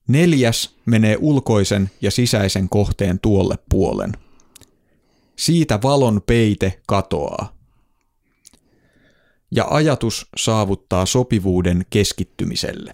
Neljäs 0.08 0.76
menee 0.86 1.16
ulkoisen 1.20 1.90
ja 2.00 2.10
sisäisen 2.10 2.68
kohteen 2.68 3.20
tuolle 3.20 3.58
puolen. 3.68 4.12
Siitä 5.36 5.78
valon 5.82 6.22
peite 6.26 6.80
katoaa. 6.86 7.56
Ja 9.50 9.66
ajatus 9.70 10.26
saavuttaa 10.36 11.06
sopivuuden 11.06 11.86
keskittymiselle. 11.90 12.92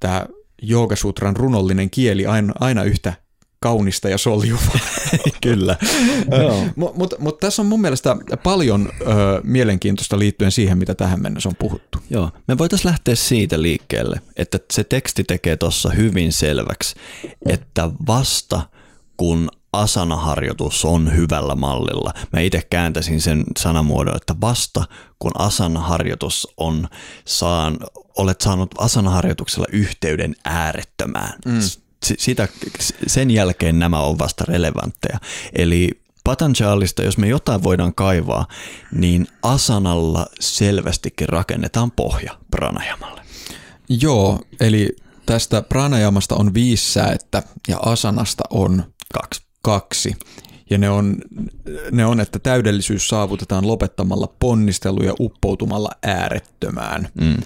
Tämä 0.00 0.26
Joogasutran 0.62 1.36
runollinen 1.36 1.90
kieli 1.90 2.26
aina, 2.26 2.52
aina 2.60 2.82
yhtä 2.82 3.23
kaunista 3.64 4.08
ja 4.08 4.18
soljuvaa. 4.18 4.78
Kyllä. 5.42 5.76
Mutta 6.76 6.98
mut, 6.98 7.14
mut 7.18 7.40
tässä 7.40 7.62
on 7.62 7.66
mun 7.66 7.80
mielestä 7.80 8.16
paljon 8.42 8.88
ö, 9.00 9.04
mielenkiintoista 9.44 10.18
liittyen 10.18 10.52
siihen, 10.52 10.78
mitä 10.78 10.94
tähän 10.94 11.22
mennessä 11.22 11.48
on 11.48 11.56
puhuttu. 11.58 11.98
Joo, 12.10 12.30
me 12.48 12.58
voitaisiin 12.58 12.90
lähteä 12.90 13.14
siitä 13.14 13.62
liikkeelle, 13.62 14.20
että 14.36 14.58
se 14.72 14.84
teksti 14.84 15.24
tekee 15.24 15.56
tuossa 15.56 15.90
hyvin 15.90 16.32
selväksi, 16.32 16.94
että 17.46 17.90
vasta 18.06 18.62
kun 19.16 19.48
asanaharjoitus 19.72 20.84
on 20.84 21.16
hyvällä 21.16 21.54
mallilla, 21.54 22.12
mä 22.32 22.40
itse 22.40 22.62
kääntäisin 22.70 23.20
sen 23.20 23.44
sanamuodon, 23.58 24.16
että 24.16 24.34
vasta 24.40 24.84
kun 25.18 25.32
asanaharjoitus 25.38 26.48
on, 26.56 26.88
saan, 27.24 27.76
olet 28.18 28.40
saanut 28.40 28.70
asanaharjoituksella 28.78 29.66
yhteyden 29.72 30.34
äärettömään, 30.44 31.38
mm. 31.46 31.60
Sitä, 32.04 32.48
sen 33.06 33.30
jälkeen 33.30 33.78
nämä 33.78 34.00
on 34.00 34.18
vasta 34.18 34.44
relevantteja. 34.48 35.18
Eli 35.52 35.90
Patanjalista, 36.24 37.02
jos 37.02 37.18
me 37.18 37.28
jotain 37.28 37.62
voidaan 37.62 37.94
kaivaa, 37.94 38.46
niin 38.92 39.26
asanalla 39.42 40.26
selvästikin 40.40 41.28
rakennetaan 41.28 41.90
pohja 41.90 42.38
pranajamalle. 42.50 43.22
Joo, 43.88 44.40
eli 44.60 44.96
tästä 45.26 45.62
pranajamasta 45.62 46.34
on 46.34 46.54
viisi 46.54 46.92
säättä 46.92 47.42
ja 47.68 47.78
asanasta 47.82 48.44
on 48.50 48.84
Kaksi. 49.14 49.42
kaksi. 49.62 50.16
Ja 50.70 50.78
ne 50.78 50.90
on, 50.90 51.16
ne 51.92 52.06
on, 52.06 52.20
että 52.20 52.38
täydellisyys 52.38 53.08
saavutetaan 53.08 53.66
lopettamalla 53.66 54.34
ponnistelu 54.40 55.02
ja 55.02 55.14
uppoutumalla 55.20 55.90
äärettömään. 56.02 57.08
Mm. 57.20 57.36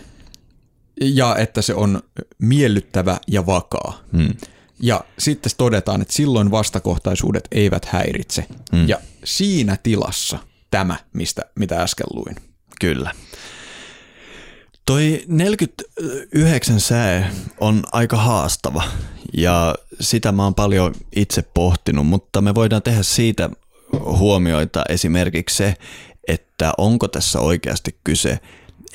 Ja 1.01 1.37
että 1.37 1.63
se 1.63 1.75
on 1.75 2.03
miellyttävä 2.39 3.17
ja 3.27 3.47
vakaa. 3.47 4.01
Mm. 4.13 4.35
Ja 4.81 5.05
sitten 5.19 5.53
todetaan, 5.59 6.03
että 6.03 6.15
silloin 6.15 6.51
vastakohtaisuudet 6.51 7.49
eivät 7.53 7.85
häiritse. 7.85 8.47
Mm. 8.73 8.89
Ja 8.89 8.99
siinä 9.25 9.77
tilassa 9.83 10.39
tämä, 10.71 10.97
mistä, 11.13 11.43
mitä 11.55 11.83
äsken 11.83 12.07
luin. 12.15 12.37
Kyllä. 12.81 13.15
Toi 14.87 15.25
49 15.27 16.81
sää 16.81 17.31
on 17.61 17.83
aika 17.93 18.17
haastava 18.17 18.83
ja 19.37 19.75
sitä 20.01 20.33
mä 20.33 20.45
oon 20.45 20.55
paljon 20.55 20.95
itse 21.17 21.43
pohtinut, 21.43 22.07
mutta 22.07 22.41
me 22.41 22.55
voidaan 22.55 22.83
tehdä 22.83 23.03
siitä 23.03 23.51
huomioita 23.93 24.85
esimerkiksi 24.89 25.57
se, 25.57 25.75
että 26.29 26.73
onko 26.79 27.09
tässä 27.09 27.41
oikeasti 27.41 27.99
kyse 28.05 28.39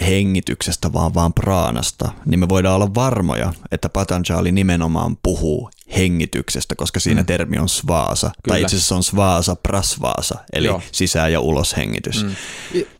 hengityksestä 0.01 0.93
vaan 0.93 1.13
vaan 1.13 1.33
praanasta, 1.33 2.11
niin 2.25 2.39
me 2.39 2.49
voidaan 2.49 2.75
olla 2.75 2.95
varmoja, 2.95 3.53
että 3.71 3.89
Patanjali 3.89 4.51
nimenomaan 4.51 5.17
puhuu 5.23 5.69
hengityksestä, 5.95 6.75
koska 6.75 6.99
siinä 6.99 7.21
mm. 7.21 7.25
termi 7.25 7.57
on 7.57 7.69
svaasa, 7.69 8.27
Kyllä. 8.43 8.53
tai 8.53 8.61
itse 8.61 8.75
asiassa 8.75 8.95
on 8.95 9.03
svaasa 9.03 9.55
prasvaasa, 9.55 10.35
eli 10.53 10.67
Joo. 10.67 10.81
sisään- 10.91 11.33
ja 11.33 11.39
uloshengitys. 11.39 12.23
Mm. 12.23 12.35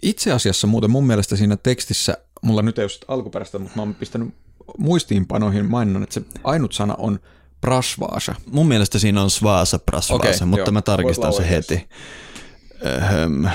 Itse 0.01 0.31
asiassa 0.31 0.67
muuten 0.67 0.91
mun 0.91 1.07
mielestä 1.07 1.35
siinä 1.35 1.57
tekstissä, 1.57 2.17
mulla 2.41 2.61
nyt 2.61 2.79
ei 2.79 2.85
ole 2.85 2.91
alkuperäistä, 3.07 3.59
mutta 3.59 3.75
mä 3.75 3.81
oon 3.81 3.95
pistänyt 3.95 4.33
muistiinpanoihin 4.77 5.65
maininnan, 5.65 6.03
että 6.03 6.13
se 6.13 6.21
ainut 6.43 6.73
sana 6.73 6.95
on 6.97 7.19
prasvaasa. 7.61 8.35
Mun 8.51 8.67
mielestä 8.67 8.99
siinä 8.99 9.21
on 9.21 9.29
svaasa 9.29 9.79
prasvaasa, 9.79 10.29
Okei, 10.29 10.47
mutta 10.47 10.69
joo. 10.69 10.71
mä 10.71 10.81
tarkistan 10.81 11.31
Voit 11.31 11.43
se 11.43 11.49
heti. 11.49 11.87
Öhöm. 12.85 13.47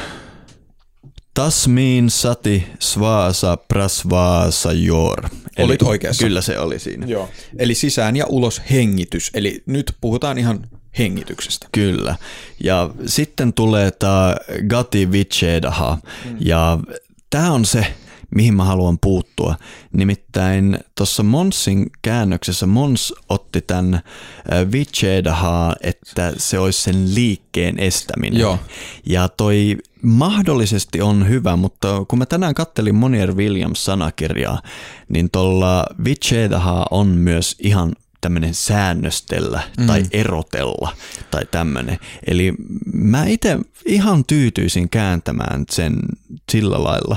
Tasmiin 1.39 2.11
sati 2.11 2.67
svaasa 2.79 3.57
prasvaasa 3.57 4.73
jor. 4.73 5.29
Olit 5.59 5.83
oikeassa. 5.83 6.25
Kyllä 6.25 6.41
se 6.41 6.59
oli 6.59 6.79
siinä. 6.79 7.07
Joo. 7.07 7.29
Eli 7.59 7.75
sisään 7.75 8.17
ja 8.17 8.27
ulos 8.27 8.63
hengitys. 8.71 9.31
Eli 9.35 9.63
nyt 9.67 9.93
puhutaan 10.01 10.39
ihan 10.39 10.69
hengityksestä. 10.99 11.67
Kyllä. 11.73 12.17
Ja 12.65 12.91
sitten 13.07 13.53
tulee 13.53 13.91
tämä 13.91 14.37
Gati 14.69 15.13
Vichedaha. 15.13 15.99
Mm. 16.25 16.37
Ja 16.41 16.79
tämä 17.31 17.53
on 17.53 17.65
se, 17.65 17.87
mihin 18.35 18.55
mä 18.55 18.65
haluan 18.65 18.99
puuttua. 18.99 19.55
Nimittäin 19.93 20.79
tuossa 20.95 21.23
Monsin 21.23 21.87
käännöksessä 22.03 22.67
Mons 22.67 23.15
otti 23.29 23.61
tämän 23.61 24.01
Vichedahaa, 24.73 25.75
että 25.81 26.33
se 26.37 26.59
olisi 26.59 26.83
sen 26.83 27.15
liikkeen 27.15 27.79
estäminen. 27.79 28.41
Joo. 28.41 28.59
Ja 29.07 29.29
toi 29.29 29.77
mahdollisesti 30.03 31.01
on 31.01 31.29
hyvä, 31.29 31.57
mutta 31.57 32.05
kun 32.09 32.19
mä 32.19 32.27
tänään 32.27 32.55
kattelin 32.55 32.95
Monier 32.95 33.35
Williams 33.35 33.85
sanakirjaa, 33.85 34.63
niin 35.09 35.31
tuolla 35.31 35.87
Vichedaha 36.05 36.87
on 36.91 37.07
myös 37.07 37.57
ihan 37.59 37.93
tämmöinen 38.21 38.55
säännöstellä 38.55 39.63
mm. 39.79 39.87
tai 39.87 40.03
erotella 40.11 40.93
tai 41.31 41.47
tämmöinen. 41.51 41.99
Eli 42.27 42.55
mä 42.93 43.25
itse 43.25 43.59
ihan 43.87 44.25
tyytyisin 44.25 44.89
kääntämään 44.89 45.65
sen 45.71 45.99
sillä 46.53 46.85
lailla, 46.85 47.17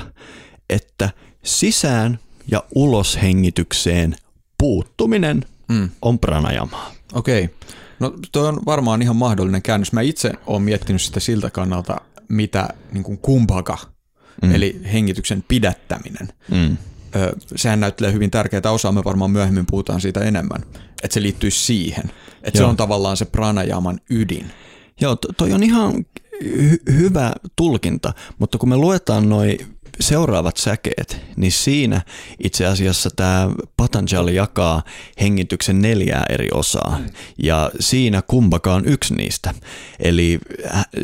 että 0.72 1.10
sisään 1.44 2.20
ja 2.48 2.64
uloshengitykseen 2.76 4.16
puuttuminen 4.58 5.46
mm. 5.70 5.90
on 6.02 6.20
pranajamaa. 6.20 6.92
Okei. 7.14 7.50
No 8.00 8.14
toi 8.32 8.48
on 8.48 8.60
varmaan 8.66 9.02
ihan 9.02 9.16
mahdollinen 9.16 9.62
käännös. 9.62 9.94
Mä 9.94 10.02
itse 10.02 10.32
oon 10.48 10.62
miettinyt 10.62 11.02
sitä 11.02 11.20
siltä 11.20 11.50
kannalta, 11.50 11.96
mitä 12.28 12.70
niin 12.92 13.04
kuin 13.04 13.18
kumpaka, 13.18 13.78
mm. 14.42 14.56
eli 14.56 14.82
hengityksen 14.94 15.44
pidättäminen. 15.48 16.28
Mm. 16.52 16.78
Ö, 17.16 17.36
sehän 17.56 17.80
näyttelee 17.80 18.14
hyvin 18.14 18.32
tärkeää 18.32 18.72
osaa, 18.72 18.92
me 18.92 19.04
varmaan 19.04 19.32
myöhemmin 19.32 19.66
puhutaan 19.66 20.02
siitä 20.02 20.20
enemmän, 20.20 20.62
että 21.04 21.14
se 21.14 21.22
liittyy 21.22 21.52
siihen. 21.52 22.04
Että 22.44 22.58
se 22.58 22.64
on 22.64 22.78
tavallaan 22.78 23.18
se 23.18 23.26
pranajaman 23.26 24.00
ydin. 24.10 24.52
Joo, 25.02 25.16
to- 25.16 25.34
toi 25.38 25.54
on 25.54 25.64
ihan 25.64 26.06
hy- 26.44 26.94
hyvä 26.94 27.34
tulkinta, 27.56 28.14
mutta 28.40 28.58
kun 28.58 28.70
me 28.70 28.78
luetaan 28.78 29.30
noi 29.30 29.58
seuraavat 30.02 30.58
säkeet, 30.58 31.22
niin 31.36 31.52
siinä 31.52 32.02
itse 32.44 32.66
asiassa 32.66 33.10
tämä 33.16 33.50
Patanjali 33.78 34.36
jakaa 34.36 34.84
hengityksen 35.22 35.82
neljää 35.82 36.26
eri 36.30 36.48
osaa 36.54 36.98
mm. 37.00 37.06
ja 37.44 37.72
siinä 37.80 38.22
kumbakaan 38.22 38.86
yksi 38.86 39.16
niistä. 39.16 39.54
Eli, 40.00 40.40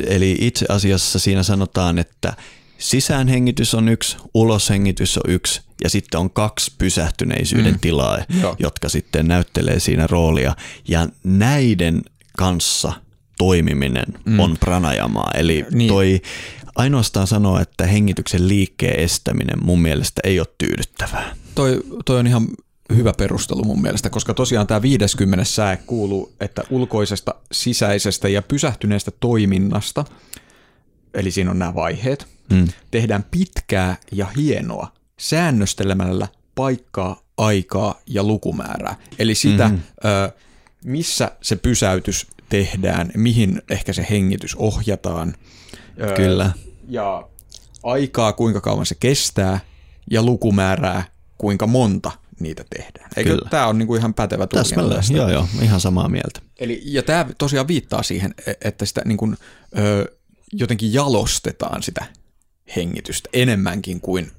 eli 0.08 0.38
itse 0.40 0.66
asiassa 0.70 1.20
siinä 1.20 1.44
sanotaan, 1.44 2.00
että 2.00 2.34
sisäänhengitys 2.78 3.74
on 3.74 3.90
yksi, 3.90 4.18
uloshengitys 4.34 5.18
on 5.18 5.32
yksi 5.32 5.62
ja 5.84 5.90
sitten 5.90 6.20
on 6.20 6.30
kaksi 6.30 6.72
pysähtyneisyyden 6.78 7.74
mm. 7.74 7.80
tilaa, 7.80 8.20
Joo. 8.42 8.56
jotka 8.60 8.90
sitten 8.90 9.28
näyttelee 9.28 9.80
siinä 9.80 10.08
roolia 10.08 10.56
ja 10.88 11.08
näiden 11.24 12.02
kanssa 12.38 12.94
toimiminen 13.38 14.06
mm. 14.26 14.40
on 14.40 14.58
pranajamaa. 14.60 15.32
Eli 15.36 15.66
niin. 15.72 15.88
toi 15.88 16.22
ainoastaan 16.78 17.28
sanoa, 17.28 17.62
että 17.62 17.86
hengityksen 17.86 18.48
liikkeen 18.48 19.00
estäminen 19.00 19.66
mun 19.66 19.82
mielestä 19.82 20.22
ei 20.24 20.40
ole 20.40 20.48
tyydyttävää. 20.58 21.36
Toi, 21.56 21.84
toi 22.06 22.20
on 22.20 22.28
ihan 22.28 22.48
hyvä 22.96 23.14
perustelu 23.18 23.64
mun 23.64 23.82
mielestä, 23.82 24.10
koska 24.10 24.34
tosiaan 24.34 24.68
tämä 24.68 24.82
50 24.82 25.46
sää 25.46 25.78
kuuluu, 25.78 26.34
että 26.40 26.64
ulkoisesta, 26.70 27.36
sisäisestä 27.52 28.30
ja 28.30 28.42
pysähtyneestä 28.42 29.12
toiminnasta, 29.20 30.06
eli 31.14 31.32
siinä 31.32 31.52
on 31.52 31.60
nämä 31.60 31.76
vaiheet, 31.76 32.28
mm. 32.54 32.68
tehdään 32.92 33.26
pitkää 33.32 33.98
ja 34.12 34.26
hienoa 34.26 34.92
säännöstelemällä 35.20 36.28
paikkaa, 36.56 37.22
aikaa 37.38 38.00
ja 38.08 38.24
lukumäärää. 38.24 38.96
Eli 39.20 39.36
sitä, 39.36 39.68
mm. 39.70 39.80
ö, 40.06 40.32
missä 40.86 41.32
se 41.42 41.56
pysäytys 41.56 42.28
tehdään, 42.50 43.12
mihin 43.16 43.62
ehkä 43.70 43.94
se 43.94 44.08
hengitys 44.10 44.56
ohjataan. 44.56 45.34
Kyllä 46.16 46.52
ja 46.88 47.30
aikaa, 47.84 48.34
kuinka 48.34 48.62
kauan 48.62 48.86
se 48.86 48.96
kestää, 49.00 49.60
ja 50.12 50.24
lukumäärää, 50.24 51.04
kuinka 51.38 51.68
monta 51.68 52.12
niitä 52.40 52.66
tehdään. 52.70 53.10
Eikö 53.18 53.30
Kyllä. 53.30 53.50
tämä 53.50 53.68
on 53.68 53.78
niinku 53.78 53.96
ihan 53.96 54.14
pätevä 54.14 54.48
tulkinta 54.48 55.02
Joo, 55.14 55.30
joo, 55.30 55.48
ihan 55.62 55.80
samaa 55.80 56.10
mieltä. 56.10 56.42
Eli, 56.60 56.82
ja 56.86 57.04
tämä 57.04 57.26
tosiaan 57.38 57.68
viittaa 57.68 58.04
siihen, 58.04 58.34
e, 58.48 58.54
että 58.62 58.86
sitä 58.86 59.02
niinku, 59.06 59.34
ö, 59.78 60.18
jotenkin 60.54 60.94
jalostetaan 60.94 61.84
sitä 61.84 62.06
hengitystä 62.76 63.30
enemmänkin 63.34 64.02
kuin 64.02 64.32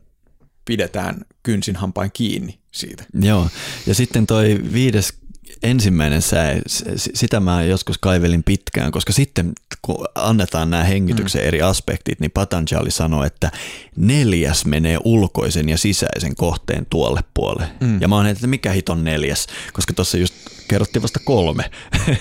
pidetään 0.65 1.25
kynsin 1.43 1.77
hampain 1.77 2.11
kiinni 2.13 2.59
siitä. 2.73 3.05
Joo, 3.21 3.49
ja 3.87 3.95
sitten 3.95 4.27
toi 4.27 4.61
viides 4.73 5.15
ensimmäinen 5.63 6.23
sää, 6.23 6.57
sitä 6.97 7.41
mä 7.41 7.63
joskus 7.63 7.99
kaivelin 7.99 8.43
pitkään, 8.43 8.93
koska 8.93 9.13
sitten 9.13 9.53
kun 9.83 10.05
annetaan 10.15 10.71
nämä 10.71 10.85
hengityksen 10.85 11.43
mm. 11.43 11.49
eri 11.49 11.63
aspektit, 11.63 12.21
niin 12.21 12.31
Patanjali 12.31 12.91
sanoi, 12.91 13.27
että 13.27 13.51
neljäs 13.97 14.65
menee 14.65 14.99
ulkoisen 15.05 15.69
ja 15.69 15.79
sisäisen 15.79 16.37
kohteen 16.37 16.87
tuolle 16.91 17.21
puolelle. 17.35 17.69
Mm. 17.81 18.01
Ja 18.01 18.09
mä 18.09 18.17
oon 18.17 18.27
että 18.27 18.47
mikä 18.47 18.73
hiton 18.73 19.05
neljäs, 19.05 19.47
koska 19.73 19.95
tuossa 19.95 20.19
just 20.19 20.35
kerrottiin 20.69 21.03
vasta 21.03 21.21
kolme. 21.25 21.71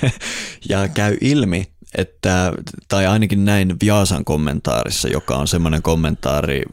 ja 0.70 0.88
käy 0.88 1.18
ilmi, 1.22 1.68
että, 1.98 2.54
tai 2.88 3.06
ainakin 3.06 3.46
näin 3.46 3.76
Vyasan 3.84 4.26
kommentaarissa, 4.26 5.08
joka 5.08 5.36
on 5.36 5.48
semmoinen 5.48 5.82
kommentaari, 5.82 6.64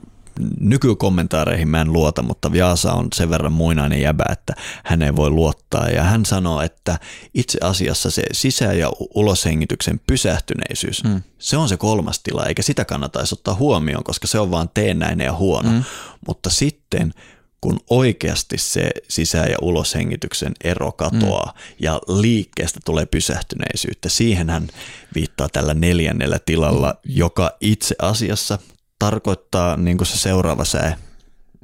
nykykommentaareihin 0.60 1.68
mä 1.68 1.80
en 1.80 1.92
luota, 1.92 2.22
mutta 2.22 2.52
Viasa 2.52 2.92
on 2.92 3.08
sen 3.14 3.30
verran 3.30 3.52
muinainen 3.52 4.00
jäbä, 4.00 4.24
että 4.32 4.54
hän 4.84 5.02
ei 5.02 5.16
voi 5.16 5.30
luottaa. 5.30 5.88
Ja 5.88 6.02
hän 6.02 6.24
sanoo, 6.24 6.60
että 6.60 6.98
itse 7.34 7.58
asiassa 7.62 8.10
se 8.10 8.22
sisä- 8.32 8.72
ja 8.72 8.90
uloshengityksen 9.14 10.00
pysähtyneisyys, 10.06 11.04
mm. 11.04 11.22
se 11.38 11.56
on 11.56 11.68
se 11.68 11.76
kolmas 11.76 12.20
tila, 12.20 12.46
eikä 12.46 12.62
sitä 12.62 12.84
kannattaisi 12.84 13.34
ottaa 13.34 13.54
huomioon, 13.54 14.04
koska 14.04 14.26
se 14.26 14.38
on 14.38 14.50
vaan 14.50 14.70
teennäinen 14.74 15.24
ja 15.24 15.32
huono. 15.32 15.70
Mm. 15.70 15.84
Mutta 16.26 16.50
sitten 16.50 17.14
kun 17.60 17.80
oikeasti 17.90 18.58
se 18.58 18.90
sisä- 19.08 19.46
ja 19.46 19.56
uloshengityksen 19.62 20.52
ero 20.64 20.92
katoaa 20.92 21.52
mm. 21.54 21.76
ja 21.80 22.00
liikkeestä 22.08 22.80
tulee 22.84 23.06
pysähtyneisyyttä, 23.06 24.08
siihen 24.08 24.50
hän 24.50 24.68
viittaa 25.14 25.48
tällä 25.48 25.74
neljännellä 25.74 26.38
tilalla, 26.46 26.90
mm. 26.90 27.12
joka 27.16 27.56
itse 27.60 27.94
asiassa 28.02 28.58
tarkoittaa, 29.04 29.76
niin 29.76 29.96
kuin 29.96 30.06
se 30.06 30.18
seuraava 30.18 30.64
sää 30.64 30.96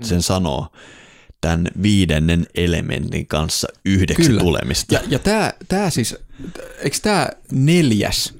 sen 0.02 0.18
mm. 0.18 0.22
sanoo, 0.22 0.66
tämän 1.40 1.68
viidennen 1.82 2.46
elementin 2.54 3.26
kanssa 3.26 3.68
yhdeksi 3.84 4.26
Kyllä. 4.26 4.40
tulemista. 4.40 4.94
Ja, 4.94 5.00
ja 5.08 5.18
tämä, 5.18 5.52
tämä 5.68 5.90
siis, 5.90 6.16
eikö 6.78 6.96
tämä 7.02 7.28
neljäs 7.52 8.34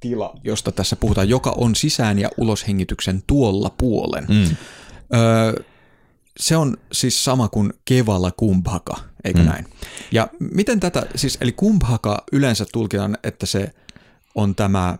tila, 0.00 0.34
josta 0.44 0.72
tässä 0.72 0.96
puhutaan, 0.96 1.28
joka 1.28 1.54
on 1.56 1.74
sisään- 1.74 2.18
ja 2.18 2.30
uloshengityksen 2.36 3.22
tuolla 3.26 3.70
puolen, 3.78 4.26
mm. 4.28 4.56
öö, 5.14 5.64
se 6.36 6.56
on 6.56 6.76
siis 6.92 7.24
sama 7.24 7.48
kuin 7.48 7.72
kevalla 7.84 8.30
kumbhaka, 8.30 8.96
eikö 9.24 9.38
mm. 9.38 9.46
näin? 9.46 9.66
Ja 10.12 10.28
miten 10.38 10.80
tätä, 10.80 11.06
siis 11.14 11.38
eli 11.40 11.52
kumbhaka 11.52 12.24
yleensä 12.32 12.66
tulkitaan, 12.72 13.18
että 13.22 13.46
se 13.46 13.70
on 14.34 14.54
tämä 14.54 14.98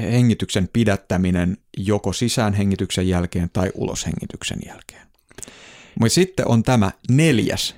hengityksen 0.00 0.68
pidättäminen 0.72 1.56
joko 1.76 2.12
sisäänhengityksen 2.12 3.08
jälkeen 3.08 3.50
tai 3.52 3.70
uloshengityksen 3.74 4.58
jälkeen. 4.66 5.06
Mutta 6.00 6.14
sitten 6.14 6.48
on 6.48 6.62
tämä 6.62 6.90
neljäs, 7.10 7.74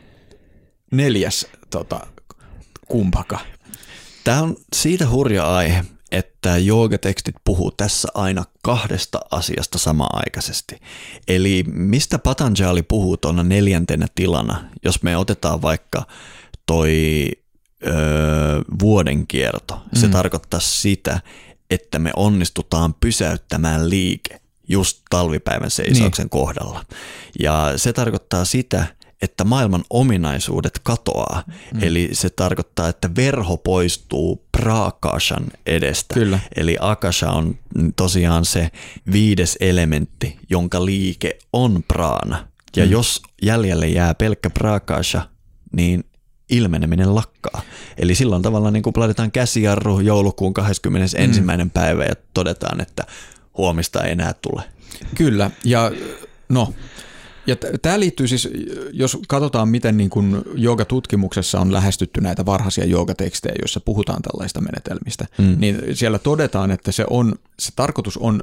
neljäs 0.93 1.47
tota, 1.71 2.07
kumpaka. 2.89 3.39
Tämä 4.25 4.43
on 4.43 4.57
siitä 4.75 5.09
hurja 5.09 5.57
aihe, 5.57 5.85
että 6.13 6.59
joogatekstit 6.59 7.35
puhuu 7.45 7.71
tässä 7.71 8.09
aina 8.15 8.45
kahdesta 8.63 9.21
asiasta 9.31 9.79
samaaikaisesti. 9.79 10.79
Eli 11.29 11.65
mistä 11.67 12.19
Patanjali 12.19 12.83
puhuu 12.83 13.17
tuona 13.17 13.43
neljäntenä 13.43 14.07
tilana, 14.15 14.65
jos 14.85 15.03
me 15.03 15.17
otetaan 15.17 15.63
vaikka 15.63 16.07
toi 16.67 17.27
öö, 17.87 17.93
vuoden 18.81 19.27
kierto. 19.27 19.83
Se 19.95 20.07
mm. 20.07 20.13
tarkoittaa 20.13 20.61
sitä, 20.61 21.21
että 21.75 21.99
me 21.99 22.11
onnistutaan 22.17 22.95
pysäyttämään 22.95 23.91
liike 23.91 24.41
just 24.69 25.03
talvipäivän 25.11 25.71
seisauksen 25.71 26.23
niin. 26.23 26.31
kohdalla. 26.31 26.85
Ja 27.39 27.73
se 27.77 27.93
tarkoittaa 27.93 28.45
sitä, 28.45 28.87
että 29.23 29.45
maailman 29.45 29.85
ominaisuudet 29.91 30.79
katoaa. 30.83 31.43
Mm. 31.75 31.83
Eli 31.83 32.09
se 32.13 32.31
tarkoittaa, 32.31 32.89
että 32.89 33.11
verho 33.17 33.57
poistuu 33.57 34.47
praakashan 34.53 35.47
edestä. 35.67 36.15
Kyllä. 36.15 36.39
Eli 36.57 36.77
akasha 36.81 37.31
on 37.31 37.59
tosiaan 37.97 38.45
se 38.45 38.71
viides 39.13 39.57
elementti, 39.61 40.37
jonka 40.51 40.85
liike 40.85 41.39
on 41.53 41.85
praana. 41.89 42.49
Ja 42.77 42.85
mm. 42.85 42.91
jos 42.91 43.23
jäljelle 43.43 43.89
jää 43.89 44.15
pelkkä 44.15 44.51
praakasha, 44.51 45.29
niin 45.77 46.05
ilmeneminen 46.53 47.15
lakkaa. 47.15 47.63
Eli 47.97 48.15
silloin 48.15 48.43
tavallaan 48.43 48.73
niin 48.73 48.83
kuin 48.83 48.95
laitetaan 48.97 49.31
käsijarru 49.31 50.01
joulukuun 50.01 50.55
21. 50.55 51.41
Mm. 51.41 51.71
päivä 51.71 52.05
ja 52.05 52.15
todetaan, 52.35 52.81
että 52.81 53.07
huomista 53.59 54.05
ei 54.05 54.13
enää 54.13 54.35
tule. 54.43 54.63
Kyllä, 55.15 55.51
ja 55.65 55.91
no, 56.49 56.75
ja 57.47 57.57
tämä 57.83 58.01
liittyy 58.01 58.29
siis, 58.29 58.49
jos 58.93 59.19
katsotaan, 59.29 59.69
miten 59.69 59.97
niin 59.97 60.11
kuin 60.11 60.43
joogatutkimuksessa 60.55 61.61
on 61.61 61.73
lähestytty 61.73 62.21
näitä 62.21 62.47
varhaisia 62.47 62.85
joogatekstejä, 62.85 63.55
joissa 63.61 63.81
puhutaan 63.81 64.23
tällaista 64.23 64.61
menetelmistä, 64.61 65.27
mm. 65.39 65.57
niin 65.59 65.83
siellä 65.93 66.19
todetaan, 66.19 66.71
että 66.71 66.93
se, 66.93 67.05
on, 67.11 67.35
se 67.59 67.73
tarkoitus 67.77 68.17
on 68.17 68.43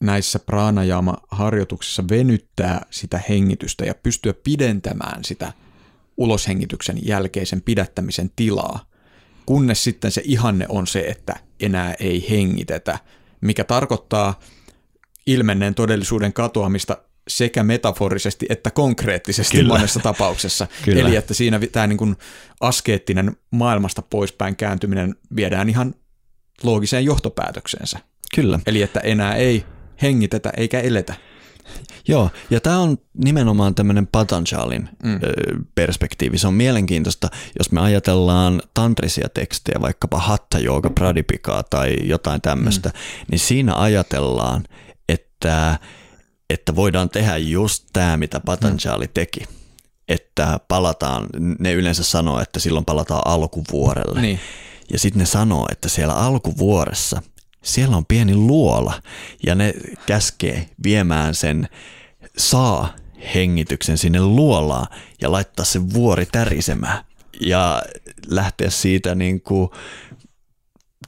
näissä 0.00 0.38
pranajama-harjoituksissa 0.38 2.04
venyttää 2.10 2.86
sitä 2.90 3.20
hengitystä 3.28 3.84
ja 3.84 3.94
pystyä 3.94 4.34
pidentämään 4.44 5.24
sitä 5.24 5.52
uloshengityksen 6.16 6.98
jälkeisen 7.02 7.62
pidättämisen 7.62 8.30
tilaa, 8.36 8.84
kunnes 9.46 9.84
sitten 9.84 10.10
se 10.10 10.22
ihanne 10.24 10.66
on 10.68 10.86
se, 10.86 11.00
että 11.00 11.34
enää 11.60 11.94
ei 12.00 12.26
hengitetä, 12.30 12.98
mikä 13.40 13.64
tarkoittaa 13.64 14.40
ilmenneen 15.26 15.74
todellisuuden 15.74 16.32
katoamista 16.32 16.96
sekä 17.28 17.62
metaforisesti 17.62 18.46
että 18.48 18.70
konkreettisesti 18.70 19.56
Kyllä. 19.56 19.74
monessa 19.74 20.00
tapauksessa. 20.00 20.66
Kyllä. 20.84 21.00
Eli 21.00 21.16
että 21.16 21.34
siinä 21.34 21.60
tämä 21.72 21.86
niin 21.86 21.98
kuin 21.98 22.16
askeettinen 22.60 23.36
maailmasta 23.50 24.02
poispäin 24.02 24.56
kääntyminen 24.56 25.14
viedään 25.36 25.68
ihan 25.68 25.94
loogiseen 26.62 27.04
johtopäätökseensä. 27.04 27.98
Kyllä. 28.34 28.60
Eli 28.66 28.82
että 28.82 29.00
enää 29.00 29.34
ei 29.34 29.64
hengitetä 30.02 30.52
eikä 30.56 30.80
eletä. 30.80 31.14
Joo, 32.08 32.30
ja 32.50 32.60
tämä 32.60 32.78
on 32.78 32.98
nimenomaan 33.14 33.74
tämmöinen 33.74 34.06
Patanjalin 34.06 34.88
mm. 35.02 35.20
perspektiivi. 35.74 36.38
Se 36.38 36.46
on 36.46 36.54
mielenkiintoista, 36.54 37.28
jos 37.58 37.72
me 37.72 37.80
ajatellaan 37.80 38.62
tantrisia 38.74 39.28
tekstejä, 39.28 39.80
vaikkapa 39.80 40.18
Hatta 40.18 40.58
Yoga 40.58 40.90
Pradipikaa 40.90 41.62
tai 41.62 41.96
jotain 42.02 42.40
tämmöistä, 42.40 42.88
mm. 42.88 42.94
niin 43.30 43.38
siinä 43.38 43.74
ajatellaan, 43.74 44.64
että, 45.08 45.78
että 46.50 46.76
voidaan 46.76 47.10
tehdä 47.10 47.36
just 47.36 47.84
tämä, 47.92 48.16
mitä 48.16 48.40
Patanjali 48.40 49.04
mm. 49.04 49.12
teki. 49.14 49.40
Että 50.08 50.60
palataan, 50.68 51.26
ne 51.58 51.72
yleensä 51.72 52.04
sanoo, 52.04 52.40
että 52.40 52.60
silloin 52.60 52.84
palataan 52.84 53.22
alkuvuorelle. 53.24 54.20
Niin. 54.20 54.40
Ja 54.92 54.98
sitten 54.98 55.20
ne 55.20 55.26
sanoo, 55.26 55.68
että 55.72 55.88
siellä 55.88 56.14
alkuvuoressa 56.14 57.22
siellä 57.62 57.96
on 57.96 58.06
pieni 58.06 58.34
luola 58.34 59.02
ja 59.46 59.54
ne 59.54 59.74
käskee 60.06 60.68
viemään 60.84 61.34
sen 61.34 61.68
saa 62.38 62.96
hengityksen 63.34 63.98
sinne 63.98 64.20
luolaan 64.20 64.86
ja 65.20 65.32
laittaa 65.32 65.64
sen 65.64 65.94
vuori 65.94 66.26
tärisemään 66.26 67.04
ja 67.40 67.82
lähteä 68.26 68.70
siitä 68.70 69.14
niin 69.14 69.40
kuin 69.40 69.70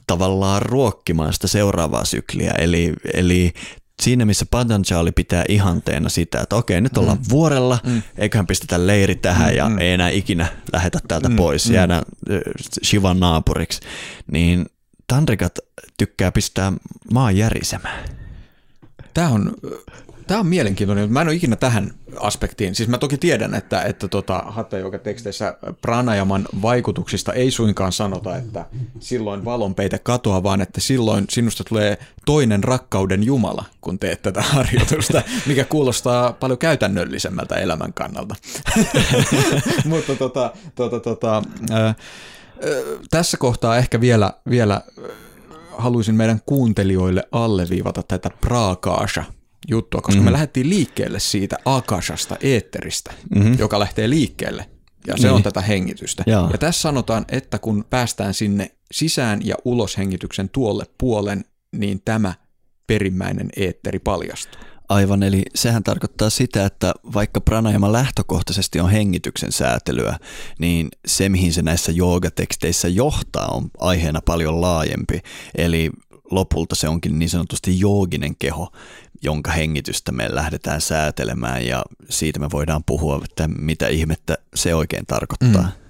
tavallaan 0.07 0.61
ruokkimaan 0.61 1.33
sitä 1.33 1.47
seuraavaa 1.47 2.05
sykliä. 2.05 2.51
Eli, 2.51 2.93
eli 3.13 3.53
siinä, 4.01 4.25
missä 4.25 4.45
Patanjali 4.51 5.11
pitää 5.11 5.43
ihanteena 5.49 6.09
sitä, 6.09 6.41
että 6.41 6.55
okei, 6.55 6.81
nyt 6.81 6.97
ollaan 6.97 7.17
mm. 7.17 7.23
vuorella, 7.29 7.79
mm. 7.85 8.01
eiköhän 8.17 8.47
pistetä 8.47 8.87
leiri 8.87 9.15
tähän 9.15 9.49
mm. 9.49 9.57
ja 9.57 9.69
mm. 9.69 9.77
ei 9.77 9.91
enää 9.91 10.09
ikinä 10.09 10.47
lähetä 10.73 10.99
täältä 11.07 11.29
mm. 11.29 11.35
pois, 11.35 11.69
mm. 11.69 11.75
jäädä 11.75 12.03
Shivan 12.83 13.19
naapuriksi, 13.19 13.79
niin 14.31 14.65
Tandrikat 15.07 15.59
tykkää 15.97 16.31
pistää 16.31 16.73
maan 17.13 17.37
järisemään. 17.37 18.09
Tämä 19.13 19.29
on 19.29 19.55
Tämä 20.27 20.39
on 20.39 20.47
mielenkiintoinen. 20.47 21.13
Mä 21.13 21.21
en 21.21 21.27
ole 21.27 21.35
ikinä 21.35 21.55
tähän 21.55 21.91
aspektiin. 22.19 22.75
Siis 22.75 22.89
mä 22.89 22.97
toki 22.97 23.17
tiedän, 23.17 23.53
että, 23.53 23.81
että 23.81 24.07
tota, 24.07 24.43
Hatta 24.47 24.77
teksteissä 25.03 25.57
pranajaman 25.81 26.45
vaikutuksista 26.61 27.33
ei 27.33 27.51
suinkaan 27.51 27.91
sanota, 27.91 28.37
että 28.37 28.65
silloin 28.99 29.45
valonpeite 29.45 29.99
katoaa, 29.99 30.43
vaan 30.43 30.61
että 30.61 30.81
silloin 30.81 31.25
sinusta 31.29 31.63
tulee 31.63 31.97
toinen 32.25 32.63
rakkauden 32.63 33.23
Jumala, 33.23 33.65
kun 33.81 33.99
teet 33.99 34.21
tätä 34.21 34.41
harjoitusta, 34.53 35.21
mikä 35.45 35.63
kuulostaa 35.63 36.33
paljon 36.33 36.59
käytännöllisemmältä 36.59 37.55
elämän 37.55 37.93
kannalta. 37.93 38.35
Mutta 39.85 40.15
tota, 40.15 40.53
tota, 40.75 40.99
tota, 40.99 41.43
äh, 41.71 41.95
tässä 43.09 43.37
kohtaa 43.37 43.77
ehkä 43.77 44.01
vielä, 44.01 44.33
vielä 44.49 44.81
haluaisin 45.77 46.15
meidän 46.15 46.41
kuuntelijoille 46.45 47.23
alleviivata 47.31 48.03
tätä 48.03 48.29
praakaasha 48.41 49.23
juttua, 49.67 50.01
koska 50.01 50.13
mm-hmm. 50.13 50.25
me 50.25 50.31
lähdettiin 50.31 50.69
liikkeelle 50.69 51.19
siitä 51.19 51.57
akashasta, 51.65 52.37
eetteristä, 52.41 53.13
mm-hmm. 53.35 53.55
joka 53.59 53.79
lähtee 53.79 54.09
liikkeelle. 54.09 54.69
Ja 55.07 55.17
se 55.17 55.27
niin. 55.27 55.35
on 55.35 55.43
tätä 55.43 55.61
hengitystä. 55.61 56.23
Jaa. 56.27 56.49
Ja 56.51 56.57
tässä 56.57 56.81
sanotaan, 56.81 57.25
että 57.29 57.59
kun 57.59 57.85
päästään 57.89 58.33
sinne 58.33 58.71
sisään 58.91 59.39
ja 59.43 59.55
ulos 59.65 59.97
hengityksen 59.97 60.49
tuolle 60.49 60.85
puolen, 60.97 61.45
niin 61.71 62.01
tämä 62.05 62.33
perimmäinen 62.87 63.49
eetteri 63.55 63.99
paljastuu. 63.99 64.61
Aivan, 64.89 65.23
eli 65.23 65.43
sehän 65.55 65.83
tarkoittaa 65.83 66.29
sitä, 66.29 66.65
että 66.65 66.93
vaikka 67.13 67.41
pranayama 67.41 67.91
lähtökohtaisesti 67.91 68.79
on 68.79 68.89
hengityksen 68.89 69.51
säätelyä, 69.51 70.19
niin 70.59 70.89
se, 71.07 71.29
mihin 71.29 71.53
se 71.53 71.61
näissä 71.61 71.91
joogateksteissä 71.91 72.87
johtaa, 72.87 73.47
on 73.47 73.69
aiheena 73.79 74.21
paljon 74.21 74.61
laajempi. 74.61 75.21
Eli 75.57 75.91
lopulta 76.31 76.75
se 76.75 76.89
onkin 76.89 77.19
niin 77.19 77.29
sanotusti 77.29 77.79
jooginen 77.79 78.35
keho, 78.35 78.71
jonka 79.21 79.51
hengitystä 79.51 80.11
me 80.11 80.35
lähdetään 80.35 80.81
säätelemään 80.81 81.65
ja 81.65 81.83
siitä 82.09 82.39
me 82.39 82.47
voidaan 82.51 82.83
puhua, 82.85 83.21
että 83.23 83.47
mitä 83.47 83.87
ihmettä 83.87 84.37
se 84.55 84.75
oikein 84.75 85.05
tarkoittaa. 85.05 85.63
Mm. 85.63 85.85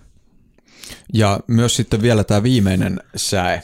Ja 1.13 1.39
myös 1.47 1.75
sitten 1.75 2.01
vielä 2.01 2.23
tämä 2.23 2.43
viimeinen 2.43 2.99
säe, 3.15 3.63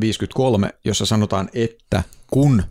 53, 0.00 0.70
jossa 0.84 1.06
sanotaan, 1.06 1.48
että 1.52 2.02
kun 2.30 2.62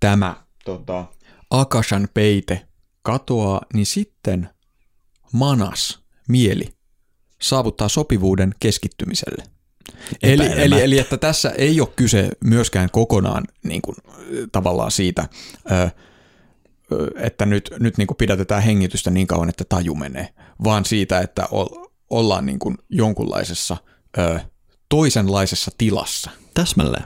tämä 0.00 0.45
tota, 0.66 1.04
Akashan 1.50 2.08
peite 2.14 2.66
katoaa, 3.02 3.60
niin 3.74 3.86
sitten 3.86 4.48
manas, 5.32 5.98
mieli, 6.28 6.68
saavuttaa 7.42 7.88
sopivuuden 7.88 8.54
keskittymiselle. 8.60 9.44
Eli, 10.22 10.46
eli, 10.56 10.82
eli 10.82 10.98
että 10.98 11.16
tässä 11.16 11.50
ei 11.50 11.80
ole 11.80 11.88
kyse 11.96 12.28
myöskään 12.44 12.90
kokonaan 12.90 13.44
niin 13.64 13.82
kuin, 13.82 13.96
tavallaan 14.52 14.90
siitä, 14.90 15.28
että 17.16 17.46
nyt, 17.46 17.70
nyt 17.80 17.98
niin 17.98 18.06
kuin 18.06 18.16
pidätetään 18.16 18.62
hengitystä 18.62 19.10
niin 19.10 19.26
kauan, 19.26 19.48
että 19.48 19.64
taju 19.68 19.94
menee, 19.94 20.28
vaan 20.64 20.84
siitä, 20.84 21.20
että 21.20 21.48
ollaan 22.10 22.46
niin 22.46 22.58
kuin 22.58 22.78
jonkunlaisessa 22.90 23.76
toisenlaisessa 24.88 25.70
tilassa. 25.78 26.30
Täsmälleen. 26.54 27.04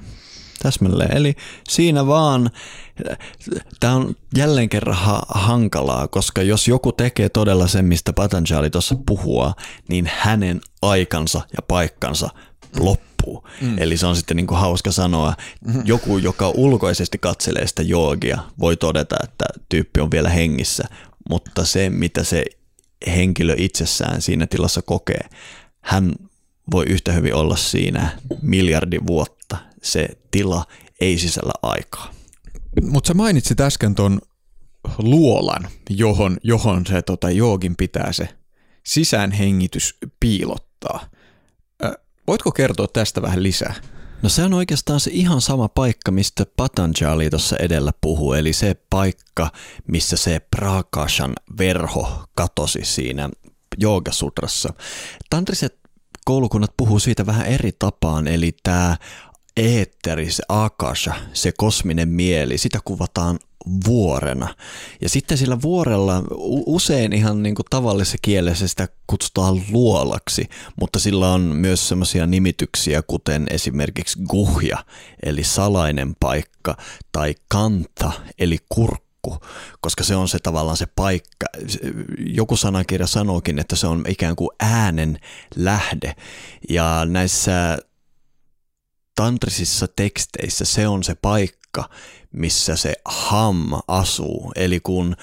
Täsmälleen. 0.63 1.17
Eli 1.17 1.35
siinä 1.69 2.07
vaan, 2.07 2.51
tämä 3.81 3.95
on 3.95 4.15
jälleen 4.37 4.69
kerran 4.69 4.97
ha- 4.97 5.27
hankalaa, 5.29 6.09
koska 6.09 6.43
jos 6.43 6.69
joku 6.69 6.93
tekee 6.93 7.29
todella 7.29 7.67
sen, 7.67 7.85
mistä 7.85 8.13
Patanjali 8.13 8.71
tuossa 8.71 8.97
puhua, 9.07 9.55
niin 9.89 10.11
hänen 10.17 10.61
aikansa 10.83 11.41
ja 11.53 11.63
paikkansa 11.69 12.31
loppuu. 12.79 13.49
Mm. 13.61 13.79
Eli 13.79 13.97
se 13.97 14.07
on 14.07 14.17
sitten 14.17 14.37
niin 14.37 14.47
kuin 14.47 14.61
hauska 14.61 14.93
sanoa. 14.93 15.35
Mm-hmm. 15.67 15.83
Joku, 15.85 16.19
joka 16.19 16.49
ulkoisesti 16.49 17.19
katselee 17.19 17.67
sitä 17.67 17.83
joogia, 17.83 18.39
voi 18.59 18.77
todeta, 18.77 19.17
että 19.25 19.45
tyyppi 19.69 20.01
on 20.01 20.11
vielä 20.11 20.29
hengissä, 20.29 20.85
mutta 21.31 21.65
se, 21.65 21.91
mitä 21.91 22.25
se 22.25 22.45
henkilö 23.07 23.55
itsessään 23.59 24.23
siinä 24.23 24.47
tilassa 24.47 24.83
kokee, 24.83 25.29
hän 25.81 26.13
voi 26.71 26.85
yhtä 26.89 27.13
hyvin 27.13 27.35
olla 27.35 27.57
siinä 27.57 28.19
miljardi 28.43 28.99
vuotta. 29.07 29.40
Se 29.83 30.09
tila 30.31 30.65
ei 31.01 31.19
sisällä 31.19 31.53
aikaa. 31.63 32.11
Mutta 32.83 33.09
sä 33.09 33.15
mainitsit 33.15 33.61
äsken 33.61 33.95
ton 33.95 34.21
luolan, 34.99 35.69
johon, 35.91 36.37
johon 36.43 36.87
se 36.87 37.03
tota, 37.03 37.31
joogin 37.31 37.77
pitää 37.77 38.13
se 38.13 38.29
sisäänhengitys 38.87 39.99
piilottaa. 40.21 41.07
Voitko 42.27 42.53
kertoa 42.53 42.87
tästä 42.93 43.23
vähän 43.23 43.43
lisää? 43.43 43.75
No 44.23 44.29
se 44.29 44.45
on 44.45 44.55
oikeastaan 44.55 45.01
se 45.01 45.11
ihan 45.15 45.41
sama 45.41 45.69
paikka, 45.69 46.11
mistä 46.11 46.47
Patanjali 46.57 47.31
tuossa 47.31 47.57
edellä 47.57 47.93
puhuu, 48.01 48.33
eli 48.33 48.53
se 48.53 48.77
paikka, 48.91 49.51
missä 49.89 50.17
se 50.17 50.41
Prakashan 50.57 51.33
verho 51.59 52.25
katosi 52.35 52.81
siinä 52.83 53.31
Joogasutrassa. 53.79 54.75
Tantriset 55.31 55.79
koulukunnat 56.25 56.75
puhuu 56.77 56.99
siitä 56.99 57.27
vähän 57.27 57.47
eri 57.47 57.73
tapaan, 57.79 58.29
eli 58.29 58.53
tämä 58.63 58.97
eetteri, 59.61 60.31
se 60.31 60.43
akasha, 60.49 61.15
se 61.33 61.53
kosminen 61.57 62.09
mieli, 62.09 62.59
sitä 62.59 62.79
kuvataan 62.85 63.39
vuorena. 63.87 64.55
Ja 65.01 65.09
sitten 65.09 65.39
sillä 65.39 65.63
vuorella 65.63 66.23
usein 66.67 67.13
ihan 67.13 67.43
niin 67.43 67.55
kuin 67.55 67.67
tavallisessa 67.71 68.19
kielessä 68.23 68.69
sitä 68.69 68.89
kutsutaan 69.07 69.63
luolaksi, 69.71 70.49
mutta 70.81 70.99
sillä 70.99 71.33
on 71.33 71.41
myös 71.41 71.89
semmoisia 71.89 72.27
nimityksiä 72.27 73.03
kuten 73.03 73.47
esimerkiksi 73.51 74.19
guhja, 74.29 74.85
eli 75.23 75.45
salainen 75.45 76.15
paikka, 76.21 76.77
tai 77.13 77.35
kanta, 77.49 78.13
eli 78.39 78.59
kurkku 78.69 79.11
koska 79.81 80.05
se 80.05 80.17
on 80.17 80.29
se 80.29 80.39
tavallaan 80.39 80.77
se 80.77 80.87
paikka. 80.97 81.47
Joku 82.19 82.57
sanakirja 82.57 83.07
sanookin, 83.07 83.59
että 83.59 83.77
se 83.77 83.87
on 83.87 84.05
ikään 84.09 84.37
kuin 84.37 84.51
äänen 84.61 85.19
lähde. 85.57 86.15
Ja 86.69 87.05
näissä 87.05 87.79
tantrisissa 89.21 89.87
teksteissä 89.97 90.65
se 90.65 90.89
on 90.89 91.05
se 91.05 91.15
paikka, 91.15 91.89
missä 92.33 92.77
se 92.77 92.95
ham 93.05 93.71
asuu. 93.89 94.53
Eli 94.57 94.81
kun 94.81 95.17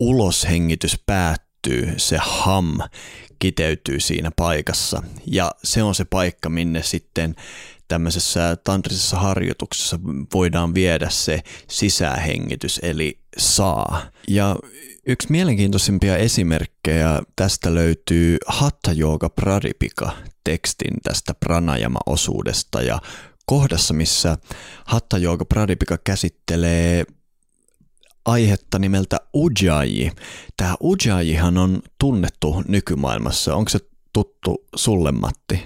uloshengitys 0.00 1.00
päättyy, 1.06 1.94
se 1.96 2.18
ham 2.20 2.78
kiteytyy 3.38 4.00
siinä 4.00 4.30
paikassa. 4.36 5.02
Ja 5.26 5.50
se 5.64 5.82
on 5.82 5.94
se 5.94 6.04
paikka, 6.04 6.48
minne 6.48 6.82
sitten 6.82 7.34
tämmöisessä 7.88 8.56
tantrisessa 8.64 9.16
harjoituksessa 9.16 9.98
voidaan 10.34 10.74
viedä 10.74 11.10
se 11.10 11.42
sisähengitys, 11.68 12.80
eli 12.82 13.18
saa. 13.38 14.02
Ja 14.28 14.56
yksi 15.06 15.28
mielenkiintoisimpia 15.30 16.16
esimerkkejä 16.16 17.22
tästä 17.36 17.74
löytyy 17.74 18.36
Hatha 18.46 18.92
Yoga 18.98 19.28
Pradipika 19.28 20.12
tekstin 20.44 20.94
tästä 21.02 21.34
pranayama-osuudesta 21.34 22.82
ja 22.82 22.98
kohdassa, 23.46 23.94
missä 23.94 24.38
Hatta 24.84 25.18
Yoga 25.18 25.44
Pradipika 25.44 25.98
käsittelee 25.98 27.04
aihetta 28.24 28.78
nimeltä 28.78 29.20
Ujjayi. 29.34 30.12
Tämä 30.56 30.74
Ujjayihan 30.82 31.58
on 31.58 31.82
tunnettu 31.98 32.62
nykymaailmassa. 32.68 33.54
Onko 33.54 33.68
se 33.68 33.78
tuttu 34.12 34.64
sulle, 34.76 35.12
Matti? 35.12 35.62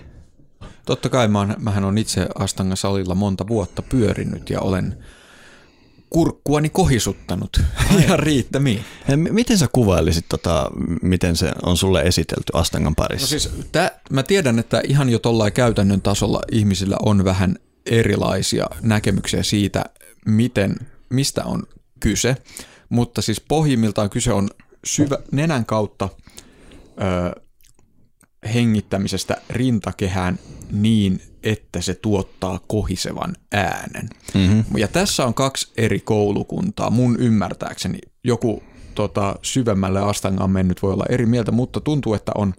Totta 0.87 1.09
kai 1.09 1.29
mä, 1.29 1.57
mähän 1.59 1.85
on 1.85 1.99
itse 1.99 2.29
Astanga 2.35 2.77
salilla 2.77 3.15
monta 3.15 3.49
vuotta 3.49 3.83
pyörinyt 3.83 4.51
ja 4.51 4.61
olen 4.61 5.05
kurkkuani 6.11 6.69
kohisuttanut 6.69 7.61
ihan 7.99 8.19
riittämiin. 8.29 8.85
Miten 9.17 9.59
sä 9.59 9.69
kuvailisit, 9.73 10.25
tota, 10.29 10.71
miten 11.03 11.37
se 11.37 11.53
on 11.63 11.77
sulle 11.77 12.03
esitelty 12.03 12.53
Astangan 12.53 12.95
parissa? 12.95 13.25
No 13.25 13.29
siis, 13.29 13.51
tää, 13.73 14.01
mä 14.11 14.23
tiedän, 14.23 14.59
että 14.59 14.83
ihan 14.89 15.09
jo 15.09 15.19
tuollain 15.19 15.53
käytännön 15.53 16.03
tasolla 16.03 16.41
ihmisillä 16.53 16.97
on 17.03 17.25
vähän 17.25 17.57
erilaisia 17.91 18.67
näkemyksiä 18.83 19.43
siitä, 19.43 19.85
miten, 20.27 20.77
mistä 21.11 21.45
on 21.45 21.63
kyse, 22.01 22.37
mutta 22.89 23.23
siis 23.23 23.41
pohjimmiltaan 23.41 24.11
kyse 24.11 24.33
on 24.33 24.49
syvä, 24.85 25.19
nenän 25.33 25.67
kautta 25.67 26.09
ö, 26.81 27.41
hengittämisestä 28.55 29.37
rintakehään 29.51 30.39
niin, 30.73 31.23
että 31.43 31.81
se 31.81 31.95
tuottaa 31.95 32.61
kohisevan 32.67 33.37
äänen. 33.53 34.09
Mm-hmm. 34.35 34.65
Ja 34.77 34.89
tässä 34.89 35.25
on 35.25 35.35
kaksi 35.35 35.73
eri 35.77 36.01
koulukuntaa, 36.01 36.91
mun 36.91 37.17
ymmärtääkseni. 37.21 37.99
Joku 38.25 38.63
tota, 38.95 39.37
syvemmälle 39.43 40.01
astangaan 40.01 40.51
mennyt 40.51 40.83
voi 40.83 40.93
olla 40.93 41.05
eri 41.09 41.27
mieltä, 41.27 41.53
mutta 41.53 41.81
tuntuu, 41.81 42.15
että 42.15 42.33
on 42.35 42.55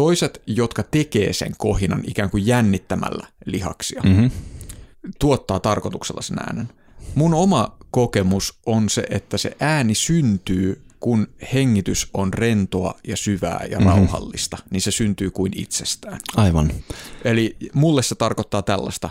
toiset, 0.00 0.42
jotka 0.46 0.82
tekee 0.82 1.32
sen 1.32 1.52
kohinan 1.58 2.02
ikään 2.06 2.30
kuin 2.30 2.46
jännittämällä 2.46 3.26
lihaksia, 3.46 4.00
Mm-hmm. 4.04 4.30
tuottaa 5.18 5.60
tarkoituksella 5.60 6.22
sen 6.22 6.38
äänen. 6.38 6.68
Mun 7.14 7.34
oma 7.34 7.76
kokemus 7.90 8.58
on 8.66 8.88
se, 8.88 9.04
että 9.10 9.38
se 9.38 9.56
ääni 9.60 9.94
syntyy, 9.94 10.82
kun 11.00 11.28
hengitys 11.52 12.10
on 12.14 12.34
rentoa 12.34 12.94
ja 13.06 13.16
syvää 13.16 13.66
ja 13.70 13.78
rauhallista, 13.78 14.58
niin 14.70 14.80
se 14.80 14.90
syntyy 14.90 15.30
kuin 15.30 15.52
itsestään. 15.56 16.18
Aivan. 16.36 16.70
Eli 17.24 17.56
mulle 17.74 18.02
se 18.02 18.14
tarkoittaa 18.14 18.62
tällaista 18.62 19.10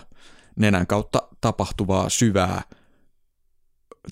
nenän 0.56 0.88
kautta 0.88 1.22
tapahtuvaa 1.42 2.10
syvää, 2.10 2.62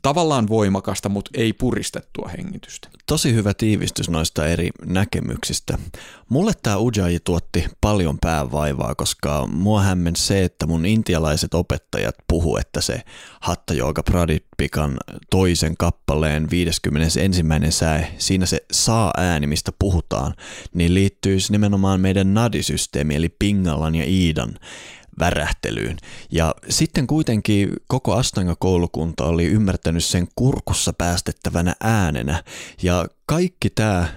tavallaan 0.02 0.48
voimakasta, 0.48 1.10
mutta 1.10 1.32
ei 1.34 1.54
puristettua 1.54 2.30
hengitystä. 2.38 2.90
Tosi 3.06 3.34
hyvä 3.34 3.54
tiivistys 3.54 4.10
noista 4.10 4.48
eri 4.48 4.70
näkemyksistä. 4.86 5.78
Mulle 6.30 6.52
tämä 6.64 6.78
Ujjayi 6.78 7.20
tuotti 7.24 7.66
paljon 7.82 8.18
päävaivaa, 8.22 8.96
koska 8.96 9.48
mua 9.52 9.82
hämmensi 9.82 10.24
se, 10.24 10.44
että 10.44 10.68
mun 10.68 10.86
intialaiset 10.86 11.54
opettajat 11.54 12.16
puhu, 12.28 12.58
että 12.58 12.82
se 12.82 13.02
Hatta 13.40 13.74
Yoga 13.74 14.04
Pradipikan 14.04 14.98
toisen 15.30 15.78
kappaleen 15.78 16.48
51. 16.52 17.42
säe, 17.70 18.14
siinä 18.18 18.46
se 18.46 18.66
saa-ääni, 18.72 19.48
mistä 19.48 19.72
puhutaan, 19.80 20.34
niin 20.74 20.94
liittyisi 20.94 21.52
nimenomaan 21.52 22.02
meidän 22.02 22.34
nadisysteemi, 22.34 23.16
eli 23.16 23.30
Pingalan 23.30 23.96
ja 23.96 24.06
Iidan 24.06 24.54
värähtelyyn. 25.20 25.98
Ja 26.32 26.56
sitten 26.70 27.08
kuitenkin 27.08 27.70
koko 27.88 28.16
Astanga-koulukunta 28.16 29.26
oli 29.26 29.46
ymmärtänyt 29.46 30.06
sen 30.06 30.28
kurkussa 30.36 30.94
päästettävänä 30.94 31.76
äänenä. 31.82 32.44
Ja 32.84 33.06
kaikki 33.26 33.70
tämä 33.70 34.08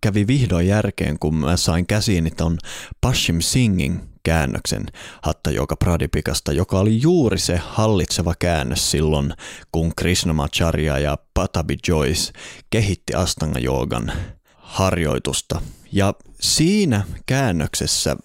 kävi 0.00 0.26
vihdoin 0.26 0.66
järkeen, 0.66 1.18
kun 1.18 1.34
mä 1.34 1.56
sain 1.56 1.86
käsiini 1.86 2.30
ton 2.30 2.58
Pashim 3.00 3.40
Singin 3.40 4.00
käännöksen 4.22 4.86
Hatta 5.22 5.50
Joka 5.50 5.76
Pradipikasta, 5.76 6.52
joka 6.52 6.78
oli 6.78 7.02
juuri 7.02 7.38
se 7.38 7.56
hallitseva 7.56 8.34
käännös 8.38 8.90
silloin, 8.90 9.34
kun 9.72 9.92
Krishnamacharya 9.96 10.98
ja 10.98 11.18
Patabi 11.34 11.76
Joyce 11.88 12.32
kehitti 12.70 13.14
Astanga 13.14 13.58
Joogan 13.58 14.12
harjoitusta. 14.56 15.62
Ja 15.92 16.14
siinä 16.40 17.04
käännöksessä 17.26 18.16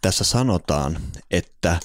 tässä 0.00 0.24
sanotaan, 0.24 0.98
että 1.36 1.80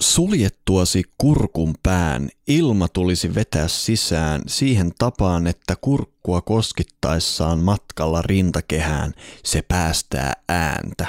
suljettuasi 0.00 1.02
kurkun 1.18 1.74
pään 1.82 2.28
ilma 2.48 2.88
tulisi 2.88 3.34
vetää 3.34 3.68
sisään 3.68 4.42
siihen 4.46 4.92
tapaan, 4.98 5.46
että 5.46 5.76
kurkkua 5.80 6.40
koskittaessaan 6.40 7.58
matkalla 7.58 8.22
rintakehään 8.22 9.14
se 9.44 9.62
päästää 9.62 10.32
ääntä. 10.48 11.06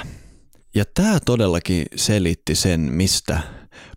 Ja 0.74 0.84
tämä 0.94 1.20
todellakin 1.20 1.86
selitti 1.96 2.54
sen, 2.54 2.80
mistä 2.80 3.40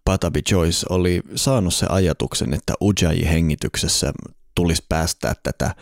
Patabi 0.06 0.42
Joyce 0.52 0.86
oli 0.90 1.22
saanut 1.36 1.74
se 1.74 1.86
ajatuksen, 1.90 2.54
että 2.54 2.74
Ujjayi-hengityksessä 2.82 4.14
tulisi 4.56 4.86
päästää 4.90 5.34
tätä 5.44 5.76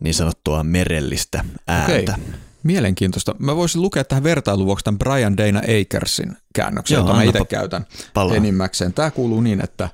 niin 0.00 0.14
sanottua 0.14 0.64
merellistä 0.64 1.44
ääntä. 1.68 2.12
Okei. 2.12 2.34
Mielenkiintoista. 2.64 3.34
Mä 3.38 3.56
voisin 3.56 3.82
lukea 3.82 4.04
tähän 4.04 4.24
vertailun 4.24 4.66
vuoksi 4.66 4.84
tämän 4.84 4.98
Brian 4.98 5.36
Dana 5.36 5.58
Akersin 5.80 6.36
käännöksen, 6.54 6.94
Joo, 6.96 7.04
jota 7.04 7.14
mä 7.16 7.22
itse 7.22 7.44
käytän 7.44 7.86
palaa. 8.14 8.36
enimmäkseen. 8.36 8.92
Tämä 8.92 9.10
kuuluu 9.10 9.40
niin, 9.40 9.64
että 9.64 9.88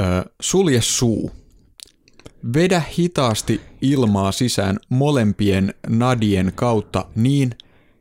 ö, 0.00 0.30
sulje 0.40 0.80
suu. 0.82 1.30
Vedä 2.54 2.82
hitaasti 2.98 3.60
ilmaa 3.80 4.32
sisään 4.32 4.76
molempien 4.88 5.74
nadien 5.88 6.52
kautta 6.54 7.04
niin, 7.14 7.54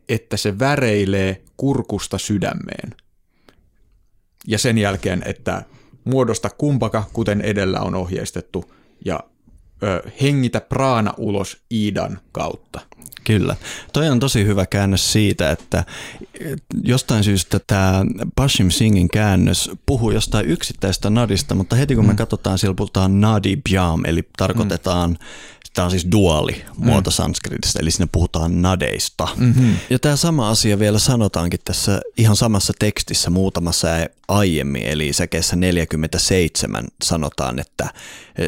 että 0.09 0.37
se 0.37 0.59
väreilee 0.59 1.41
kurkusta 1.57 2.17
sydämeen. 2.17 2.95
Ja 4.47 4.57
sen 4.59 4.77
jälkeen, 4.77 5.23
että 5.25 5.63
muodosta 6.03 6.49
kumpaka, 6.49 7.03
kuten 7.13 7.41
edellä 7.41 7.79
on 7.79 7.95
ohjeistettu, 7.95 8.73
ja 9.05 9.19
ö, 9.83 10.09
hengitä 10.21 10.61
praana 10.61 11.13
ulos 11.17 11.57
Iidan 11.71 12.19
kautta. 12.31 12.79
Kyllä. 13.23 13.55
Toi 13.93 14.09
on 14.09 14.19
tosi 14.19 14.45
hyvä 14.45 14.65
käännös 14.65 15.13
siitä, 15.13 15.51
että 15.51 15.83
jostain 16.83 17.23
syystä 17.23 17.59
tämä 17.67 18.05
Bashim 18.35 18.69
Singin 18.69 19.07
käännös 19.07 19.71
puhuu 19.85 20.11
jostain 20.11 20.45
yksittäistä 20.45 21.09
nadista, 21.09 21.55
mutta 21.55 21.75
heti 21.75 21.95
kun 21.95 22.07
me 22.07 22.15
katsotaan, 22.15 22.57
siellä 22.57 22.75
puhutaan 22.75 23.21
nadi 23.21 23.57
bhyam, 23.69 24.05
eli 24.05 24.29
tarkoitetaan, 24.37 25.17
tämä 25.77 25.85
on 25.85 25.91
siis 25.91 26.07
duaali 26.11 26.65
muoto 26.77 27.11
sanskritista, 27.11 27.79
eli 27.79 27.91
siinä 27.91 28.07
puhutaan 28.11 28.61
nadeista. 28.61 29.27
Mm-hmm. 29.35 29.75
Ja 29.89 29.99
tämä 29.99 30.15
sama 30.15 30.49
asia 30.49 30.79
vielä 30.79 30.99
sanotaankin 30.99 31.59
tässä 31.65 32.01
ihan 32.17 32.35
samassa 32.35 32.73
tekstissä 32.79 33.29
muutamassa 33.29 33.87
aiemmin, 34.27 34.83
eli 34.83 35.13
säkeessä 35.13 35.55
47 35.55 36.87
sanotaan, 37.03 37.59
että 37.59 37.93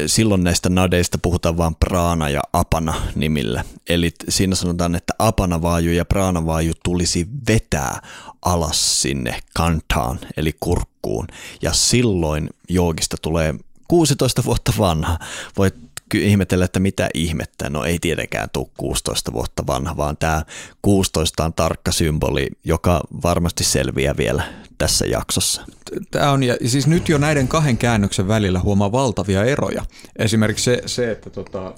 silloin 0.06 0.44
näistä 0.44 0.68
nadeista 0.68 1.18
puhutaan 1.18 1.56
vain 1.56 1.74
praana 1.74 2.28
ja 2.28 2.40
apana 2.52 2.94
nimillä. 3.14 3.64
Eli 3.88 4.12
siinä 4.28 4.54
sanotaan, 4.54 4.94
että 4.94 5.14
apanavaaju 5.18 5.92
ja 5.92 6.04
praanavaaju 6.04 6.72
tulisi 6.84 7.28
vetää 7.48 8.00
alas 8.42 9.02
sinne 9.02 9.40
kantaan, 9.54 10.20
eli 10.36 10.56
kurkkuun. 10.60 11.26
Ja 11.62 11.72
silloin 11.72 12.50
joogista 12.68 13.16
tulee 13.22 13.54
16 13.88 14.44
vuotta 14.44 14.72
vanha. 14.78 15.18
Voit 15.58 15.89
ihmetellä, 16.14 16.64
että 16.64 16.80
mitä 16.80 17.08
ihmettä. 17.14 17.70
No 17.70 17.84
ei 17.84 17.98
tietenkään 17.98 18.48
tule 18.52 18.66
16 18.76 19.32
vuotta 19.32 19.66
vanha, 19.66 19.96
vaan 19.96 20.16
tämä 20.16 20.42
16 20.82 21.44
on 21.44 21.52
tarkka 21.52 21.92
symboli, 21.92 22.46
joka 22.64 23.00
varmasti 23.22 23.64
selviää 23.64 24.16
vielä 24.16 24.42
tässä 24.78 25.06
jaksossa. 25.06 25.62
Tämä 26.10 26.30
on, 26.30 26.42
ja 26.42 26.56
siis 26.66 26.86
nyt 26.86 27.08
jo 27.08 27.18
näiden 27.18 27.48
kahden 27.48 27.78
käännöksen 27.78 28.28
välillä 28.28 28.60
huomaa 28.60 28.92
valtavia 28.92 29.44
eroja. 29.44 29.84
Esimerkiksi 30.18 30.64
se, 30.64 30.82
se 30.86 31.10
että 31.10 31.30
tota, 31.30 31.74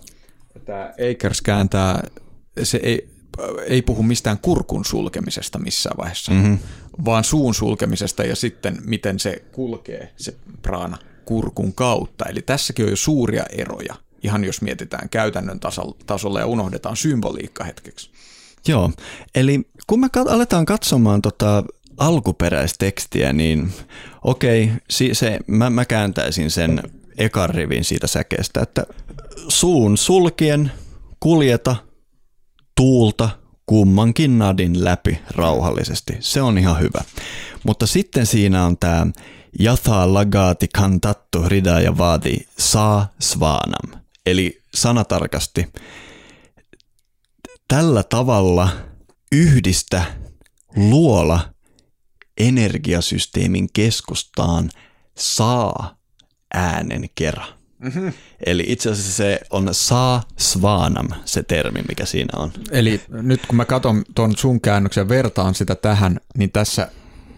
tämä 0.65 0.93
Akers 1.11 1.43
kääntää, 1.43 2.03
se 2.63 2.81
ei, 2.83 3.09
ei 3.67 3.83
puhu 3.83 4.03
mistään 4.03 4.39
kurkun 4.39 4.85
sulkemisesta 4.85 5.59
missään 5.59 5.97
vaiheessa, 5.97 6.33
mm-hmm. 6.33 6.59
vaan 7.05 7.25
suun 7.25 7.55
sulkemisesta 7.55 8.25
ja 8.25 8.37
sitten 8.37 8.79
miten 8.85 9.19
se 9.19 9.45
kulkee, 9.53 10.13
se 10.17 10.35
praana, 10.63 10.99
kurkun 11.25 11.75
kautta. 11.75 12.25
Eli 12.25 12.43
tässäkin 12.43 12.85
on 12.85 12.91
jo 12.91 12.97
suuria 12.97 13.45
eroja, 13.51 13.95
ihan 14.23 14.45
jos 14.45 14.63
mietitään 14.63 15.09
käytännön 15.09 15.61
tasolla 16.07 16.41
ja 16.41 16.47
unohdetaan 16.47 16.97
symboliikka 16.97 17.65
hetkeksi. 17.65 18.11
Joo, 18.69 18.91
eli 19.35 19.61
kun 19.87 20.01
me 20.01 20.09
aletaan 20.29 20.65
katsomaan 20.65 21.23
tota 21.23 21.65
alkuperäistekstiä, 21.97 23.33
niin 23.33 23.73
okei, 24.23 24.71
si- 24.91 25.15
se, 25.15 25.39
mä, 25.47 25.71
mä 25.71 25.85
kääntäisin 25.85 26.51
sen 26.51 26.83
ekan 27.19 27.51
rivin 27.51 27.85
siitä 27.85 28.07
säkeestä, 28.07 28.61
että 28.61 28.87
suun 29.49 29.97
sulkien 29.97 30.73
kuljeta 31.21 31.77
tuulta 32.77 33.31
kummankin 33.67 34.39
nadin 34.39 34.85
läpi 34.85 35.19
rauhallisesti. 35.31 36.17
Se 36.21 36.43
on 36.43 36.59
ihan 36.59 36.81
hyvä. 36.81 37.01
Mutta 37.65 37.87
sitten 37.87 38.27
siinä 38.27 38.65
on 38.65 38.79
tämä 38.79 39.07
Jatha 39.59 40.15
lagati 40.15 40.69
kantattu 40.75 41.43
hridaya 41.43 41.99
vaadi 41.99 42.37
saa 42.59 43.13
svanam. 43.21 44.02
Eli 44.27 44.61
sanatarkasti 44.75 45.67
tällä 47.69 48.03
tavalla 48.03 48.69
yhdistä 49.33 50.05
luola 50.77 51.53
energiasysteemin 52.39 53.69
keskustaan 53.73 54.71
saa 55.19 55.97
äänen 56.55 57.05
kerran. 57.15 57.49
Mm-hmm. 57.79 58.13
Eli 58.47 58.65
itse 58.67 58.91
asiassa 58.91 59.13
se 59.13 59.41
on 59.51 59.69
saa 59.73 60.23
svanam, 60.39 61.09
se 61.25 61.43
termi, 61.43 61.83
mikä 61.89 62.07
siinä 62.07 62.39
on. 62.39 62.53
Eli 62.71 63.01
nyt 63.09 63.47
kun 63.47 63.57
mä 63.57 63.65
katson 63.65 64.05
tuon 64.15 64.37
sun 64.37 64.61
käännöksen 64.61 65.09
vertaan 65.09 65.55
sitä 65.55 65.75
tähän, 65.75 66.21
niin 66.37 66.53
tässä 66.53 66.89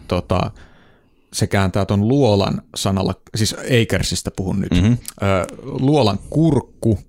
tota, 0.07 0.51
se 1.35 1.47
kääntää 1.47 1.85
tuon 1.85 2.07
luolan 2.07 2.61
sanalla, 2.75 3.13
siis 3.35 3.55
Akersista 3.81 4.31
puhun 4.31 4.59
nyt, 4.59 4.71
mm-hmm. 4.71 4.97
luolan 5.63 6.19
kurkku, 6.29 6.99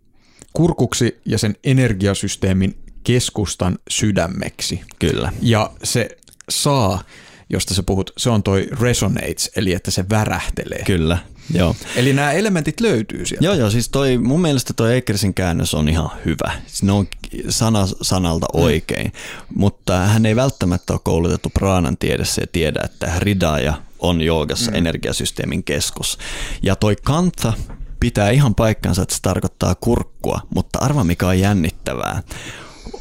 kurkuksi 0.52 1.20
ja 1.24 1.38
sen 1.38 1.54
energiasysteemin 1.64 2.78
keskustan 3.04 3.78
sydämeksi. 3.90 4.80
Kyllä. 4.98 5.32
Ja 5.42 5.70
se 5.82 6.08
saa, 6.48 7.02
josta 7.50 7.74
sä 7.74 7.82
puhut, 7.82 8.12
se 8.16 8.30
on 8.30 8.42
toi 8.42 8.68
resonates, 8.80 9.50
eli 9.56 9.72
että 9.72 9.90
se 9.90 10.04
värähtelee. 10.10 10.84
Kyllä. 10.84 11.18
Joo. 11.54 11.76
Eli 11.96 12.12
nämä 12.12 12.32
elementit 12.32 12.80
löytyy 12.80 13.26
sieltä. 13.26 13.44
Joo, 13.44 13.54
joo, 13.54 13.70
siis 13.70 13.88
toi, 13.88 14.18
mun 14.18 14.40
mielestä 14.40 14.72
toi 14.72 14.96
Ekersin 14.96 15.34
käännös 15.34 15.74
on 15.74 15.88
ihan 15.88 16.10
hyvä. 16.24 16.52
Ne 16.82 16.92
on 16.92 17.06
sana 17.48 17.88
sanalta 18.02 18.46
oikein, 18.52 19.06
mm. 19.06 19.60
mutta 19.60 19.98
hän 19.98 20.26
ei 20.26 20.36
välttämättä 20.36 20.92
ole 20.92 21.00
koulutettu 21.04 21.50
praanan 21.50 21.96
tiedessä 21.96 22.42
ja 22.42 22.46
tiedä, 22.52 22.80
että 22.84 23.10
Hridaya 23.10 23.74
on 23.98 24.20
joogassa 24.20 24.70
mm. 24.70 24.76
energiasysteemin 24.76 25.64
keskus. 25.64 26.18
Ja 26.62 26.76
toi 26.76 26.96
kanta 27.04 27.52
pitää 28.00 28.30
ihan 28.30 28.54
paikkansa, 28.54 29.02
että 29.02 29.14
se 29.14 29.22
tarkoittaa 29.22 29.74
kurkkua, 29.74 30.40
mutta 30.54 30.78
arva 30.78 31.04
mikä 31.04 31.28
on 31.28 31.40
jännittävää. 31.40 32.22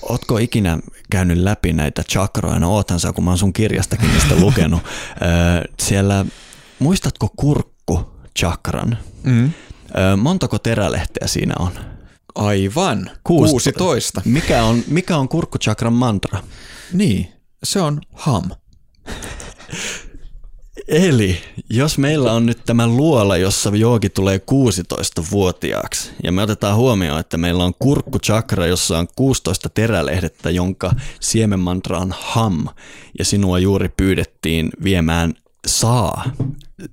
Ootko 0.01 0.37
ikinä 0.37 0.79
käynyt 1.11 1.37
läpi 1.37 1.73
näitä 1.73 2.03
chakroja? 2.03 2.59
No 2.59 2.73
oothan 2.73 2.99
sä, 2.99 3.13
kun 3.13 3.23
mä 3.23 3.31
oon 3.31 3.37
sun 3.37 3.53
kirjastakin 3.53 4.09
niistä 4.11 4.35
lukenut. 4.45 4.81
Siellä, 5.79 6.25
muistatko 6.79 7.29
kurkku 7.35 8.11
chakran? 8.39 8.97
Mm. 9.23 9.51
Montako 10.17 10.59
terälehteä 10.59 11.27
siinä 11.27 11.53
on? 11.59 11.71
Aivan, 12.35 13.11
16. 13.23 14.21
Mikä 14.25 14.63
on, 14.63 14.83
mikä 14.87 15.17
on 15.17 15.29
kurkkuchakran 15.29 15.93
mantra? 15.93 16.43
Niin, 16.93 17.33
se 17.63 17.79
on 17.81 18.01
ham. 18.13 18.49
Eli 20.87 21.37
jos 21.69 21.97
meillä 21.97 22.33
on 22.33 22.45
nyt 22.45 22.59
tämä 22.65 22.87
luola, 22.87 23.37
jossa 23.37 23.71
joogi 23.75 24.09
tulee 24.09 24.41
16-vuotiaaksi, 24.51 26.11
ja 26.23 26.31
me 26.31 26.41
otetaan 26.41 26.75
huomioon, 26.75 27.19
että 27.19 27.37
meillä 27.37 27.63
on 27.63 27.73
kurkkuchakra, 27.79 28.67
jossa 28.67 28.99
on 28.99 29.07
16 29.15 29.69
terälehdettä, 29.69 30.49
jonka 30.49 30.91
siemenmantra 31.19 31.99
on 31.99 32.13
ham, 32.19 32.67
ja 33.19 33.25
sinua 33.25 33.59
juuri 33.59 33.89
pyydettiin 33.89 34.69
viemään 34.83 35.33
saa 35.67 36.23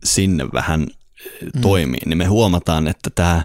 sinne 0.05 0.45
vähän 0.53 0.81
mm. 0.81 1.61
toimiin, 1.61 2.09
niin 2.09 2.19
me 2.19 2.25
huomataan, 2.25 2.89
että 2.89 3.11
tämä 3.15 3.45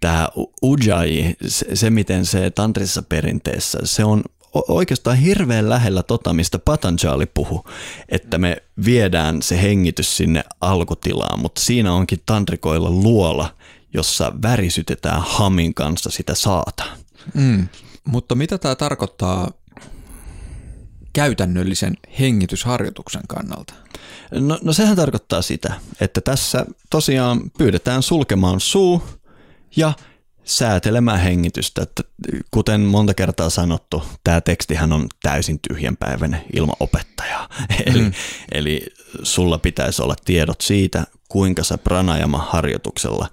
tämä 0.00 0.28
ujjayi, 0.62 1.36
se, 1.46 1.76
se 1.76 1.90
miten 1.90 2.26
se 2.26 2.50
tantrissa 2.50 3.02
perinteessä, 3.02 3.78
se 3.84 4.04
on 4.04 4.22
oikeastaan 4.52 5.16
hirveän 5.16 5.68
lähellä 5.68 6.02
tota, 6.02 6.32
mistä 6.32 6.58
Patanjali 6.58 7.26
puhu, 7.26 7.64
että 8.08 8.38
me 8.38 8.56
viedään 8.84 9.42
se 9.42 9.62
hengitys 9.62 10.16
sinne 10.16 10.44
alkutilaan, 10.60 11.40
mutta 11.40 11.60
siinä 11.60 11.92
onkin 11.92 12.22
tantrikoilla 12.26 12.90
luola, 12.90 13.54
jossa 13.92 14.32
värisytetään 14.42 15.22
hamin 15.26 15.74
kanssa 15.74 16.10
sitä 16.10 16.34
saata. 16.34 16.84
Mm. 17.34 17.68
Mutta 18.04 18.34
mitä 18.34 18.58
tämä 18.58 18.74
tarkoittaa 18.74 19.50
käytännöllisen 21.12 21.94
hengitysharjoituksen 22.18 23.22
kannalta? 23.28 23.74
No, 24.30 24.58
no 24.62 24.72
sehän 24.72 24.96
tarkoittaa 24.96 25.42
sitä, 25.42 25.74
että 26.00 26.20
tässä 26.20 26.66
tosiaan 26.90 27.50
pyydetään 27.58 28.02
sulkemaan 28.02 28.60
suu 28.60 29.02
ja 29.76 29.92
säätelemään 30.46 31.20
hengitystä. 31.20 31.82
Että 31.82 32.02
kuten 32.50 32.80
monta 32.80 33.14
kertaa 33.14 33.50
sanottu, 33.50 34.02
tämä 34.24 34.40
tekstihän 34.40 34.92
on 34.92 35.06
täysin 35.22 35.60
tyhjänpäiväinen 35.68 36.44
ilman 36.52 36.76
opettajaa. 36.80 37.48
eli, 37.86 38.02
mm. 38.02 38.12
eli 38.52 38.86
sulla 39.22 39.58
pitäisi 39.58 40.02
olla 40.02 40.16
tiedot 40.24 40.60
siitä, 40.60 41.06
kuinka 41.28 41.64
sä 41.64 41.78
pranajama-harjoituksella 41.78 43.28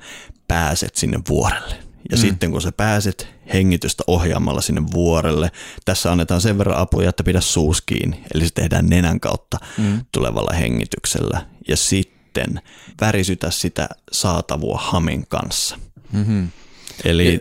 pääset 0.47 0.95
sinne 0.95 1.19
vuorelle. 1.29 1.75
Ja 2.11 2.17
mm. 2.17 2.21
sitten 2.21 2.51
kun 2.51 2.61
sä 2.61 2.71
pääset 2.71 3.27
hengitystä 3.53 4.03
ohjaamalla 4.07 4.61
sinne 4.61 4.81
vuorelle, 4.93 5.51
tässä 5.85 6.11
annetaan 6.11 6.41
sen 6.41 6.57
verran 6.57 6.77
apuja, 6.77 7.09
että 7.09 7.23
pidä 7.23 7.41
suus 7.41 7.81
kiinni. 7.81 8.23
Eli 8.33 8.45
se 8.45 8.53
tehdään 8.53 8.89
nenän 8.89 9.19
kautta 9.19 9.57
mm. 9.77 10.05
tulevalla 10.11 10.53
hengityksellä. 10.53 11.45
Ja 11.67 11.77
sitten 11.77 12.61
värisytä 13.01 13.51
sitä 13.51 13.89
saatavua 14.11 14.77
hamin 14.77 15.27
kanssa. 15.27 15.79
Mm-hmm. 16.11 16.49
Eli 17.05 17.39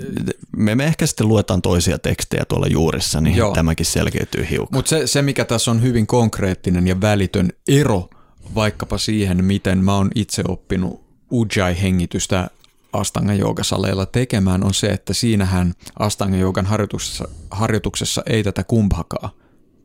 me, 0.56 0.74
me 0.74 0.84
ehkä 0.84 1.06
sitten 1.06 1.28
luetaan 1.28 1.62
toisia 1.62 1.98
tekstejä 1.98 2.44
tuolla 2.44 2.66
juurissa, 2.66 3.20
niin 3.20 3.36
Joo. 3.36 3.54
tämäkin 3.54 3.86
selkeytyy 3.86 4.46
hiukan. 4.50 4.78
Mutta 4.78 4.88
se, 4.88 5.06
se, 5.06 5.22
mikä 5.22 5.44
tässä 5.44 5.70
on 5.70 5.82
hyvin 5.82 6.06
konkreettinen 6.06 6.86
ja 6.86 7.00
välitön 7.00 7.52
ero 7.68 8.10
vaikkapa 8.54 8.98
siihen, 8.98 9.44
miten 9.44 9.84
mä 9.84 9.96
oon 9.96 10.10
itse 10.14 10.42
oppinut 10.48 11.02
Ujjayi-hengitystä 11.32 12.50
Astanga 12.92 13.34
Joogasaleilla 13.34 14.06
tekemään, 14.06 14.64
on 14.64 14.74
se, 14.74 14.86
että 14.86 15.14
siinähän 15.14 15.74
Astanga 15.98 16.36
Joogan 16.36 16.66
harjoituksessa, 16.66 17.28
harjoituksessa 17.50 18.22
ei 18.26 18.42
tätä 18.42 18.64
kumpakaa 18.64 19.30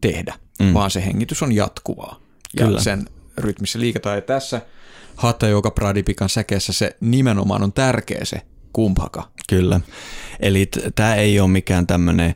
tehdä, 0.02 0.34
mm. 0.60 0.74
vaan 0.74 0.92
se 0.92 1.06
hengitys 1.06 1.44
on 1.44 1.52
jatkuvaa. 1.52 2.20
Ja 2.60 2.66
Kyllä. 2.66 2.82
sen 2.82 3.10
rytmissä 3.38 3.80
liikataan. 3.80 4.16
Ja 4.16 4.22
tässä 4.22 4.62
Hatha 5.16 5.48
Yoga 5.48 5.72
Pradipikan 5.72 6.30
säkeessä 6.30 6.74
se 6.74 6.98
nimenomaan 7.00 7.64
on 7.64 7.74
tärkeä 7.74 8.26
se 8.26 8.42
kumpaka. 8.74 9.28
Kyllä. 9.50 9.82
Eli 10.40 10.70
tämä 10.96 11.16
ei 11.16 11.40
ole 11.40 11.50
mikään 11.50 11.88
tämmöinen, 11.88 12.36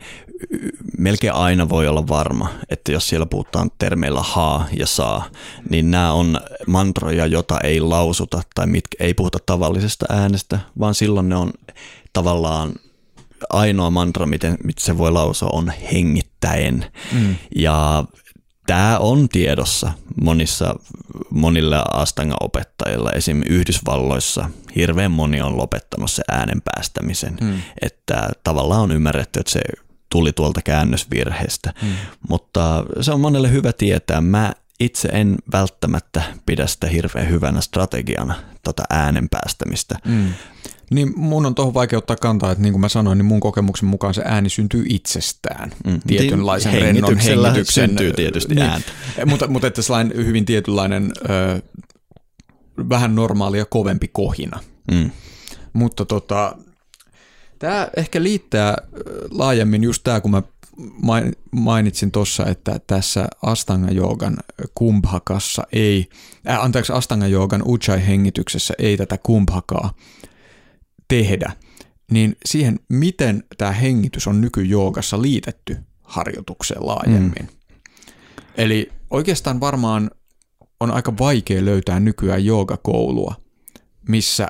melkein 0.98 1.34
aina 1.34 1.70
voi 1.70 1.88
olla 1.88 2.08
varma, 2.08 2.50
että 2.70 2.92
jos 2.92 3.10
siellä 3.10 3.26
puhutaan 3.26 3.72
termeillä 3.78 4.22
haa 4.22 4.68
ja 4.80 4.88
saa, 4.88 5.26
niin 5.70 5.92
nämä 5.92 6.14
on 6.14 6.40
mantroja, 6.68 7.26
jota 7.26 7.60
ei 7.64 7.82
lausuta 7.82 8.42
tai 8.56 8.68
mitkä 8.68 9.04
ei 9.04 9.14
puhuta 9.14 9.38
tavallisesta 9.46 10.06
äänestä, 10.10 10.60
vaan 10.80 10.96
silloin 10.96 11.30
ne 11.30 11.36
on 11.36 11.54
tavallaan 12.14 12.74
ainoa 13.50 13.90
mantra, 13.90 14.26
miten, 14.26 14.58
miten 14.64 14.86
se 14.86 14.98
voi 14.98 15.12
lausua, 15.12 15.50
on 15.54 15.72
hengittäen. 15.94 16.86
Mm. 17.12 17.36
Ja 17.56 18.06
Tämä 18.68 18.98
on 19.00 19.30
tiedossa 19.30 19.92
monissa, 20.22 20.76
monilla 21.30 21.86
Astanga-opettajilla. 21.94 23.12
Esim. 23.12 23.42
Yhdysvalloissa 23.50 24.50
hirveän 24.76 25.12
moni 25.12 25.42
on 25.42 25.58
lopettanut 25.58 26.12
se 26.12 26.24
äänen 26.32 26.62
päästämisen. 26.62 27.38
Hmm. 27.42 27.62
Että 27.82 28.30
tavallaan 28.44 28.82
on 28.82 28.92
ymmärretty, 28.92 29.40
että 29.40 29.52
se 29.52 29.62
tuli 30.10 30.34
tuolta 30.34 30.62
käännösvirheestä. 30.62 31.74
Hmm. 31.82 31.94
Mutta 32.30 32.86
se 33.02 33.12
on 33.12 33.20
monelle 33.20 33.52
hyvä 33.52 33.74
tietää. 33.74 34.22
Mä 34.22 34.54
itse 34.80 35.08
en 35.08 35.36
välttämättä 35.52 36.22
pidä 36.46 36.68
sitä 36.68 36.88
hirveän 36.88 37.30
hyvänä 37.30 37.62
strategiana, 37.62 38.36
tota 38.64 38.84
äänen 38.90 39.30
päästämistä. 39.30 39.98
Hmm. 40.08 40.34
Niin 40.94 41.14
mun 41.16 41.46
on 41.46 41.56
tuohon 41.56 41.74
vaikea 41.74 42.00
ottaa 42.00 42.16
kantaa, 42.16 42.52
että 42.52 42.62
niin 42.62 42.74
kuin 42.74 42.82
mä 42.82 42.90
sanoin, 42.90 43.18
niin 43.18 43.26
mun 43.26 43.40
kokemuksen 43.40 43.90
mukaan 43.90 44.14
se 44.14 44.22
ääni 44.26 44.50
syntyy 44.50 44.86
itsestään. 44.90 45.72
Mm. 45.86 46.00
Tietynlaisen 46.08 46.74
rennon 46.74 47.18
hengityksen. 47.18 47.90
syntyy 47.90 48.14
tietysti 48.14 48.56
niin, 48.56 48.66
ääntä. 48.66 48.92
Mutta, 49.26 49.48
mutta 49.48 49.68
että 49.68 49.82
sellainen 49.82 50.26
hyvin 50.26 50.46
tietynlainen, 50.46 51.12
ö, 51.30 51.62
vähän 52.90 53.16
normaalia 53.16 53.66
kovempi 53.66 54.08
kohina. 54.08 54.60
Mm. 54.92 55.12
Mutta 55.74 56.06
tota, 56.06 56.56
tämä 57.60 57.88
ehkä 57.98 58.24
liittää 58.24 58.78
laajemmin 59.32 59.84
just 59.84 60.04
tämä, 60.04 60.22
kun 60.22 60.32
mä 60.32 60.44
mainitsin 61.52 62.12
tuossa, 62.12 62.46
että 62.46 62.80
tässä 62.88 63.28
Astanga 63.42 63.92
Joogan 63.92 64.38
kumbhakassa 64.76 65.64
ei, 65.74 66.10
äh, 66.50 66.64
anteeksi, 66.64 66.94
Astanga 66.94 67.28
Joogan 67.28 67.64
Ujjayi-hengityksessä 67.68 68.74
ei 68.80 68.98
tätä 68.98 69.18
kumbhakaa 69.18 69.94
tehdä, 71.12 71.52
niin 72.12 72.36
siihen, 72.46 72.80
miten 72.90 73.44
tämä 73.58 73.72
hengitys 73.72 74.28
on 74.28 74.42
nykyjoogassa 74.42 75.22
liitetty 75.22 75.78
harjoitukseen 76.02 76.86
laajemmin. 76.86 77.50
Mm. 77.52 77.78
Eli 78.58 78.92
oikeastaan 79.10 79.60
varmaan 79.60 80.12
on 80.80 80.92
aika 80.92 81.18
vaikea 81.20 81.66
löytää 81.66 82.00
nykyään 82.00 82.46
joogakoulua, 82.46 83.36
missä 84.08 84.48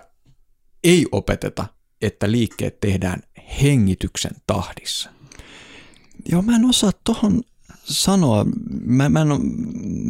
ei 0.83 1.05
opeteta, 1.11 1.65
että 2.01 2.31
liikkeet 2.31 2.79
tehdään 2.79 3.23
hengityksen 3.61 4.31
tahdissa. 4.47 5.09
Joo, 6.29 6.41
mä 6.41 6.55
en 6.55 6.65
osaa 6.65 6.91
tuohon 7.03 7.41
sanoa. 7.83 8.45
Mä, 8.85 9.09
mä, 9.09 9.21
en 9.21 9.27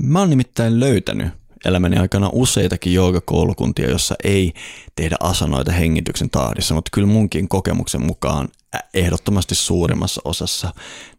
mä 0.04 0.20
oon 0.20 0.30
nimittäin 0.30 0.80
löytänyt 0.80 1.41
elämäni 1.66 1.98
aikana 1.98 2.30
useitakin 2.34 2.94
joogakoulukuntia, 2.94 3.90
jossa 3.90 4.16
ei 4.24 4.54
tehdä 4.96 5.16
asanoita 5.20 5.72
hengityksen 5.72 6.30
tahdissa, 6.30 6.74
mutta 6.74 6.90
kyllä 6.94 7.08
munkin 7.08 7.48
kokemuksen 7.48 8.06
mukaan 8.06 8.50
ehdottomasti 8.94 9.56
suurimmassa 9.56 10.22
osassa 10.26 10.74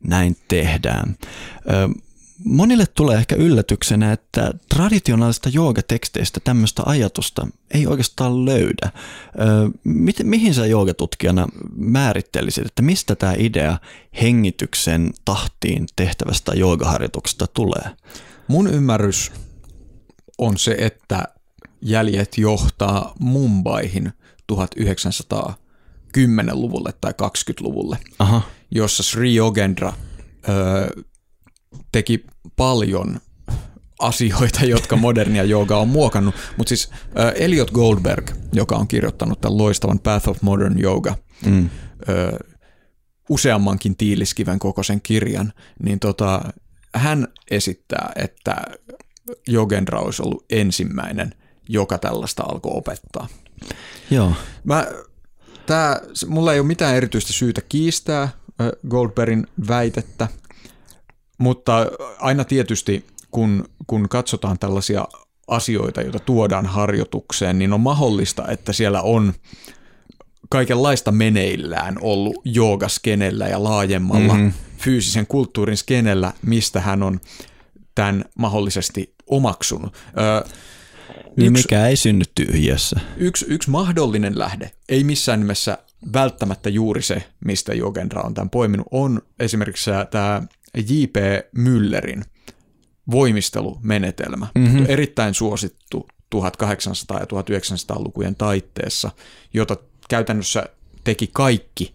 näin 0.05 0.37
tehdään. 0.49 1.17
Monille 2.45 2.87
tulee 2.87 3.19
ehkä 3.19 3.37
yllätyksenä, 3.37 4.13
että 4.13 4.55
traditionaalista 4.75 5.49
joogateksteistä 5.49 6.41
tämmöistä 6.45 6.83
ajatusta 6.87 7.47
ei 7.71 7.87
oikeastaan 7.87 8.45
löydä. 8.45 8.91
mihin 10.23 10.55
sä 10.55 10.67
joogatutkijana 10.67 11.49
määrittelisit, 11.77 12.67
että 12.67 12.83
mistä 12.83 13.17
tämä 13.17 13.35
idea 13.39 13.79
hengityksen 14.23 15.11
tahtiin 15.25 15.87
tehtävästä 15.97 16.53
joogaharjoituksesta 16.55 17.47
tulee? 17.47 17.91
Mun 18.49 18.67
ymmärrys 18.67 19.33
on 20.39 20.59
se, 20.59 20.77
että 20.79 21.25
jäljet 21.81 22.39
johtaa 22.39 23.15
Mumbaihin 23.19 24.13
1910-luvulle 24.53 26.93
tai 27.01 27.13
20-luvulle, 27.23 27.99
Aha. 28.19 28.43
jossa 28.71 29.03
Sri 29.03 29.37
Yogendra 29.37 29.93
ö, 30.49 31.03
teki 31.93 32.25
paljon 32.57 33.21
asioita, 34.03 34.65
jotka 34.75 34.97
modernia 34.97 35.45
joogaa 35.45 35.79
on 35.79 35.89
muokannut. 35.89 36.35
Mutta 36.57 36.69
siis 36.69 36.91
äh, 36.93 37.33
Elliot 37.35 37.71
Goldberg, 37.71 38.31
joka 38.53 38.77
on 38.77 38.89
kirjoittanut 38.89 39.41
tämän 39.41 39.59
loistavan 39.59 39.99
Path 39.99 40.29
of 40.29 40.43
Modern 40.43 40.83
Yoga, 40.83 41.15
mm. 41.47 41.65
äh, 41.65 41.71
useammankin 43.29 43.97
tiiliskiven 43.97 44.59
kokoisen 44.59 45.03
kirjan, 45.03 45.53
niin 45.83 46.01
tota, 46.01 46.43
hän 46.95 47.29
esittää, 47.51 48.13
että 48.17 48.57
Jogendra 49.49 50.01
olisi 50.01 50.23
ollut 50.23 50.45
ensimmäinen, 50.51 51.35
joka 51.69 51.99
tällaista 51.99 52.43
alkoi 52.43 52.73
opettaa. 52.75 53.29
Joo. 54.11 54.33
Mä, 54.65 54.87
tää, 55.67 56.01
mulla 56.27 56.53
ei 56.53 56.61
ole 56.61 56.67
mitään 56.67 56.95
erityistä 56.97 57.33
syytä 57.33 57.61
kiistää 57.69 58.29
Goldbergin 58.89 59.47
väitettä, 59.69 60.29
mutta 61.39 61.87
aina 62.19 62.45
tietysti 62.45 63.07
kun, 63.31 63.65
kun 63.87 64.09
katsotaan 64.09 64.59
tällaisia 64.59 65.05
asioita, 65.49 66.01
joita 66.01 66.19
tuodaan 66.19 66.67
harjoitukseen, 66.67 67.59
niin 67.59 67.73
on 67.73 67.81
mahdollista, 67.81 68.49
että 68.49 68.73
siellä 68.73 69.03
on 69.03 69.33
kaikenlaista 70.51 71.13
meneillään 71.13 71.99
ollut 72.01 72.37
joogaskenellä 72.45 73.49
ja 73.49 73.65
laajemmalla 73.65 74.35
mm-hmm. 74.35 74.53
fyysisen 74.79 75.27
kulttuurin 75.27 75.77
skenellä, 75.77 76.33
mistä 76.47 76.81
hän 76.81 77.03
on 77.03 77.21
tämän 77.95 78.25
mahdollisesti 78.39 79.15
omaksunut. 79.27 79.95
Öö, 80.19 80.41
niin 81.37 81.53
yksi, 81.53 81.63
mikä 81.63 81.87
ei 81.87 81.97
synny 81.97 82.25
tyhjössä. 82.35 83.01
Yksi, 83.17 83.47
yksi 83.49 83.71
mahdollinen 83.71 84.39
lähde, 84.39 84.71
ei 84.89 85.05
missään 85.05 85.41
nimessä 85.41 85.79
välttämättä 86.13 86.71
juuri 86.71 87.03
se, 87.03 87.23
mistä 87.45 87.75
Jogendra 87.75 88.23
on 88.23 88.35
tämän 88.35 88.51
poiminut, 88.51 88.87
on 88.91 89.23
esimerkiksi 89.39 89.91
tämä 90.11 90.43
J.P. 90.77 91.17
Müllerin 91.59 92.25
voimistelumenetelmä. 93.11 94.47
Mm-hmm. 94.55 94.87
Erittäin 94.89 95.35
suosittu 95.35 96.09
1800- 96.35 96.39
ja 97.21 97.27
1900-lukujen 97.27 98.35
taitteessa, 98.35 99.11
jota 99.55 99.77
käytännössä 100.09 100.67
teki 101.05 101.31
kaikki, 101.33 101.95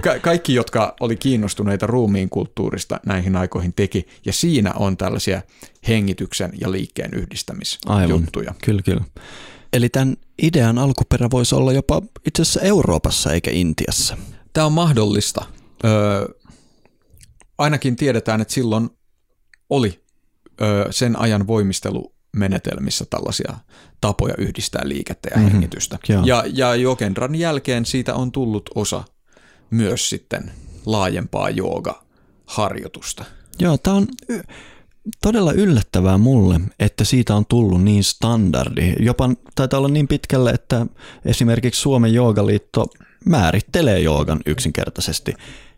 Ka- 0.00 0.18
kaikki, 0.18 0.54
jotka 0.54 0.96
oli 1.00 1.16
kiinnostuneita 1.16 1.86
ruumiin 1.86 2.30
kulttuurista 2.30 3.00
näihin 3.06 3.36
aikoihin 3.36 3.72
teki, 3.72 4.06
ja 4.26 4.32
siinä 4.32 4.72
on 4.72 4.96
tällaisia 4.96 5.42
hengityksen 5.88 6.52
ja 6.60 6.72
liikkeen 6.72 7.10
yhdistämisjuttuja. 7.14 7.96
Aivan, 7.96 8.28
kyllä, 8.64 8.82
kyllä. 8.82 9.04
Eli 9.72 9.88
tämän 9.88 10.16
idean 10.42 10.78
alkuperä 10.78 11.28
voisi 11.30 11.54
olla 11.54 11.72
jopa 11.72 12.02
itse 12.26 12.42
asiassa 12.42 12.60
Euroopassa 12.60 13.32
eikä 13.32 13.50
Intiassa. 13.50 14.16
Tämä 14.52 14.66
on 14.66 14.72
mahdollista. 14.72 15.44
Öö, 15.84 16.28
ainakin 17.58 17.96
tiedetään, 17.96 18.40
että 18.40 18.54
silloin 18.54 18.90
oli 19.70 20.04
öö, 20.62 20.86
sen 20.90 21.18
ajan 21.18 21.46
voimistelu 21.46 22.14
menetelmissä 22.36 23.04
tällaisia 23.10 23.54
tapoja 24.00 24.34
yhdistää 24.38 24.82
liikettä 24.84 25.28
ja 25.32 25.36
mm-hmm. 25.36 25.52
hengitystä. 25.52 25.98
Ja, 26.24 26.44
ja 26.52 26.74
Jokenran 26.74 27.34
jälkeen 27.34 27.86
siitä 27.86 28.14
on 28.14 28.32
tullut 28.32 28.70
osa 28.74 29.04
myös 29.70 30.10
sitten 30.10 30.52
laajempaa 30.86 31.50
jooga-harjoitusta. 31.50 33.24
Joo, 33.58 33.78
tämä 33.78 33.96
on 33.96 34.06
todella 35.22 35.52
yllättävää 35.52 36.18
mulle, 36.18 36.60
että 36.78 37.04
siitä 37.04 37.34
on 37.34 37.46
tullut 37.46 37.82
niin 37.82 38.04
standardi. 38.04 38.94
Jopa 39.00 39.30
taitaa 39.54 39.78
olla 39.78 39.88
niin 39.88 40.08
pitkälle, 40.08 40.50
että 40.50 40.86
esimerkiksi 41.24 41.80
Suomen 41.80 42.14
joogaliitto 42.14 42.86
määrittelee 43.24 44.00
joogan 44.00 44.40
yksinkertaisesti 44.46 45.34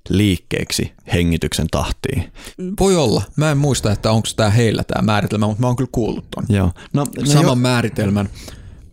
liikkeeksi 0.09 0.93
hengityksen 1.13 1.67
tahtiin. 1.71 2.33
Voi 2.81 2.97
olla. 2.97 3.23
Mä 3.37 3.51
en 3.51 3.59
muista, 3.59 3.93
että 3.93 4.11
onko 4.11 4.29
tämä 4.37 4.51
heillä 4.51 4.85
tämä 4.85 5.03
määritelmä, 5.03 5.47
mutta 5.47 5.61
mä 5.61 5.67
oon 5.67 5.77
kyllä 5.77 5.91
kuullut 5.93 6.31
ton. 6.31 6.45
Joo. 6.49 6.71
No, 6.93 7.07
no 7.19 7.27
Saman 7.27 7.47
jo... 7.47 7.55
määritelmän. 7.55 8.29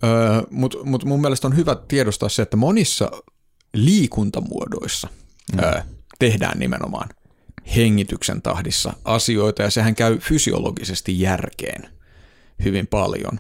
Öö, 0.04 0.42
mutta 0.52 0.78
mut 0.84 1.06
mun 1.06 1.22
mielestä 1.22 1.48
on 1.48 1.56
hyvä 1.56 1.76
tiedostaa 1.88 2.30
se, 2.30 2.42
että 2.42 2.58
monissa 2.58 3.12
liikuntamuodoissa 3.74 5.08
mm. 5.54 5.60
öö, 5.60 5.82
tehdään 6.20 6.60
nimenomaan 6.60 7.10
hengityksen 7.76 8.42
tahdissa 8.42 8.94
asioita, 9.06 9.62
ja 9.62 9.70
sehän 9.70 9.96
käy 9.96 10.18
fysiologisesti 10.18 11.20
järkeen 11.20 11.90
hyvin 12.64 12.88
paljon. 12.88 13.40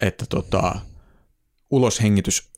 Että 0.00 0.26
tota, 0.28 0.80
uloshengitys, 1.70 2.50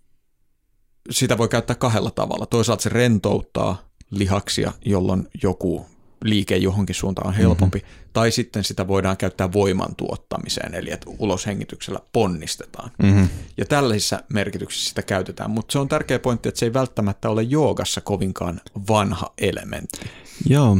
sitä 1.10 1.38
voi 1.38 1.48
käyttää 1.48 1.76
kahdella 1.76 2.10
tavalla. 2.10 2.46
Toisaalta 2.46 2.82
se 2.82 2.88
rentouttaa 2.88 3.88
lihaksia, 4.10 4.72
jolloin 4.84 5.28
joku 5.42 5.86
liike 6.22 6.56
johonkin 6.56 6.94
suuntaan 6.94 7.28
on 7.28 7.34
helpompi, 7.34 7.78
mm-hmm. 7.78 8.10
tai 8.12 8.30
sitten 8.30 8.64
sitä 8.64 8.88
voidaan 8.88 9.16
käyttää 9.16 9.52
voiman 9.52 9.96
tuottamiseen, 9.96 10.74
eli 10.74 10.92
että 10.92 11.10
uloshengityksellä 11.18 12.00
ponnistetaan. 12.12 12.90
Mm-hmm. 13.02 13.28
Ja 13.56 13.64
tällaisissa 13.64 14.22
merkityksissä 14.32 14.88
sitä 14.88 15.02
käytetään, 15.02 15.50
mutta 15.50 15.72
se 15.72 15.78
on 15.78 15.88
tärkeä 15.88 16.18
pointti, 16.18 16.48
että 16.48 16.58
se 16.58 16.66
ei 16.66 16.72
välttämättä 16.72 17.30
ole 17.30 17.42
joogassa 17.42 18.00
kovinkaan 18.00 18.60
vanha 18.88 19.32
elementti. 19.38 20.00
Joo, 20.48 20.78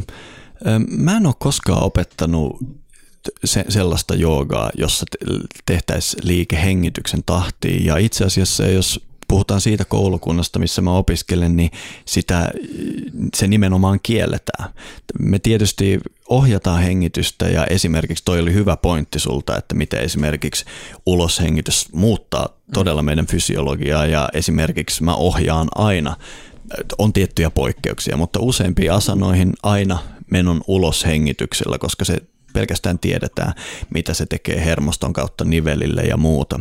mä 0.89 1.17
en 1.17 1.27
ole 1.27 1.35
koskaan 1.39 1.83
opettanut 1.83 2.57
se, 3.45 3.65
sellaista 3.69 4.15
joogaa, 4.15 4.71
jossa 4.79 5.07
tehtäisiin 5.67 6.29
liike 6.29 6.63
hengityksen 6.63 7.23
tahtiin, 7.27 7.85
ja 7.85 7.97
itse 7.97 8.25
asiassa 8.25 8.67
jos 8.67 9.07
puhutaan 9.33 9.61
siitä 9.61 9.85
koulukunnasta, 9.85 10.59
missä 10.59 10.83
mä 10.83 10.97
opiskelen, 10.97 11.57
niin 11.57 11.71
sitä, 12.05 12.51
se 13.35 13.47
nimenomaan 13.47 14.01
kielletään. 14.03 14.69
Me 15.19 15.39
tietysti 15.39 16.01
ohjataan 16.29 16.83
hengitystä 16.83 17.49
ja 17.49 17.67
esimerkiksi 17.67 18.25
toi 18.25 18.41
oli 18.41 18.55
hyvä 18.55 18.77
pointti 18.77 19.19
sulta, 19.19 19.57
että 19.57 19.75
miten 19.75 20.01
esimerkiksi 20.01 20.65
uloshengitys 21.07 21.93
muuttaa 21.93 22.49
todella 22.75 23.03
meidän 23.03 23.27
fysiologiaa 23.27 24.07
ja 24.07 24.29
esimerkiksi 24.33 25.03
mä 25.03 25.15
ohjaan 25.15 25.69
aina 25.75 26.17
on 26.99 27.13
tiettyjä 27.13 27.51
poikkeuksia, 27.51 28.17
mutta 28.17 28.41
useimpiin 28.43 28.93
asanoihin 28.93 29.53
aina 29.63 29.99
menon 30.31 30.61
uloshengityksellä, 30.67 31.79
koska 31.79 32.05
se 32.05 32.19
pelkästään 32.53 32.99
tiedetään, 32.99 33.53
mitä 33.95 34.15
se 34.15 34.27
tekee 34.27 34.65
hermoston 34.65 35.13
kautta 35.13 35.45
nivelille 35.45 36.03
ja 36.03 36.17
muuta. 36.17 36.61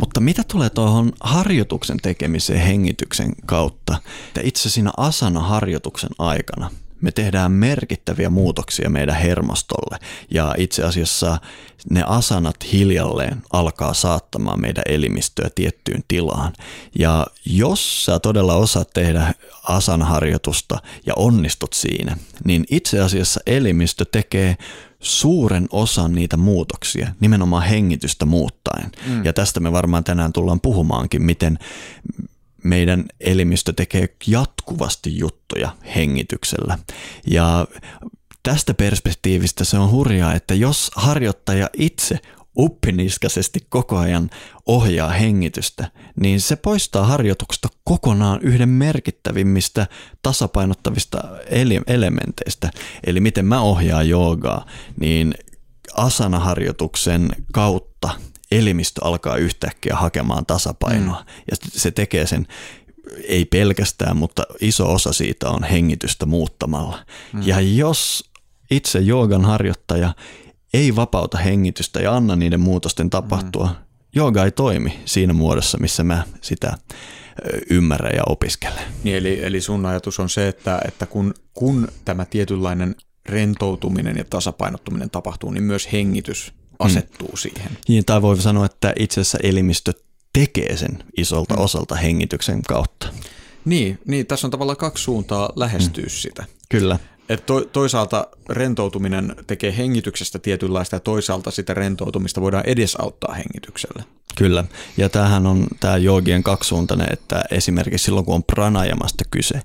Mutta 0.00 0.20
mitä 0.20 0.42
tulee 0.52 0.70
tuohon 0.70 1.12
harjoituksen 1.20 1.98
tekemiseen 2.02 2.60
hengityksen 2.60 3.32
kautta, 3.46 3.98
itse 4.42 4.70
siinä 4.70 4.90
asana-harjoituksen 4.96 6.10
aikana 6.18 6.70
me 7.02 7.12
tehdään 7.12 7.52
merkittäviä 7.52 8.30
muutoksia 8.30 8.90
meidän 8.90 9.16
hermostolle 9.16 9.98
ja 10.30 10.54
itse 10.58 10.84
asiassa 10.84 11.38
ne 11.90 12.04
asanat 12.06 12.56
hiljalleen 12.72 13.42
alkaa 13.52 13.94
saattamaan 13.94 14.60
meidän 14.60 14.84
elimistöä 14.88 15.48
tiettyyn 15.54 16.04
tilaan. 16.08 16.52
Ja 16.98 17.26
jos 17.46 18.04
sä 18.04 18.18
todella 18.18 18.54
osaat 18.54 18.90
tehdä 18.94 19.34
asanharjoitusta 19.62 20.78
ja 21.06 21.12
onnistut 21.16 21.72
siinä, 21.72 22.16
niin 22.44 22.64
itse 22.70 23.00
asiassa 23.00 23.40
elimistö 23.46 24.04
tekee 24.12 24.56
suuren 25.02 25.66
osan 25.70 26.12
niitä 26.12 26.36
muutoksia, 26.36 27.08
nimenomaan 27.20 27.62
hengitystä 27.62 28.26
muuttaen. 28.26 28.90
Mm. 29.06 29.24
Ja 29.24 29.32
tästä 29.32 29.60
me 29.60 29.72
varmaan 29.72 30.04
tänään 30.04 30.32
tullaan 30.32 30.60
puhumaankin, 30.60 31.22
miten 31.22 31.58
meidän 32.64 33.04
elimistö 33.20 33.72
tekee 33.72 34.08
jatkuvasti 34.26 35.18
juttuja 35.18 35.76
hengityksellä. 35.94 36.78
Ja 37.26 37.66
tästä 38.42 38.74
perspektiivistä 38.74 39.64
se 39.64 39.78
on 39.78 39.90
hurjaa, 39.90 40.34
että 40.34 40.54
jos 40.54 40.90
harjoittaja 40.96 41.70
itse 41.78 42.18
uppiniskaisesti 42.58 43.60
koko 43.68 43.98
ajan 43.98 44.30
ohjaa 44.66 45.10
hengitystä, 45.10 45.90
niin 46.20 46.40
se 46.40 46.56
poistaa 46.56 47.06
harjoituksesta 47.06 47.68
kokonaan 47.84 48.40
yhden 48.42 48.68
merkittävimmistä 48.68 49.86
tasapainottavista 50.22 51.18
elementeistä. 51.86 52.70
Eli 53.06 53.20
miten 53.20 53.46
mä 53.46 53.60
ohjaan 53.60 54.08
joogaa, 54.08 54.66
niin 55.00 55.34
asanaharjoituksen 55.94 57.28
kautta 57.52 58.10
elimistö 58.50 59.04
alkaa 59.04 59.36
yhtäkkiä 59.36 59.96
hakemaan 59.96 60.46
tasapainoa. 60.46 61.20
Mm. 61.20 61.26
Ja 61.50 61.56
se 61.60 61.90
tekee 61.90 62.26
sen 62.26 62.46
ei 63.28 63.44
pelkästään, 63.44 64.16
mutta 64.16 64.42
iso 64.60 64.92
osa 64.92 65.12
siitä 65.12 65.50
on 65.50 65.64
hengitystä 65.64 66.26
muuttamalla. 66.26 67.06
Mm. 67.32 67.42
Ja 67.44 67.60
jos 67.60 68.30
itse 68.70 68.98
joogan 68.98 69.44
harjoittaja 69.44 70.14
ei 70.74 70.96
vapauta 70.96 71.38
hengitystä 71.38 72.00
ja 72.00 72.16
anna 72.16 72.36
niiden 72.36 72.60
muutosten 72.60 73.10
tapahtua, 73.10 73.66
mm. 73.66 73.74
jooga 74.14 74.44
ei 74.44 74.50
toimi 74.50 75.00
siinä 75.04 75.32
muodossa, 75.32 75.78
missä 75.78 76.04
mä 76.04 76.22
sitä 76.40 76.78
ymmärrän 77.70 78.16
ja 78.16 78.22
opiskelen. 78.26 78.84
Niin, 79.04 79.16
eli, 79.16 79.44
eli 79.44 79.60
sun 79.60 79.86
ajatus 79.86 80.20
on 80.20 80.28
se, 80.28 80.48
että, 80.48 80.80
että 80.88 81.06
kun, 81.06 81.34
kun 81.54 81.88
tämä 82.04 82.24
tietynlainen 82.24 82.96
rentoutuminen 83.26 84.16
ja 84.16 84.24
tasapainottuminen 84.30 85.10
tapahtuu, 85.10 85.50
niin 85.50 85.62
myös 85.64 85.92
hengitys 85.92 86.52
asettuu 86.78 87.28
mm. 87.28 87.36
siihen. 87.36 87.78
Niin, 87.88 88.04
tai 88.04 88.22
voi 88.22 88.36
sanoa, 88.36 88.66
että 88.66 88.92
itse 88.98 89.20
asiassa 89.20 89.38
elimistö 89.42 89.92
tekee 90.32 90.76
sen 90.76 91.04
isolta 91.16 91.54
mm. 91.54 91.62
osalta 91.62 91.94
hengityksen 91.94 92.62
kautta. 92.62 93.08
Niin, 93.64 93.98
niin, 94.06 94.26
tässä 94.26 94.46
on 94.46 94.50
tavallaan 94.50 94.76
kaksi 94.76 95.04
suuntaa 95.04 95.52
lähestyä 95.56 96.04
mm. 96.04 96.10
sitä. 96.10 96.44
Kyllä. 96.68 96.98
Et 97.28 97.46
to, 97.46 97.60
toisaalta 97.60 98.26
rentoutuminen 98.48 99.36
tekee 99.46 99.76
hengityksestä 99.76 100.38
tietynlaista 100.38 100.96
ja 100.96 101.00
toisaalta 101.00 101.50
sitä 101.50 101.74
rentoutumista 101.74 102.40
voidaan 102.40 102.66
edesauttaa 102.66 103.34
hengityksellä. 103.34 104.02
Kyllä, 104.36 104.64
ja 104.96 105.08
tämähän 105.08 105.46
on 105.46 105.66
tämä 105.80 105.96
joogien 105.96 106.42
kaksisuuntainen, 106.42 107.06
että 107.12 107.44
esimerkiksi 107.50 108.04
silloin 108.04 108.26
kun 108.26 108.34
on 108.34 108.44
pranajamasta 108.44 109.24
kyse, 109.30 109.60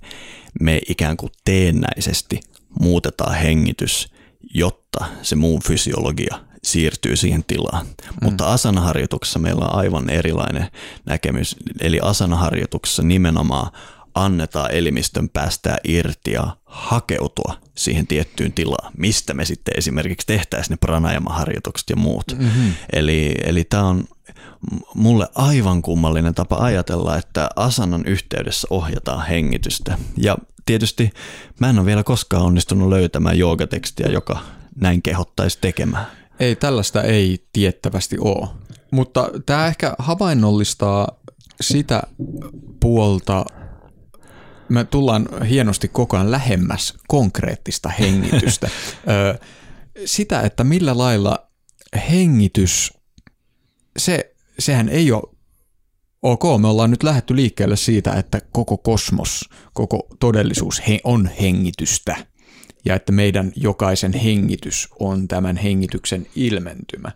me 0.60 0.82
ikään 0.90 1.18
kuin 1.18 1.32
teennäisesti 1.46 2.40
muutetaan 2.80 3.36
hengitys, 3.36 4.08
jotta 4.54 5.06
se 5.22 5.36
muu 5.36 5.60
fysiologia 5.60 6.40
siirtyy 6.64 7.16
siihen 7.16 7.44
tilaan. 7.44 7.86
Mm. 7.86 8.18
Mutta 8.22 8.46
asanaharjoituksessa 8.54 9.40
meillä 9.40 9.66
on 9.66 9.76
aivan 9.76 10.10
erilainen 10.10 10.68
näkemys. 11.06 11.56
Eli 11.82 12.00
asanaharjoituksessa 12.02 13.04
nimenomaan 13.04 13.72
annetaan 14.26 14.72
elimistön 14.72 15.30
päästää 15.30 15.78
irti 15.84 16.32
ja 16.32 16.58
hakeutua 16.66 17.58
siihen 17.76 18.08
tiettyyn 18.08 18.54
tilaan, 18.54 18.94
mistä 18.98 19.34
me 19.34 19.46
sitten 19.46 19.74
esimerkiksi 19.78 20.28
tehtäisiin 20.28 20.74
ne 20.74 20.78
pranajama-harjoitukset 20.78 21.90
ja 21.90 21.96
muut. 21.96 22.26
Mm-hmm. 22.38 22.74
Eli, 22.94 23.36
eli 23.44 23.64
tämä 23.64 23.84
on 23.84 24.04
mulle 24.96 25.28
aivan 25.36 25.82
kummallinen 25.82 26.36
tapa 26.36 26.56
ajatella, 26.56 27.18
että 27.18 27.50
asanan 27.56 28.06
yhteydessä 28.06 28.68
ohjataan 28.70 29.26
hengitystä. 29.28 29.98
Ja 30.18 30.38
tietysti 30.66 31.12
mä 31.60 31.70
en 31.70 31.80
ole 31.80 31.86
vielä 31.86 32.04
koskaan 32.04 32.44
onnistunut 32.44 32.90
löytämään 32.90 33.38
joogatekstiä, 33.38 34.08
joka 34.08 34.40
näin 34.82 35.02
kehottaisi 35.02 35.58
tekemään. 35.62 36.06
Ei, 36.40 36.56
tällaista 36.56 37.04
ei 37.04 37.46
tiettävästi 37.54 38.18
ole. 38.20 38.48
Mutta 38.92 39.30
tämä 39.46 39.68
ehkä 39.68 39.94
havainnollistaa 40.00 41.08
sitä 41.62 42.02
puolta, 42.80 43.46
me 44.70 44.84
tullaan 44.84 45.28
hienosti 45.50 45.88
koko 45.88 46.18
ajan 46.18 46.32
lähemmäs 46.32 46.94
konkreettista 47.08 47.90
hengitystä. 47.90 48.70
sitä, 50.06 50.42
että 50.42 50.64
millä 50.64 50.98
lailla 50.98 51.48
hengitys, 52.10 52.94
se, 53.98 54.36
sehän 54.60 54.90
ei 54.90 55.12
ole 55.12 55.24
ok, 56.22 56.44
me 56.62 56.68
ollaan 56.68 56.92
nyt 56.92 57.04
lähetty 57.04 57.36
liikkeelle 57.36 57.76
siitä, 57.76 58.14
että 58.14 58.42
koko 58.52 58.78
kosmos, 58.78 59.50
koko 59.74 60.08
todellisuus 60.20 60.82
on 61.04 61.30
hengitystä 61.42 62.16
ja 62.86 62.96
että 62.96 63.12
meidän 63.12 63.52
jokaisen 63.56 64.14
hengitys 64.14 64.88
on 65.00 65.28
tämän 65.28 65.58
hengityksen 65.58 66.28
ilmentymä. 66.36 67.12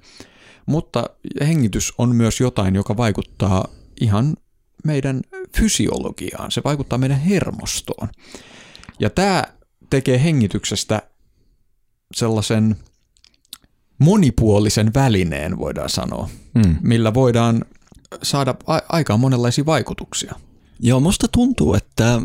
Mutta 0.65 1.09
hengitys 1.41 1.93
on 1.97 2.15
myös 2.15 2.39
jotain, 2.39 2.75
joka 2.75 2.97
vaikuttaa 2.97 3.67
ihan 4.01 4.37
meidän 4.83 5.21
fysiologiaan, 5.57 6.51
se 6.51 6.61
vaikuttaa 6.63 6.97
meidän 6.97 7.19
hermostoon. 7.19 8.09
Ja 8.99 9.09
tämä 9.09 9.43
tekee 9.89 10.23
hengityksestä 10.23 11.01
sellaisen 12.15 12.75
monipuolisen 13.97 14.93
välineen, 14.93 15.57
voidaan 15.57 15.89
sanoa, 15.89 16.29
mm. 16.55 16.75
millä 16.81 17.13
voidaan 17.13 17.65
saada 18.23 18.55
a- 18.67 18.79
aikaan 18.89 19.19
monenlaisia 19.19 19.65
vaikutuksia. 19.65 20.35
Joo, 20.79 20.99
musta 20.99 21.27
tuntuu, 21.27 21.73
että 21.73 22.21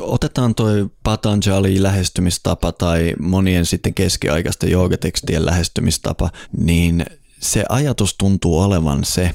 otetaan 0.00 0.54
toi 0.54 0.90
Patanjali 1.02 1.82
lähestymistapa 1.82 2.72
tai 2.72 3.14
monien 3.20 3.66
sitten 3.66 3.94
keskiaikaisten 3.94 4.70
joogatekstien 4.70 5.46
lähestymistapa, 5.46 6.30
niin 6.58 7.06
se 7.40 7.64
ajatus 7.68 8.14
tuntuu 8.18 8.58
olevan 8.60 9.04
se, 9.04 9.30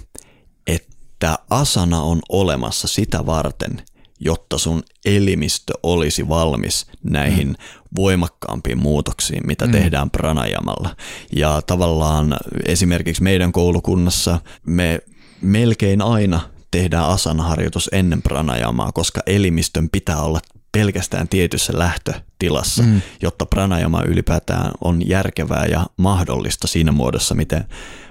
että 1.21 1.39
asana 1.49 2.01
on 2.01 2.19
olemassa 2.29 2.87
sitä 2.87 3.25
varten, 3.25 3.81
jotta 4.19 4.57
sun 4.57 4.83
elimistö 5.05 5.73
olisi 5.83 6.29
valmis 6.29 6.87
näihin 7.03 7.47
mm. 7.47 7.55
voimakkaampiin 7.95 8.77
muutoksiin, 8.77 9.47
mitä 9.47 9.65
mm. 9.65 9.71
tehdään 9.71 10.11
pranajamalla. 10.11 10.95
Ja 11.35 11.61
tavallaan 11.67 12.37
esimerkiksi 12.65 13.23
meidän 13.23 13.51
koulukunnassa 13.51 14.39
me 14.65 14.99
melkein 15.41 16.01
aina 16.01 16.39
tehdään 16.71 17.05
asanaharjoitus 17.05 17.89
ennen 17.91 18.21
pranajamaa, 18.21 18.91
koska 18.91 19.21
elimistön 19.25 19.89
pitää 19.89 20.21
olla 20.21 20.39
pelkästään 20.71 21.27
tietyssä 21.27 21.73
lähtötilassa, 21.75 22.83
mm. 22.83 23.01
jotta 23.21 23.45
pranajama 23.45 24.03
ylipäätään 24.03 24.71
on 24.83 25.09
järkevää 25.09 25.65
ja 25.65 25.85
mahdollista 25.97 26.67
siinä 26.67 26.91
muodossa, 26.91 27.35
miten 27.35 27.65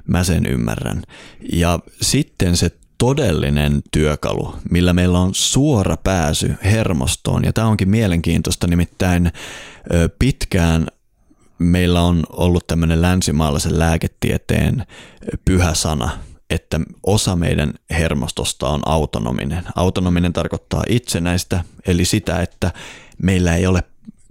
mä 0.07 0.25
sen 0.25 0.47
ymmärrän. 0.47 1.03
Ja 1.53 1.79
sitten 2.03 2.57
se 2.57 2.71
todellinen 3.01 3.81
työkalu, 3.93 4.55
millä 4.71 4.93
meillä 4.93 5.19
on 5.19 5.35
suora 5.35 5.97
pääsy 5.97 6.55
hermostoon, 6.65 7.45
ja 7.45 7.53
tämä 7.53 7.67
onkin 7.67 7.89
mielenkiintoista, 7.89 8.67
nimittäin 8.67 9.33
pitkään 10.19 10.87
meillä 11.59 12.03
on 12.03 12.27
ollut 12.31 12.67
tämmöinen 12.67 13.03
länsimaalaisen 13.03 13.79
lääketieteen 13.79 14.87
pyhä 15.45 15.75
sana, 15.75 16.11
että 16.51 16.81
osa 17.07 17.37
meidän 17.37 17.75
hermostosta 17.91 18.69
on 18.69 18.81
autonominen. 18.87 19.65
Autonominen 19.77 20.33
tarkoittaa 20.33 20.85
itsenäistä, 20.89 21.65
eli 21.87 22.05
sitä, 22.05 22.43
että 22.43 22.73
meillä 23.23 23.57
ei 23.57 23.67
ole 23.67 23.83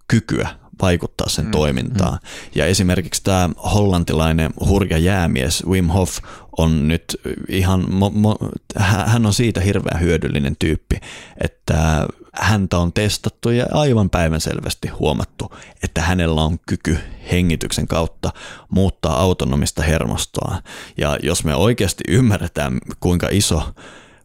kykyä 0.07 0.58
vaikuttaa 0.81 1.29
sen 1.29 1.45
mm, 1.45 1.51
toimintaan. 1.51 2.13
Mm. 2.13 2.51
Ja 2.55 2.65
esimerkiksi 2.65 3.23
tämä 3.23 3.49
hollantilainen 3.73 4.53
hurja 4.65 4.97
jäämies 4.97 5.63
Wim 5.65 5.87
Hof 5.87 6.17
on 6.57 6.87
nyt 6.87 7.03
ihan, 7.49 7.85
mo, 7.93 8.09
mo, 8.09 8.37
hän 8.77 9.25
on 9.25 9.33
siitä 9.33 9.61
hirveän 9.61 10.01
hyödyllinen 10.01 10.55
tyyppi, 10.59 10.99
että 11.43 12.07
häntä 12.33 12.77
on 12.77 12.93
testattu 12.93 13.49
ja 13.49 13.65
aivan 13.71 14.09
päivänselvästi 14.09 14.87
huomattu, 14.87 15.53
että 15.83 16.01
hänellä 16.01 16.41
on 16.41 16.59
kyky 16.59 16.97
hengityksen 17.31 17.87
kautta 17.87 18.31
muuttaa 18.69 19.19
autonomista 19.19 19.83
hermostoa. 19.83 20.61
Ja 20.97 21.17
jos 21.23 21.43
me 21.43 21.55
oikeasti 21.55 22.03
ymmärretään, 22.07 22.77
kuinka 22.99 23.27
iso 23.31 23.73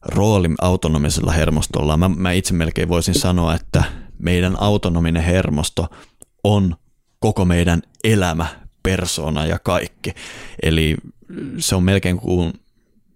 rooli 0.02 0.48
autonomisella 0.60 1.32
hermostolla, 1.32 1.96
mä, 1.96 2.08
mä 2.08 2.32
itse 2.32 2.54
melkein 2.54 2.88
voisin 2.88 3.14
sanoa, 3.14 3.54
että 3.54 3.84
meidän 4.18 4.56
autonominen 4.60 5.22
hermosto 5.22 5.86
on 6.44 6.76
koko 7.18 7.44
meidän 7.44 7.82
elämä, 8.04 8.46
persona 8.82 9.46
ja 9.46 9.58
kaikki. 9.58 10.14
Eli 10.62 10.96
se 11.58 11.74
on 11.74 11.82
melkein 11.82 12.16
kuin 12.16 12.52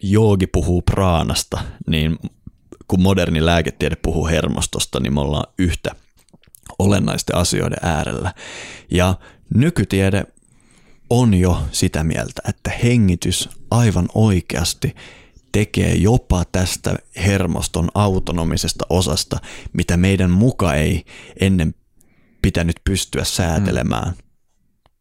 joogi 0.03 0.47
puhuu 0.47 0.83
praanasta, 0.83 1.61
niin 1.87 2.19
kun 2.89 3.03
moderni 3.03 3.47
lääketiede 3.47 3.97
puhuu 3.97 4.27
hermostosta, 4.27 5.01
niin 5.01 5.15
me 5.15 5.21
ollaan 5.21 5.53
yhtä 5.59 5.91
olennaisten 6.79 7.37
asioiden 7.37 7.79
äärellä. 7.83 8.35
Ja 8.91 9.15
nykytiede 9.55 10.25
on 11.11 11.35
jo 11.35 11.63
sitä 11.73 12.05
mieltä, 12.05 12.43
että 12.49 12.71
hengitys 12.71 13.49
aivan 13.71 14.09
oikeasti 14.15 14.95
tekee 15.53 15.95
jopa 15.95 16.45
tästä 16.53 16.97
hermoston 17.17 17.89
autonomisesta 17.95 18.87
osasta, 18.91 19.39
mitä 19.73 19.97
meidän 19.97 20.31
muka 20.31 20.75
ei 20.75 21.05
ennen 21.41 21.75
pitänyt 22.43 22.77
pystyä 22.85 23.25
säätelemään. 23.25 24.09
Mm. 24.09 24.23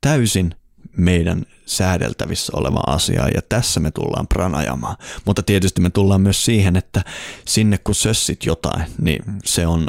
Täysin 0.01 0.55
meidän 0.97 1.45
säädeltävissä 1.65 2.53
oleva 2.55 2.81
asia 2.87 3.27
ja 3.35 3.41
tässä 3.49 3.79
me 3.79 3.91
tullaan 3.91 4.27
pranajamaan. 4.27 4.97
Mutta 5.25 5.43
tietysti 5.43 5.81
me 5.81 5.89
tullaan 5.89 6.21
myös 6.21 6.45
siihen, 6.45 6.75
että 6.75 7.03
sinne 7.45 7.77
kun 7.77 7.95
sössit 7.95 8.45
jotain, 8.45 8.85
niin 9.01 9.23
se 9.45 9.67
on 9.67 9.87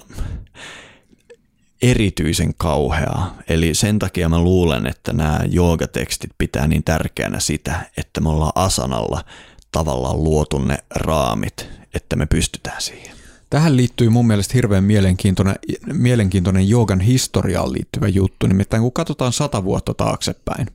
erityisen 1.83 2.55
kauheaa. 2.57 3.39
Eli 3.49 3.75
sen 3.75 3.99
takia 3.99 4.29
mä 4.29 4.41
luulen, 4.41 4.87
että 4.87 5.13
nämä 5.13 5.41
joogatekstit 5.49 6.31
pitää 6.39 6.67
niin 6.67 6.85
tärkeänä 6.85 7.41
sitä, 7.41 7.91
että 7.97 8.21
me 8.21 8.29
ollaan 8.29 8.53
asanalla 8.55 9.25
tavallaan 9.73 10.25
luotu 10.25 10.59
ne 10.59 10.79
raamit, 10.91 11.69
että 11.95 12.17
me 12.17 12.27
pystytään 12.27 12.83
siihen. 12.83 13.18
Tähän 13.51 13.77
liittyy 13.77 14.09
mun 14.09 14.27
mielestä 14.27 14.55
hirveän 14.55 14.85
mielenkiintoinen, 14.85 15.55
mielenkiintoinen 15.93 16.69
joogan 16.69 17.01
historiaan 17.01 17.73
liittyvä 17.73 18.09
juttu. 18.09 18.47
Nimittäin 18.47 18.83
kun 18.83 18.93
katsotaan 18.93 19.33
sata 19.33 19.65
vuotta 19.65 19.95
taaksepäin, 19.95 20.67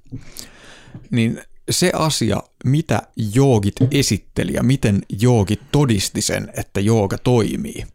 niin 1.12 1.42
se 1.70 1.92
asia, 1.96 2.44
mitä 2.66 3.02
joogit 3.34 3.76
esitteli 3.92 4.54
ja 4.54 4.64
miten 4.64 5.02
joogit 5.22 5.62
todisti 5.72 6.22
sen, 6.22 6.52
että 6.58 6.80
jooga 6.80 7.18
toimii, 7.18 7.86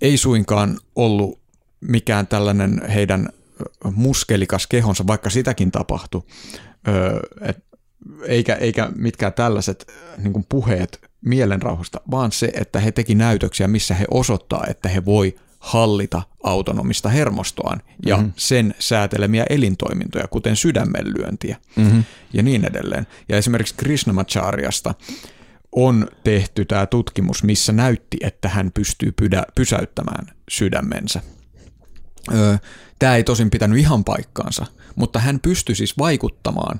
ei 0.00 0.16
suinkaan 0.16 0.78
ollut 0.96 1.40
mikään 1.80 2.26
tällainen 2.26 2.82
heidän 2.88 3.28
muskelikas 3.92 4.66
kehonsa, 4.66 5.06
vaikka 5.06 5.30
sitäkin 5.30 5.70
tapahtui, 5.70 6.22
eikä, 8.26 8.54
eikä 8.54 8.90
mitkään 8.96 9.32
tällaiset 9.32 9.92
niin 10.18 10.46
puheet 10.48 11.00
mielenrauhasta, 11.24 12.00
vaan 12.10 12.32
se, 12.32 12.50
että 12.54 12.80
he 12.80 12.92
teki 12.92 13.14
näytöksiä, 13.14 13.68
missä 13.68 13.94
he 13.94 14.04
osoittaa, 14.10 14.64
että 14.68 14.88
he 14.88 15.04
voi 15.04 15.36
hallita 15.58 16.22
autonomista 16.42 17.08
hermostoaan 17.08 17.82
ja 18.06 18.16
mm-hmm. 18.16 18.32
sen 18.36 18.74
säätelemiä 18.78 19.44
elintoimintoja, 19.50 20.28
kuten 20.28 20.56
sydämenlyöntiä 20.56 21.56
mm-hmm. 21.76 22.04
ja 22.32 22.42
niin 22.42 22.64
edelleen. 22.64 23.06
Ja 23.28 23.36
esimerkiksi 23.36 23.74
Krishnamacharyasta 23.74 24.94
on 25.72 26.08
tehty 26.24 26.64
tämä 26.64 26.86
tutkimus, 26.86 27.42
missä 27.42 27.72
näytti, 27.72 28.16
että 28.20 28.48
hän 28.48 28.70
pystyy 28.72 29.12
pydä, 29.12 29.42
pysäyttämään 29.54 30.26
sydämensä. 30.50 31.20
Tämä 32.98 33.16
ei 33.16 33.24
tosin 33.24 33.50
pitänyt 33.50 33.78
ihan 33.78 34.04
paikkaansa, 34.04 34.66
mutta 34.96 35.18
hän 35.18 35.40
pystyi 35.40 35.74
siis 35.74 35.98
vaikuttamaan 35.98 36.78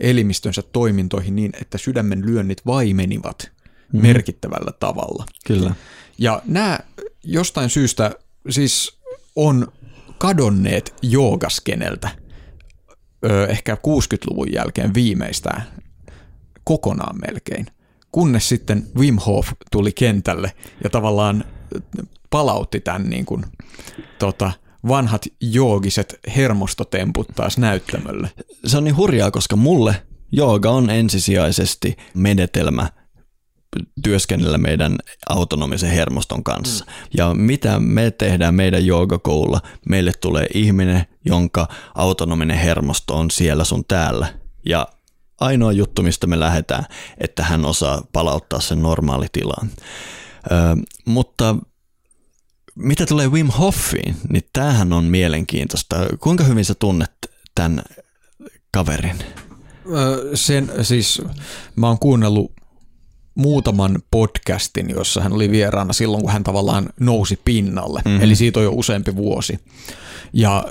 elimistönsä 0.00 0.62
toimintoihin 0.62 1.36
niin, 1.36 1.52
että 1.60 1.78
sydämen 1.78 2.26
lyönnit 2.26 2.66
vaimenivat 2.66 3.52
mm. 3.92 4.02
merkittävällä 4.02 4.72
tavalla. 4.80 5.26
Kyllä. 5.46 5.74
Ja 6.18 6.42
nämä 6.44 6.78
jostain 7.24 7.70
syystä 7.70 8.10
siis 8.50 8.98
on 9.36 9.72
kadonneet 10.18 10.94
joogaskeneltä 11.02 12.08
ehkä 13.48 13.74
60-luvun 13.74 14.52
jälkeen 14.52 14.94
viimeistään 14.94 15.62
kokonaan 16.64 17.16
melkein, 17.26 17.66
kunnes 18.12 18.48
sitten 18.48 18.86
Wim 18.98 19.18
Hof 19.18 19.48
tuli 19.72 19.92
kentälle 19.92 20.52
ja 20.84 20.90
tavallaan 20.90 21.44
palautti 22.30 22.80
tämän 22.80 23.10
niin 23.10 23.24
kuin, 23.24 23.44
tota, 24.18 24.52
vanhat 24.88 25.26
joogiset 25.40 26.20
hermostotemput 26.36 27.28
taas 27.34 27.58
näyttämölle. 27.58 28.30
Se 28.66 28.76
on 28.76 28.84
niin 28.84 28.96
hurjaa, 28.96 29.30
koska 29.30 29.56
mulle 29.56 30.02
jooga 30.32 30.70
on 30.70 30.90
ensisijaisesti 30.90 31.96
menetelmä 32.14 32.88
työskennellä 34.02 34.58
meidän 34.58 34.98
autonomisen 35.28 35.90
hermoston 35.90 36.44
kanssa. 36.44 36.84
Mm. 36.84 36.92
Ja 37.18 37.34
mitä 37.34 37.80
me 37.80 38.10
tehdään 38.10 38.54
meidän 38.54 38.86
joogakoululla? 38.86 39.60
Meille 39.88 40.12
tulee 40.20 40.46
ihminen, 40.54 41.06
jonka 41.24 41.68
autonominen 41.94 42.58
hermosto 42.58 43.14
on 43.14 43.30
siellä 43.30 43.64
sun 43.64 43.84
täällä. 43.88 44.34
Ja 44.66 44.88
ainoa 45.40 45.72
juttu, 45.72 46.02
mistä 46.02 46.26
me 46.26 46.40
lähdetään, 46.40 46.84
että 47.18 47.44
hän 47.44 47.64
osaa 47.64 48.02
palauttaa 48.12 48.60
sen 48.60 48.82
normaalitilaan. 48.82 49.70
Ö, 50.52 50.54
mutta 51.04 51.56
mitä 52.74 53.06
tulee 53.06 53.28
Wim 53.28 53.50
Hoffiin, 53.50 54.16
niin 54.28 54.42
tämähän 54.52 54.92
on 54.92 55.04
mielenkiintoista. 55.04 55.96
Kuinka 56.20 56.44
hyvin 56.44 56.64
sä 56.64 56.74
tunnet 56.74 57.12
tämän 57.54 57.82
kaverin? 58.72 59.18
Sen 60.34 60.70
siis, 60.82 61.22
mä 61.76 61.86
oon 61.86 61.98
kuunnellut 61.98 62.52
muutaman 63.34 63.98
podcastin, 64.10 64.90
jossa 64.90 65.20
hän 65.20 65.32
oli 65.32 65.50
vieraana 65.50 65.92
silloin, 65.92 66.22
kun 66.22 66.32
hän 66.32 66.44
tavallaan 66.44 66.88
nousi 67.00 67.40
pinnalle. 67.44 68.02
Mm-hmm. 68.04 68.22
Eli 68.22 68.34
siitä 68.34 68.60
on 68.60 68.64
jo 68.64 68.72
useampi 68.72 69.16
vuosi. 69.16 69.58
Ja 70.32 70.64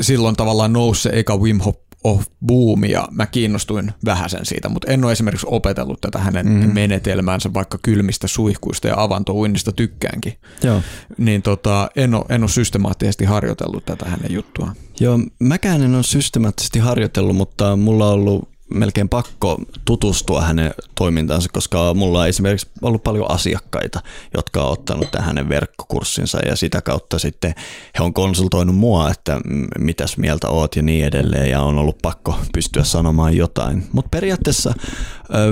silloin 0.00 0.36
tavallaan 0.36 0.72
nousi 0.72 1.02
se 1.02 1.10
eka 1.12 1.36
Wim 1.36 1.60
Hof 1.60 1.76
of 2.04 2.24
boom 2.46 2.84
ja 2.84 3.08
mä 3.10 3.26
kiinnostuin 3.26 3.92
vähäsen 4.04 4.46
siitä, 4.46 4.68
mutta 4.68 4.92
en 4.92 5.04
ole 5.04 5.12
esimerkiksi 5.12 5.46
opetellut 5.50 6.00
tätä 6.00 6.18
hänen 6.18 6.46
mm. 6.46 6.74
menetelmäänsä, 6.74 7.54
vaikka 7.54 7.78
kylmistä 7.82 8.28
suihkuista 8.28 8.88
ja 8.88 9.02
avantouinnista 9.02 9.72
tykkäänkin. 9.72 10.32
Joo. 10.62 10.82
Niin 11.18 11.42
tota, 11.42 11.90
en, 11.96 12.14
ole, 12.14 12.24
en 12.28 12.42
ole 12.42 12.50
systemaattisesti 12.50 13.24
harjoitellut 13.24 13.84
tätä 13.84 14.06
hänen 14.06 14.32
juttua. 14.32 14.72
Joo, 15.00 15.18
mäkään 15.40 15.82
en 15.82 15.94
ole 15.94 16.02
systemaattisesti 16.02 16.78
harjoitellut, 16.78 17.36
mutta 17.36 17.76
mulla 17.76 18.06
on 18.08 18.14
ollut 18.14 18.48
melkein 18.74 19.08
pakko 19.08 19.58
tutustua 19.84 20.40
hänen 20.40 20.74
toimintaansa, 20.94 21.48
koska 21.52 21.94
mulla 21.94 22.20
on 22.20 22.28
esimerkiksi 22.28 22.68
ollut 22.82 23.04
paljon 23.04 23.30
asiakkaita, 23.30 24.00
jotka 24.36 24.62
on 24.62 24.72
ottanut 24.72 25.10
tähän 25.10 25.28
hänen 25.28 25.48
verkkokurssinsa 25.48 26.38
ja 26.46 26.56
sitä 26.56 26.82
kautta 26.82 27.18
sitten 27.18 27.54
he 27.98 28.04
on 28.04 28.14
konsultoinut 28.14 28.76
mua, 28.76 29.10
että 29.10 29.40
mitäs 29.78 30.16
mieltä 30.16 30.48
oot 30.48 30.76
ja 30.76 30.82
niin 30.82 31.04
edelleen 31.04 31.50
ja 31.50 31.62
on 31.62 31.78
ollut 31.78 31.98
pakko 32.02 32.38
pystyä 32.52 32.84
sanomaan 32.84 33.36
jotain. 33.36 33.86
Mutta 33.92 34.08
periaatteessa 34.08 34.74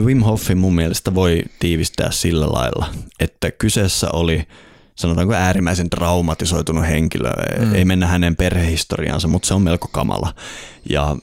Wim 0.04 0.20
Hofin 0.20 0.58
mun 0.58 0.74
mielestä 0.74 1.14
voi 1.14 1.42
tiivistää 1.58 2.10
sillä 2.10 2.46
lailla, 2.46 2.86
että 3.20 3.50
kyseessä 3.50 4.10
oli 4.12 4.48
sanotaanko 4.96 5.34
äärimmäisen 5.34 5.90
traumatisoitunut 5.90 6.86
henkilö. 6.86 7.30
Mm. 7.58 7.74
Ei 7.74 7.84
mennä 7.84 8.06
hänen 8.06 8.36
perhehistoriaansa, 8.36 9.28
mutta 9.28 9.48
se 9.48 9.54
on 9.54 9.62
melko 9.62 9.88
kamala. 9.92 10.34
Ja 10.90 11.16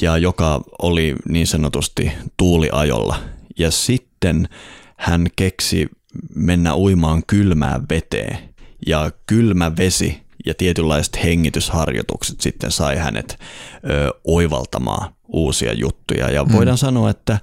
ja 0.00 0.18
joka 0.18 0.60
oli 0.82 1.14
niin 1.28 1.46
sanotusti 1.46 2.12
tuuliajolla. 2.36 3.16
Ja 3.58 3.70
sitten 3.70 4.48
hän 4.96 5.26
keksi 5.36 5.88
mennä 6.34 6.76
uimaan 6.76 7.22
kylmään 7.26 7.86
veteen. 7.90 8.38
Ja 8.86 9.10
kylmä 9.26 9.76
vesi 9.76 10.22
ja 10.46 10.54
tietynlaiset 10.54 11.24
hengitysharjoitukset 11.24 12.40
sitten 12.40 12.70
sai 12.70 12.96
hänet 12.96 13.38
ö, 13.90 14.14
oivaltamaan 14.24 15.14
uusia 15.28 15.72
juttuja. 15.72 16.30
Ja 16.30 16.44
mm. 16.44 16.52
voidaan 16.52 16.78
sanoa, 16.78 17.10
että 17.10 17.38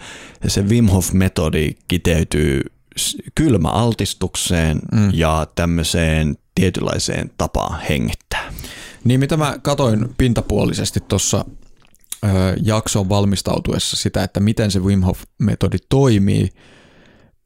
se 0.48 0.62
Wim 0.62 0.86
Hof-metodi 0.86 1.76
kiteytyy 1.88 2.62
kylmäaltistukseen 3.36 4.80
mm. 4.92 5.10
ja 5.14 5.48
tämmöiseen 5.56 6.38
tietynlaiseen 6.56 7.32
tapaan 7.38 7.82
hengittää. 7.90 8.54
Niin 9.04 9.20
mitä 9.20 9.38
mä 9.38 9.60
katoin 9.62 10.10
pintapuolisesti 10.18 11.00
tuossa 11.08 11.46
jakson 12.64 13.10
valmistautuessa 13.10 13.98
sitä, 13.98 14.24
että 14.24 14.40
miten 14.40 14.72
se 14.72 14.80
Wim 14.80 15.02
Hof-metodi 15.02 15.78
toimii, 15.90 16.50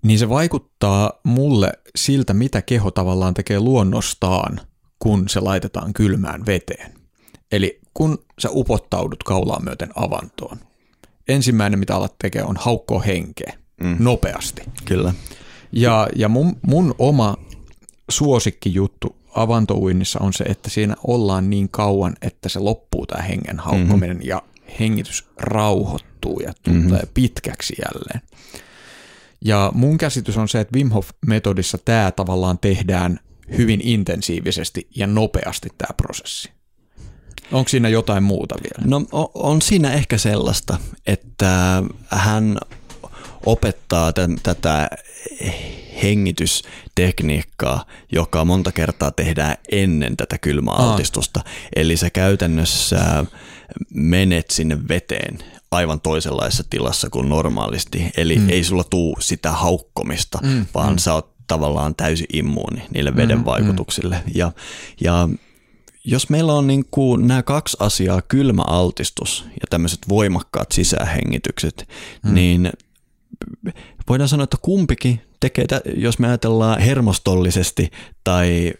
niin 0.03 0.19
se 0.19 0.29
vaikuttaa 0.29 1.11
mulle 1.23 1.71
siltä, 1.95 2.33
mitä 2.33 2.61
keho 2.61 2.91
tavallaan 2.91 3.33
tekee 3.33 3.59
luonnostaan, 3.59 4.61
kun 4.99 5.29
se 5.29 5.39
laitetaan 5.39 5.93
kylmään 5.93 6.45
veteen. 6.45 6.93
Eli 7.51 7.79
kun 7.93 8.25
sä 8.39 8.49
upottaudut 8.51 9.23
kaulaan 9.23 9.63
myöten 9.63 9.89
avantoon, 9.95 10.57
ensimmäinen 11.27 11.79
mitä 11.79 11.95
alat 11.95 12.15
tekee 12.21 12.43
on 12.43 12.55
haukkoa 12.59 12.99
henkeä 13.01 13.53
mm. 13.83 13.95
nopeasti. 13.99 14.61
Kyllä. 14.85 15.13
Ja, 15.71 16.07
ja 16.15 16.29
mun, 16.29 16.55
mun 16.61 16.95
oma 16.99 17.37
suosikkijuttu 18.09 19.15
avantouinnissa 19.35 20.19
on 20.19 20.33
se, 20.33 20.43
että 20.43 20.69
siinä 20.69 20.95
ollaan 21.07 21.49
niin 21.49 21.69
kauan, 21.69 22.15
että 22.21 22.49
se 22.49 22.59
loppuu 22.59 23.05
tämä 23.05 23.23
hengen 23.23 23.59
haukkominen 23.59 24.17
mm-hmm. 24.17 24.29
ja 24.29 24.41
hengitys 24.79 25.27
rauhoittuu 25.37 26.39
ja 26.39 26.53
tulee 26.63 26.81
mm-hmm. 26.81 27.13
pitkäksi 27.13 27.75
jälleen. 27.85 28.21
Ja 29.45 29.71
mun 29.75 29.97
käsitys 29.97 30.37
on 30.37 30.49
se, 30.49 30.59
että 30.59 30.75
Wim 30.77 30.89
Hof-metodissa 30.89 31.77
tämä 31.85 32.11
tavallaan 32.11 32.59
tehdään 32.59 33.19
hyvin 33.57 33.81
intensiivisesti 33.83 34.87
ja 34.95 35.07
nopeasti 35.07 35.69
tämä 35.77 35.93
prosessi. 35.97 36.51
Onko 37.51 37.69
siinä 37.69 37.89
jotain 37.89 38.23
muuta 38.23 38.55
vielä? 38.55 38.89
No 38.89 39.05
on 39.33 39.61
siinä 39.61 39.93
ehkä 39.93 40.17
sellaista, 40.17 40.77
että 41.07 41.83
hän 42.09 42.57
opettaa 43.45 44.13
t- 44.13 44.43
tätä 44.43 44.89
hengitystekniikkaa, 46.03 47.85
joka 48.11 48.45
monta 48.45 48.71
kertaa 48.71 49.11
tehdään 49.11 49.55
ennen 49.71 50.17
tätä 50.17 50.37
kylmäaltistusta. 50.37 51.41
Eli 51.75 51.97
se 51.97 52.09
käytännössä 52.09 53.25
menet 53.93 54.49
sinne 54.49 54.77
veteen 54.87 55.37
aivan 55.71 56.01
toisenlaisessa 56.01 56.63
tilassa 56.69 57.09
kuin 57.09 57.29
normaalisti. 57.29 58.11
Eli 58.17 58.35
mm. 58.35 58.49
ei 58.49 58.63
sulla 58.63 58.83
tuu 58.83 59.17
sitä 59.19 59.51
haukkomista, 59.51 60.39
mm. 60.43 60.65
vaan 60.73 60.93
mm. 60.93 60.97
sä 60.97 61.13
oot 61.13 61.33
tavallaan 61.47 61.95
täysin 61.95 62.27
immuuni 62.33 62.81
niille 62.93 63.15
veden 63.15 63.37
mm. 63.37 63.45
vaikutuksille. 63.45 64.15
Mm. 64.15 64.31
Ja, 64.35 64.51
ja 65.01 65.29
jos 66.03 66.29
meillä 66.29 66.53
on 66.53 66.67
niin 66.67 66.85
kuin 66.91 67.27
nämä 67.27 67.43
kaksi 67.43 67.77
asiaa, 67.79 68.21
kylmä 68.21 68.63
altistus 68.67 69.45
ja 69.45 69.67
tämmöiset 69.69 69.99
voimakkaat 70.09 70.71
sisähengitykset, 70.71 71.89
mm. 72.23 72.33
niin 72.33 72.69
voidaan 74.09 74.29
sanoa, 74.29 74.43
että 74.43 74.57
kumpikin 74.61 75.21
tekee, 75.39 75.65
jos 75.95 76.19
me 76.19 76.27
ajatellaan 76.27 76.81
hermostollisesti 76.81 77.91
tai 78.23 78.73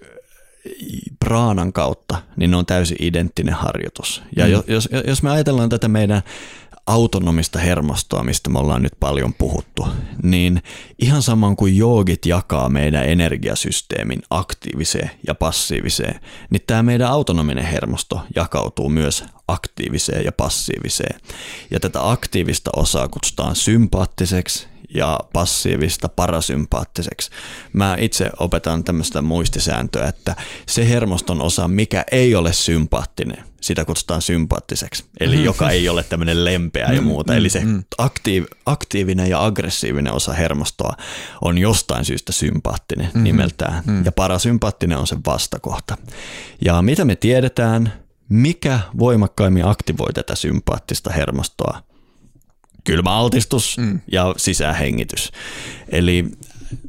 praanan 1.20 1.74
kautta, 1.74 2.22
niin 2.36 2.52
ne 2.52 2.58
on 2.58 2.66
täysin 2.66 2.98
identtinen 3.00 3.54
harjoitus. 3.54 4.22
Ja 4.36 4.46
mm. 4.46 4.52
jos, 4.68 4.90
jos 5.08 5.24
me 5.24 5.32
ajatellaan 5.32 5.70
tätä 5.70 5.88
meidän 5.88 6.22
autonomista 6.90 7.60
hermostoa, 7.60 8.24
mistä 8.24 8.50
me 8.50 8.60
ollaan 8.60 8.84
nyt 8.84 8.94
paljon 9.00 9.34
puhuttu, 9.34 9.88
niin 10.24 10.62
ihan 11.00 11.22
saman 11.22 11.56
kuin 11.56 11.78
joogit 11.78 12.26
jakaa 12.26 12.70
meidän 12.70 13.06
energiasysteemin 13.06 14.22
aktiiviseen 14.30 15.12
ja 15.28 15.36
passiiviseen, 15.36 16.20
niin 16.50 16.62
tämä 16.68 16.84
meidän 16.84 17.10
autonominen 17.10 17.66
hermosto 17.66 18.22
jakautuu 18.36 18.90
myös 18.90 19.24
aktiiviseen 19.48 20.26
ja 20.26 20.32
passiiviseen. 20.32 21.20
Ja 21.72 21.80
tätä 21.80 22.12
aktiivista 22.12 22.70
osaa 22.76 23.08
kutsutaan 23.08 23.56
sympaattiseksi 23.56 24.68
ja 24.96 25.20
passiivista 25.34 26.10
parasympaattiseksi. 26.10 27.32
Mä 27.74 27.98
itse 28.00 28.30
opetan 28.40 28.84
tämmöistä 28.84 29.22
muistisääntöä, 29.22 30.08
että 30.08 30.36
se 30.68 30.90
hermoston 30.90 31.42
osa, 31.42 31.68
mikä 31.68 32.04
ei 32.12 32.36
ole 32.36 32.54
sympaattinen, 32.54 33.44
sitä 33.62 33.86
kutsutaan 33.86 34.22
sympaattiseksi. 34.22 35.06
Eli 35.20 35.32
mm-hmm. 35.32 35.46
joka 35.46 35.70
ei 35.70 35.90
ole 35.90 36.04
tämmöinen 36.04 36.46
lempeä 36.46 36.92
ja 36.94 37.02
mm, 37.02 37.08
muuta. 37.08 37.36
Eli 37.36 37.50
se 37.50 37.60
mm-hmm. 37.60 37.84
aktiiv, 37.98 38.44
aktiivinen 38.66 39.30
ja 39.30 39.46
aggressiivinen 39.46 40.14
osa 40.14 40.34
hermostoa 40.34 40.94
on 41.42 41.58
jostain 41.58 42.06
syystä 42.06 42.32
sympaattinen 42.32 43.06
mm-hmm. 43.06 43.24
nimeltään. 43.24 43.84
Mm-hmm. 43.86 44.06
Ja 44.06 44.12
parasympaattinen 44.12 44.98
on 44.98 45.08
se 45.08 45.18
vastakohta. 45.26 45.98
Ja 46.66 46.82
mitä 46.82 47.06
me 47.06 47.16
tiedetään, 47.16 47.94
mikä 48.30 48.80
voimakkaimmin 49.00 49.66
aktivoi 49.66 50.14
tätä 50.14 50.36
sympaattista 50.36 51.12
hermostoa? 51.12 51.89
Kylmäaltistus 52.84 53.78
mm. 53.78 54.00
ja 54.12 54.34
sisähengitys. 54.38 55.32
Eli 55.90 56.26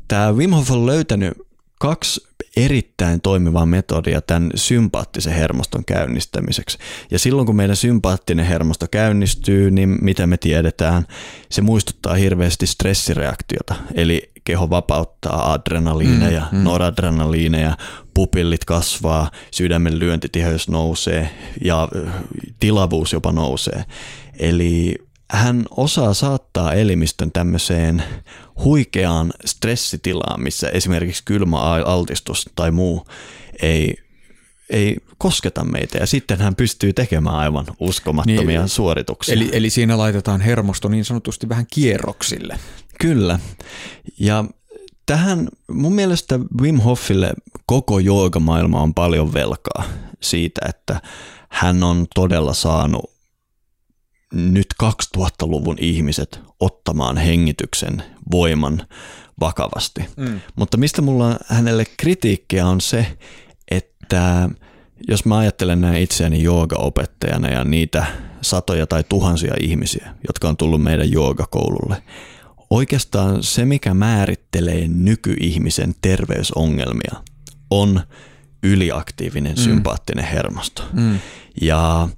tämä 0.09 0.33
Wim 0.33 0.51
Hof 0.51 0.71
on 0.71 0.87
löytänyt 0.87 1.33
kaksi 1.79 2.31
erittäin 2.57 3.21
toimiva 3.21 3.67
metodia 3.67 4.21
tämän 4.21 4.51
sympaattisen 4.55 5.33
hermoston 5.33 5.85
käynnistämiseksi. 5.85 6.79
Ja 7.11 7.19
silloin 7.19 7.47
kun 7.47 7.57
meidän 7.57 7.77
sympaattinen 7.77 8.47
hermosto 8.47 8.87
käynnistyy, 8.91 9.71
niin 9.71 9.99
mitä 10.01 10.27
me 10.27 10.37
tiedetään, 10.37 11.07
se 11.51 11.62
muistuttaa 11.62 12.15
hirveästi 12.15 12.67
stressireaktiota. 12.67 13.75
Eli 13.95 14.31
keho 14.45 14.71
vapauttaa 14.71 15.53
adrenaliineja, 15.53 16.47
mm, 16.53 16.59
mm. 16.59 16.65
noradrenaliineja, 16.65 17.77
pupillit 18.15 18.65
kasvaa, 18.65 19.31
sydämen 19.51 19.99
lyöntitiheys 19.99 20.69
nousee 20.69 21.31
ja 21.65 21.89
tilavuus 22.61 23.12
jopa 23.12 23.33
nousee. 23.33 23.85
Eli 24.39 24.95
hän 25.31 25.65
osaa 25.70 26.15
saattaa 26.15 26.74
elimistön 26.74 27.32
tämmöiseen 27.32 28.02
huikeaan 28.65 29.32
stressitilaan, 29.44 30.43
missä 30.43 30.69
esimerkiksi 30.69 31.23
kylmä 31.24 31.59
altistus 31.59 32.51
tai 32.57 32.70
muu 32.70 33.07
ei, 33.62 33.94
ei 34.70 34.97
kosketa 35.19 35.65
meitä. 35.65 35.98
Ja 35.98 36.07
sitten 36.07 36.39
hän 36.39 36.55
pystyy 36.55 36.93
tekemään 36.93 37.36
aivan 37.36 37.66
uskomattomia 37.81 38.61
niin, 38.61 38.69
suorituksia. 38.69 39.35
Eli, 39.35 39.48
eli 39.52 39.70
siinä 39.70 39.98
laitetaan 39.98 40.40
hermosto 40.40 40.89
niin 40.89 41.05
sanotusti 41.05 41.48
vähän 41.48 41.66
kierroksille. 41.73 42.59
Kyllä. 43.01 43.39
Ja 44.19 44.44
tähän 45.07 45.48
mun 45.70 45.94
mielestä 45.94 46.39
Wim 46.61 46.81
Hofille 46.81 47.32
koko 47.66 47.98
joogamaailma 47.98 48.82
on 48.82 48.94
paljon 48.94 49.35
velkaa 49.35 49.85
siitä, 50.20 50.61
että 50.69 51.01
hän 51.48 51.82
on 51.82 52.07
todella 52.15 52.55
saanut 52.55 53.20
nyt 54.32 54.66
2000-luvun 54.82 55.77
ihmiset 55.81 56.40
ottamaan 56.61 57.16
hengityksen 57.16 58.02
voiman 58.31 58.86
vakavasti. 59.40 60.01
Mm. 60.16 60.40
Mutta 60.57 60.77
mistä 60.77 61.02
mulla 61.02 61.39
hänelle 61.47 61.85
kritiikkiä 61.97 62.66
on 62.66 62.81
se, 62.81 63.07
että 63.70 64.48
jos 65.09 65.24
mä 65.24 65.39
ajattelen 65.39 65.81
näin 65.81 66.02
itseäni 66.02 66.43
joogaopettajana 66.43 67.48
ja 67.48 67.65
niitä 67.65 68.07
satoja 68.43 68.86
tai 68.86 69.05
tuhansia 69.09 69.55
ihmisiä, 69.61 70.15
jotka 70.27 70.48
on 70.48 70.57
tullut 70.57 70.82
meidän 70.82 71.12
joogakoululle, 71.12 72.02
oikeastaan 72.70 73.43
se, 73.43 73.65
mikä 73.65 73.94
määrittelee 73.94 74.89
nykyihmisen 74.89 75.94
terveysongelmia, 76.02 77.15
on 77.70 78.01
yliaktiivinen 78.62 79.52
mm. 79.52 79.62
sympaattinen 79.62 80.24
hermosto. 80.24 80.82
Mm. 80.93 81.19
Ja 81.61 82.09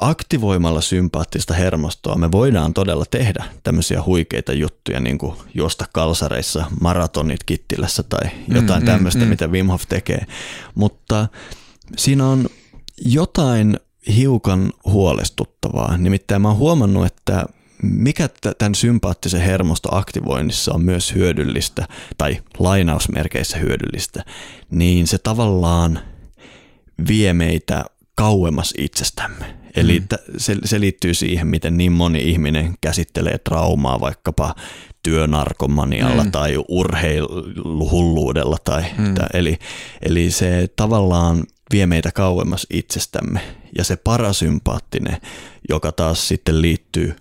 aktivoimalla 0.00 0.80
sympaattista 0.80 1.54
hermostoa 1.54 2.14
me 2.14 2.32
voidaan 2.32 2.74
todella 2.74 3.04
tehdä 3.10 3.44
tämmöisiä 3.62 4.02
huikeita 4.02 4.52
juttuja, 4.52 5.00
niin 5.00 5.18
kuin 5.18 5.36
juosta 5.54 5.84
kalsareissa, 5.92 6.64
maratonit 6.80 7.44
Kittilässä 7.44 8.02
tai 8.02 8.30
mm, 8.48 8.56
jotain 8.56 8.82
mm, 8.82 8.86
tämmöistä, 8.86 9.20
mm, 9.20 9.28
mitä 9.28 9.46
Wim 9.46 9.66
Hof 9.66 9.82
tekee. 9.88 10.26
Mutta 10.74 11.28
siinä 11.96 12.26
on 12.26 12.46
jotain 13.04 13.80
hiukan 14.16 14.72
huolestuttavaa. 14.84 15.96
Nimittäin 15.96 16.42
mä 16.42 16.48
oon 16.48 16.56
huomannut, 16.56 17.06
että 17.06 17.46
mikä 17.82 18.28
tämän 18.58 18.74
sympaattisen 18.74 19.40
hermostoaktivoinnissa 19.40 20.74
on 20.74 20.82
myös 20.82 21.14
hyödyllistä, 21.14 21.88
tai 22.18 22.42
lainausmerkeissä 22.58 23.58
hyödyllistä, 23.58 24.24
niin 24.70 25.06
se 25.06 25.18
tavallaan 25.18 26.00
vie 27.08 27.32
meitä 27.32 27.84
kauemmas 28.14 28.74
itsestämme. 28.78 29.59
Eli 29.76 30.00
mm. 30.00 30.06
se, 30.36 30.56
se 30.64 30.80
liittyy 30.80 31.14
siihen, 31.14 31.46
miten 31.46 31.76
niin 31.76 31.92
moni 31.92 32.30
ihminen 32.30 32.74
käsittelee 32.80 33.38
traumaa 33.38 34.00
vaikkapa 34.00 34.54
työnarkomanialla 35.02 36.24
mm. 36.24 36.32
tai 36.32 36.64
urheiluhulluudella. 36.68 38.56
Tai, 38.64 38.84
mm. 38.98 39.14
tai, 39.14 39.26
eli, 39.34 39.58
eli 40.02 40.30
se 40.30 40.68
tavallaan 40.76 41.44
vie 41.72 41.86
meitä 41.86 42.12
kauemmas 42.12 42.66
itsestämme. 42.70 43.40
Ja 43.78 43.84
se 43.84 43.96
parasympaattinen, 43.96 45.16
joka 45.68 45.92
taas 45.92 46.28
sitten 46.28 46.62
liittyy 46.62 47.16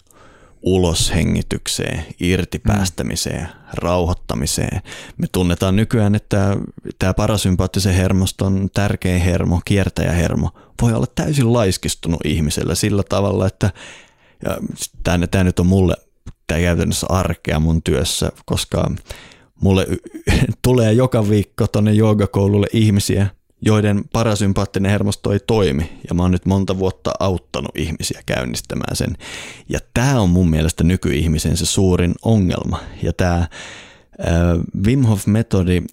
uloshengitykseen, 0.62 2.06
irtipäästämiseen, 2.20 3.42
mm. 3.42 3.50
rauhoittamiseen. 3.74 4.82
Me 5.18 5.28
tunnetaan 5.32 5.76
nykyään, 5.76 6.16
että 6.16 6.58
tämä 7.00 7.14
parasympaattisen 7.14 7.94
hermoston 7.94 8.70
tärkein 8.74 9.22
hermo, 9.22 9.62
kiertäjähermo, 9.66 10.50
voi 10.82 10.94
olla 10.94 11.08
täysin 11.16 11.54
laiskistunut 11.54 12.20
ihmisellä 12.26 12.76
sillä 12.76 13.04
tavalla, 13.04 13.48
että 13.48 13.72
tämä, 15.04 15.44
nyt 15.44 15.60
on 15.60 15.68
mulle 15.68 15.96
tämä 16.48 16.62
käytännössä 16.62 17.08
arkea 17.10 17.60
mun 17.60 17.84
työssä, 17.84 18.32
koska 18.46 18.92
mulle 19.62 19.88
tulee 20.62 20.94
joka 20.94 21.30
viikko 21.30 21.68
tuonne 21.68 21.92
joogakoululle 21.94 22.68
ihmisiä, 22.74 23.28
joiden 23.62 24.04
parasympaattinen 24.14 24.92
hermosto 24.92 25.32
ei 25.32 25.40
toimi. 25.40 26.00
Ja 26.10 26.16
mä 26.16 26.22
oon 26.22 26.32
nyt 26.32 26.46
monta 26.46 26.80
vuotta 26.80 27.12
auttanut 27.20 27.72
ihmisiä 27.76 28.22
käynnistämään 28.26 28.96
sen. 28.96 29.18
Ja 29.70 29.80
tämä 29.94 30.20
on 30.20 30.30
mun 30.30 30.50
mielestä 30.50 30.84
nykyihmisen 30.84 31.58
se 31.58 31.66
suurin 31.66 32.16
ongelma. 32.22 32.80
Ja 33.04 33.14
tämä 33.14 33.38
äh, 33.38 33.48
Wim 34.86 35.04
Hof-metodi, 35.04 35.84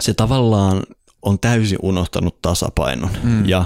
se 0.00 0.14
tavallaan 0.14 0.82
on 1.22 1.38
täysin 1.38 1.78
unohtanut 1.82 2.42
tasapainon. 2.42 3.10
Mm. 3.22 3.48
Ja 3.48 3.64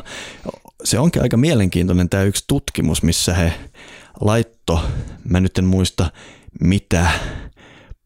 se 0.85 0.99
onkin 0.99 1.23
aika 1.23 1.37
mielenkiintoinen 1.37 2.09
tämä 2.09 2.23
yksi 2.23 2.45
tutkimus, 2.47 3.03
missä 3.03 3.35
he 3.35 3.53
laitto, 4.21 4.81
mä 5.29 5.41
nyt 5.41 5.59
en 5.59 5.65
muista 5.65 6.11
mitä 6.61 7.11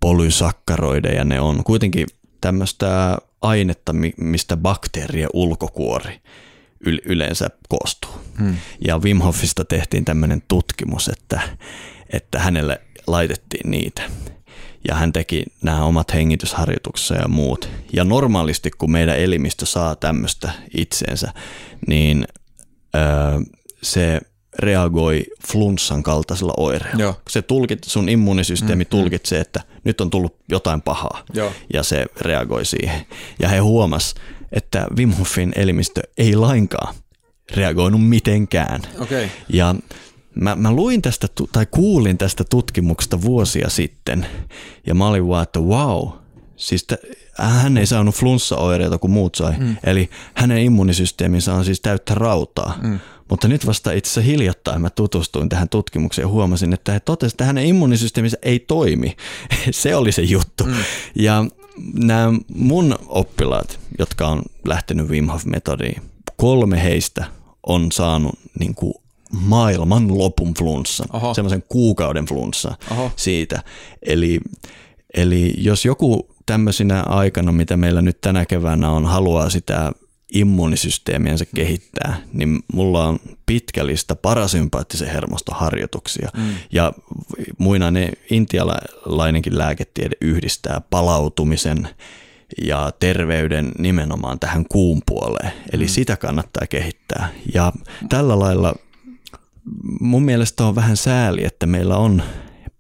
polysakkaroideja 0.01 1.25
ne 1.25 1.41
on, 1.41 1.65
kuitenkin 1.65 2.07
tämmöistä 2.41 3.19
ainetta, 3.43 3.93
mistä 4.17 4.57
bakteerien 4.57 5.31
ulkokuori 5.33 6.21
yleensä 7.05 7.51
koostuu. 7.69 8.11
Hmm. 8.39 8.57
Ja 8.87 8.99
Wim 8.99 9.19
Hofista 9.19 9.65
tehtiin 9.65 10.05
tämmöinen 10.05 10.43
tutkimus, 10.49 11.09
että, 11.09 11.41
että 12.13 12.39
hänelle 12.39 12.81
laitettiin 13.07 13.71
niitä. 13.71 14.03
Ja 14.89 14.95
hän 14.95 15.13
teki 15.13 15.45
nämä 15.63 15.85
omat 15.85 16.15
hengitysharjoituksensa 16.15 17.23
ja 17.23 17.29
muut. 17.29 17.69
Ja 17.93 18.05
normaalisti, 18.05 18.71
kun 18.71 18.91
meidän 18.91 19.19
elimistö 19.19 19.67
saa 19.67 19.97
tämmöistä 19.97 20.53
itseensä, 20.77 21.33
niin 21.87 22.27
öö, 22.95 23.03
se 23.83 24.21
reagoi 24.61 25.25
flunssan 25.47 26.03
kaltaisella 26.03 26.55
oireella. 26.57 27.03
Joo. 27.03 27.21
Se 27.29 27.43
tulkit, 27.43 27.85
sun 27.85 28.09
immuunisysteemi 28.09 28.85
mm, 28.85 28.87
mm. 28.87 28.91
tulkitsee, 28.91 29.41
että 29.41 29.61
nyt 29.85 30.01
on 30.01 30.11
tullut 30.11 30.37
jotain 30.49 30.83
pahaa 30.83 31.25
Joo. 31.35 31.53
ja 31.73 31.83
se 31.83 32.07
reagoi 32.21 32.65
siihen. 32.65 33.07
Ja 33.39 33.49
he 33.49 33.59
huomas, 33.59 34.15
että 34.53 34.87
Wim 34.97 35.13
Hofin 35.13 35.53
elimistö 35.57 36.03
ei 36.19 36.37
lainkaan 36.37 36.95
reagoinut 37.55 38.09
mitenkään. 38.09 38.83
Okay. 39.01 39.29
Ja 39.49 39.75
mä, 40.35 40.57
mä 40.57 40.73
luin 40.73 41.03
tästä 41.03 41.29
tai 41.53 41.67
kuulin 41.71 42.19
tästä 42.19 42.45
tutkimuksesta 42.51 43.23
vuosia 43.23 43.69
sitten 43.69 44.27
ja 44.87 44.95
mä 44.95 45.07
olin 45.07 45.29
vaan, 45.29 45.43
että 45.43 45.61
wow, 45.61 46.09
siis 46.57 46.85
t- 46.85 47.21
hän 47.39 47.79
ei 47.79 47.87
saanut 47.87 48.15
flunssaoireita 48.15 48.99
kuin 48.99 49.11
muut 49.11 49.35
sai. 49.35 49.53
Mm. 49.59 49.77
Eli 49.85 50.11
hänen 50.35 50.59
immunisysteeminsä 50.59 51.55
on 51.55 51.65
siis 51.65 51.81
täyttä 51.81 52.15
rautaa. 52.15 52.79
Mm. 52.83 52.99
Mutta 53.31 53.49
nyt 53.49 53.67
vasta 53.67 53.93
itse 53.93 54.11
asiassa 54.11 54.31
hiljattain 54.31 54.81
mä 54.81 54.91
tutustuin 54.91 55.49
tähän 55.49 55.69
tutkimukseen 55.69 56.25
ja 56.25 56.29
huomasin, 56.29 56.73
että 56.73 56.93
he 56.93 57.01
totesivat, 57.01 57.35
että 57.35 57.45
hänen 57.45 57.67
immunisysteeminsä 57.67 58.39
ei 58.43 58.59
toimi. 58.59 59.17
se 59.71 59.97
oli 59.97 60.13
se 60.13 60.23
juttu. 60.23 60.65
Mm. 60.65 60.75
Ja 61.15 61.45
nämä 61.95 62.33
mun 62.55 62.99
oppilaat, 63.07 63.79
jotka 63.99 64.29
on 64.29 64.43
lähtenyt 64.65 65.09
Wim 65.09 65.29
Hof-metodiin, 65.29 66.03
kolme 66.37 66.83
heistä 66.83 67.25
on 67.67 67.93
saanut 67.93 68.39
niin 68.59 68.75
kuin 68.75 68.95
maailman 69.33 70.19
lopun 70.19 70.55
flunssan, 70.55 71.35
semmoisen 71.35 71.65
kuukauden 71.69 72.25
flunssa 72.25 72.75
siitä. 73.17 73.63
Eli, 74.03 74.41
eli 75.15 75.55
jos 75.59 75.85
joku 75.85 76.29
tämmöisinä 76.47 77.03
aikana, 77.03 77.53
mitä 77.53 77.77
meillä 77.77 78.03
nyt 78.03 78.21
tänä 78.21 78.47
keväänä 78.47 78.91
on, 78.91 79.07
haluaa 79.07 79.51
sitä 79.51 79.93
immuunisysteemiänsä 80.33 81.45
kehittää, 81.55 82.17
niin 82.33 82.61
mulla 82.73 83.07
on 83.07 83.19
pitkä 83.47 83.87
lista 83.87 84.17
parasympaattisen 84.17 85.09
hermoston 85.09 85.57
harjoituksia. 85.57 86.29
Mm. 86.37 86.55
Ja 86.73 86.93
muinainen 87.59 88.13
intialainenkin 88.31 89.59
lääketiede 89.59 90.17
yhdistää 90.21 90.81
palautumisen 90.91 91.89
ja 92.65 92.93
terveyden 92.99 93.73
nimenomaan 93.79 94.39
tähän 94.39 94.65
kuun 94.69 95.03
puoleen. 95.07 95.53
Eli 95.73 95.85
mm. 95.85 95.89
sitä 95.89 96.17
kannattaa 96.17 96.67
kehittää. 96.67 97.29
Ja 97.55 97.73
tällä 98.09 98.39
lailla 98.39 98.75
mun 100.01 100.23
mielestä 100.23 100.65
on 100.67 100.75
vähän 100.75 100.97
sääli, 100.97 101.45
että 101.45 101.67
meillä 101.67 101.97
on 101.97 102.23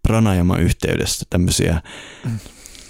pranajama 0.03 0.57
yhteydessä 0.57 1.27
tämmöisiä 1.31 1.83
mm 2.25 2.39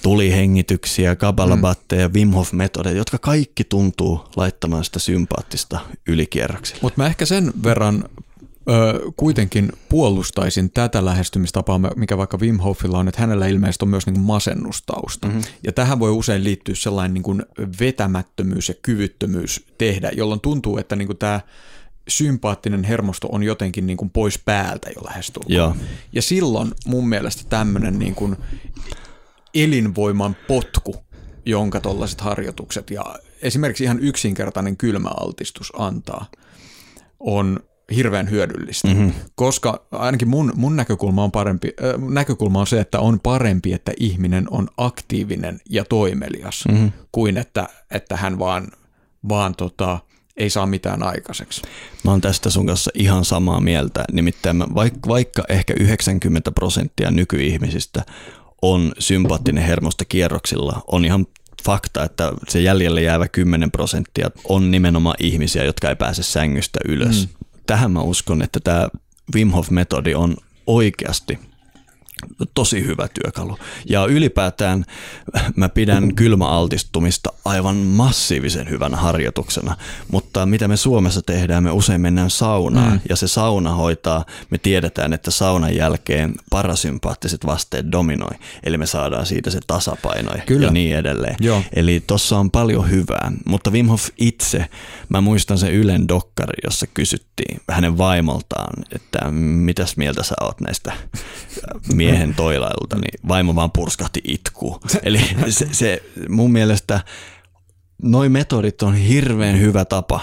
tulihengityksiä, 0.03 1.17
kabalabatteja, 1.17 2.09
mm. 2.09 2.15
Wim 2.15 2.31
Hof-metodeja, 2.31 2.97
jotka 2.97 3.19
kaikki 3.19 3.65
tuntuu 3.65 4.21
laittamaan 4.37 4.85
sitä 4.85 4.99
sympaattista 4.99 5.81
ylikierroksille. 6.09 6.81
Mutta 6.83 7.03
mä 7.03 7.07
ehkä 7.07 7.27
sen 7.27 7.53
verran 7.63 8.05
ö, 8.71 9.01
kuitenkin 9.17 9.73
puolustaisin 9.89 10.71
tätä 10.71 11.05
lähestymistapaa, 11.05 11.81
mikä 11.97 12.19
vaikka 12.19 12.39
Wim 12.39 12.59
Hofilla 12.59 12.99
on, 12.99 13.09
että 13.09 13.21
hänellä 13.21 13.47
ilmeisesti 13.47 13.85
on 13.85 13.89
myös 13.89 14.07
niin 14.07 14.15
kuin 14.15 14.25
masennustausta. 14.25 15.27
Mm-hmm. 15.27 15.43
Ja 15.65 15.73
tähän 15.73 15.99
voi 15.99 16.11
usein 16.11 16.45
liittyä 16.45 16.75
sellainen 16.75 17.15
niin 17.15 17.23
kuin 17.23 17.43
vetämättömyys 17.81 18.69
ja 18.69 18.75
kyvyttömyys 18.83 19.67
tehdä, 19.79 20.11
jolloin 20.17 20.41
tuntuu, 20.41 20.79
että 20.79 20.97
niin 20.97 21.09
kuin 21.09 21.19
tämä 21.19 21.41
sympaattinen 22.09 22.85
hermosto 22.85 23.29
on 23.33 23.43
jotenkin 23.43 23.87
niin 23.87 23.97
kuin 23.97 24.11
pois 24.11 24.39
päältä 24.39 24.91
jo 24.91 25.05
lähestulkoon. 25.05 25.77
Ja 26.13 26.23
silloin 26.23 26.73
mun 26.87 27.09
mielestä 27.09 27.43
tämmöinen 27.49 27.99
niin 27.99 28.15
kuin 28.15 28.37
elinvoiman 29.55 30.37
potku, 30.49 30.97
jonka 31.47 31.81
tuollaiset 31.81 32.21
harjoitukset 32.21 32.91
ja 32.91 33.05
esimerkiksi 33.43 33.85
ihan 33.85 34.01
yksinkertainen 34.01 34.77
kylmäaltistus 34.77 35.73
antaa, 35.79 36.27
on 37.21 37.61
hirveän 37.95 38.31
hyödyllistä, 38.31 38.89
mm-hmm. 38.89 39.13
koska 39.35 39.87
ainakin 39.93 40.29
mun, 40.29 40.53
mun 40.57 40.77
näkökulma, 40.77 41.25
on 41.25 41.33
parempi, 41.33 41.69
äh, 41.85 42.09
näkökulma 42.09 42.61
on 42.61 42.67
se, 42.67 42.81
että 42.81 43.01
on 43.01 43.21
parempi, 43.21 43.73
että 43.73 43.93
ihminen 44.01 44.47
on 44.51 44.69
aktiivinen 44.77 45.61
ja 45.71 45.85
toimelias, 45.85 46.65
mm-hmm. 46.69 46.93
kuin 47.13 47.37
että, 47.37 47.69
että 47.91 48.17
hän 48.17 48.39
vaan, 48.39 48.69
vaan 49.29 49.55
tota, 49.55 49.99
ei 50.37 50.51
saa 50.51 50.67
mitään 50.67 51.03
aikaiseksi. 51.03 51.63
Mä 52.05 52.11
oon 52.11 52.21
tästä 52.21 52.51
sun 52.51 52.67
kanssa 52.67 52.91
ihan 52.95 53.25
samaa 53.25 53.61
mieltä. 53.61 54.05
Nimittäin 54.13 54.57
mä, 54.57 54.67
vaikka, 54.75 55.09
vaikka 55.09 55.45
ehkä 55.49 55.75
90 55.81 56.53
prosenttia 56.53 57.11
nykyihmisistä 57.11 58.03
on 58.63 58.93
sympaattinen 58.99 59.65
hermosta 59.65 60.05
kierroksilla, 60.05 60.83
on 60.87 61.05
ihan 61.05 61.27
fakta, 61.65 62.05
että 62.05 62.33
se 62.49 62.61
jäljelle 62.61 63.03
jäävä 63.03 63.29
10 63.29 63.71
prosenttia 63.71 64.31
on 64.45 64.71
nimenomaan 64.71 65.17
ihmisiä, 65.21 65.65
jotka 65.65 65.89
ei 65.89 65.97
pääse 65.97 66.23
sängystä 66.23 66.79
ylös. 66.89 67.29
Mm. 67.29 67.47
Tähän 67.67 67.91
mä 67.91 68.01
uskon, 68.01 68.43
että 68.43 68.61
tämä 68.65 68.89
Wim 69.35 69.51
Hof-metodi 69.51 70.15
on 70.15 70.37
oikeasti 70.67 71.39
tosi 72.55 72.87
hyvä 72.87 73.09
työkalu. 73.09 73.59
Ja 73.87 74.07
ylipäätään 74.07 74.85
mä 75.57 75.69
pidän 75.69 76.15
kylmäaltistumista 76.15 77.33
aivan 77.45 77.77
massiivisen 77.77 78.71
hyvänä 78.71 78.97
harjoituksena, 78.97 79.77
mutta 80.13 80.47
mitä 80.47 80.69
me 80.69 80.77
Suomessa 80.77 81.23
tehdään, 81.23 81.63
me 81.63 81.71
usein 81.71 82.01
mennään 82.01 82.31
saunaan 82.31 82.93
mm. 82.93 83.01
ja 83.09 83.17
se 83.17 83.29
sauna 83.29 83.75
hoitaa, 83.75 84.25
me 84.51 84.59
tiedetään, 84.59 85.13
että 85.13 85.31
saunan 85.31 85.77
jälkeen 85.77 86.35
parasympaattiset 86.51 87.47
vasteet 87.47 87.93
dominoi, 87.93 88.35
eli 88.63 88.79
me 88.79 88.87
saadaan 88.87 89.27
siitä 89.27 89.51
se 89.51 89.61
tasapaino 89.67 90.31
Kyllä. 90.47 90.67
ja 90.67 90.73
niin 90.73 90.97
edelleen. 90.97 91.37
Joo. 91.41 91.63
Eli 91.77 92.03
tossa 92.07 92.39
on 92.39 92.51
paljon 92.51 92.91
hyvää, 92.91 93.33
mutta 93.47 93.71
Wim 93.71 93.87
Hof 93.87 94.09
itse, 94.17 94.67
mä 95.09 95.21
muistan 95.21 95.59
sen 95.59 95.73
Ylen 95.73 96.09
dokkari, 96.09 96.61
jossa 96.65 96.87
kysyttiin 96.87 97.61
hänen 97.71 97.99
vaimoltaan, 97.99 98.85
että 98.95 99.31
mitäs 99.31 99.97
mieltä 99.97 100.23
sä 100.23 100.35
oot 100.41 100.61
näistä 100.61 100.93
mie- 101.95 102.10
miehen 102.11 102.35
toilailta, 102.35 102.97
niin 102.97 103.29
vaimo 103.29 103.55
vaan 103.55 103.71
purskahti 103.71 104.21
itku. 104.25 104.81
Eli 105.03 105.21
se, 105.49 105.69
se 105.73 106.03
mun 106.29 106.53
mielestä 106.53 107.01
noin 108.03 108.33
metodit 108.33 108.83
on 108.83 108.95
hirveän 108.95 109.61
hyvä 109.61 109.85
tapa 109.85 110.21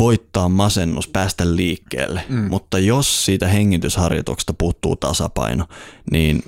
voittaa 0.00 0.48
masennus, 0.48 1.08
päästä 1.08 1.56
liikkeelle, 1.56 2.24
mm. 2.28 2.48
mutta 2.48 2.78
jos 2.78 3.24
siitä 3.24 3.48
hengitysharjoituksesta 3.48 4.52
puuttuu 4.52 4.96
tasapaino, 4.96 5.64
niin 6.10 6.42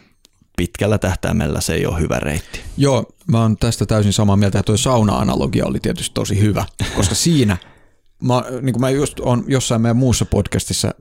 pitkällä 0.57 0.99
tähtäimellä 0.99 1.61
se 1.61 1.75
ei 1.75 1.87
ole 1.87 2.01
hyvä 2.01 2.21
reitti. 2.21 2.61
Joo, 2.77 3.05
mä 3.27 3.43
oon 3.43 3.57
tästä 3.57 3.87
täysin 3.87 4.13
samaa 4.13 4.37
mieltä, 4.37 4.59
että 4.59 4.67
tuo 4.67 4.77
sauna-analogia 4.77 5.67
oli 5.67 5.81
tietysti 5.81 6.15
tosi 6.15 6.41
hyvä, 6.41 6.65
koska 6.97 7.15
siinä, 7.15 7.57
mä, 8.23 8.43
niin 8.63 8.73
kuin 8.73 8.81
mä 8.81 8.91
just 8.91 9.21
on 9.21 9.45
jossain 9.47 9.83
meidän 9.83 9.97
muussa 9.97 10.25
podcastissa 10.25 10.95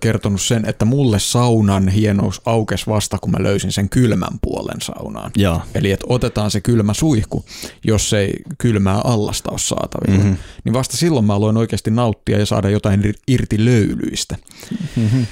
kertonut 0.00 0.40
sen, 0.40 0.68
että 0.68 0.84
mulle 0.84 1.18
saunan 1.18 1.88
hienous 1.88 2.40
aukesi 2.44 2.86
vasta, 2.86 3.18
kun 3.18 3.30
mä 3.30 3.42
löysin 3.42 3.72
sen 3.72 3.88
kylmän 3.88 4.38
puolen 4.42 4.80
saunaan. 4.80 5.30
Ja. 5.36 5.60
Eli 5.74 5.90
että 5.90 6.06
otetaan 6.08 6.50
se 6.50 6.60
kylmä 6.60 6.94
suihku, 6.94 7.44
jos 7.84 8.12
ei 8.12 8.34
kylmää 8.58 9.00
allasta 9.04 9.50
ole 9.50 9.58
saatavilla. 9.58 10.24
Mm-hmm. 10.24 10.36
Niin 10.64 10.72
vasta 10.72 10.96
silloin 10.96 11.24
mä 11.24 11.34
aloin 11.34 11.56
oikeasti 11.56 11.90
nauttia 11.90 12.38
ja 12.38 12.46
saada 12.46 12.70
jotain 12.70 13.14
irti 13.28 13.64
löylyistä. 13.64 14.36
Mm-hmm. 14.96 15.26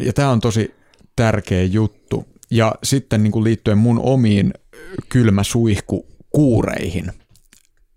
ja 0.00 0.12
tämä 0.12 0.30
on 0.30 0.40
tosi 0.40 0.74
tärkeä 1.16 1.64
juttu. 1.64 2.24
Ja 2.50 2.74
sitten 2.82 3.22
niin 3.22 3.32
kuin 3.32 3.44
liittyen 3.44 3.78
mun 3.78 4.00
omiin 4.02 4.54
kylmä 5.08 5.42
suihku 5.42 6.06
kuureihin, 6.30 7.12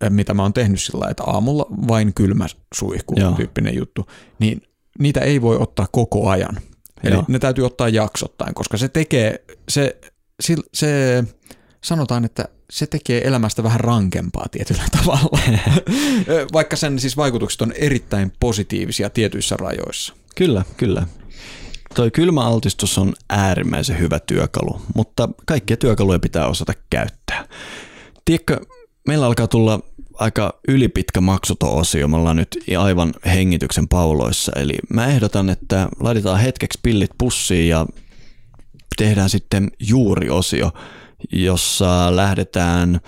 mitä 0.09 0.33
mä 0.33 0.41
oon 0.41 0.53
tehnyt 0.53 0.81
sillä 0.81 1.07
että 1.09 1.23
aamulla 1.23 1.65
vain 1.87 2.13
kylmä 2.13 2.47
suihku 2.73 3.13
Joo. 3.17 3.31
tyyppinen 3.31 3.75
juttu, 3.75 4.07
niin 4.39 4.61
niitä 4.99 5.19
ei 5.19 5.41
voi 5.41 5.57
ottaa 5.57 5.87
koko 5.91 6.29
ajan. 6.29 6.57
Eli 7.03 7.13
Joo. 7.13 7.25
ne 7.27 7.39
täytyy 7.39 7.65
ottaa 7.65 7.89
jaksottain, 7.89 8.53
koska 8.53 8.77
se 8.77 8.89
tekee, 8.89 9.43
se, 9.69 9.97
se, 10.39 10.55
se 10.73 11.23
sanotaan, 11.83 12.25
että 12.25 12.45
se 12.71 12.87
tekee 12.87 13.27
elämästä 13.27 13.63
vähän 13.63 13.79
rankempaa 13.79 14.45
tietyllä 14.51 14.83
tavalla, 15.01 15.39
vaikka 16.53 16.75
sen 16.75 16.99
siis 16.99 17.17
vaikutukset 17.17 17.61
on 17.61 17.71
erittäin 17.71 18.31
positiivisia 18.39 19.09
tietyissä 19.09 19.57
rajoissa. 19.57 20.13
Kyllä, 20.35 20.65
kyllä. 20.77 21.07
Toi 21.95 22.11
kylmäaltistus 22.11 22.97
on 22.97 23.13
äärimmäisen 23.29 23.99
hyvä 23.99 24.19
työkalu, 24.19 24.81
mutta 24.95 25.29
kaikkia 25.45 25.77
työkaluja 25.77 26.19
pitää 26.19 26.47
osata 26.47 26.73
käyttää. 26.89 27.45
Tiedätkö, 28.25 28.59
meillä 29.07 29.25
alkaa 29.25 29.47
tulla 29.47 29.79
aika 30.21 30.59
ylipitkä 30.67 31.21
maksuton 31.21 31.73
osio. 31.73 32.07
Me 32.07 32.17
ollaan 32.17 32.35
nyt 32.35 32.57
aivan 32.79 33.13
hengityksen 33.25 33.87
pauloissa. 33.87 34.51
Eli 34.55 34.73
mä 34.93 35.05
ehdotan, 35.05 35.49
että 35.49 35.89
laitetaan 35.99 36.39
hetkeksi 36.39 36.79
pillit 36.83 37.11
pussiin 37.17 37.69
ja 37.69 37.85
tehdään 38.97 39.29
sitten 39.29 39.71
juuriosio, 39.79 40.71
jossa 41.31 42.15
lähdetään 42.15 42.99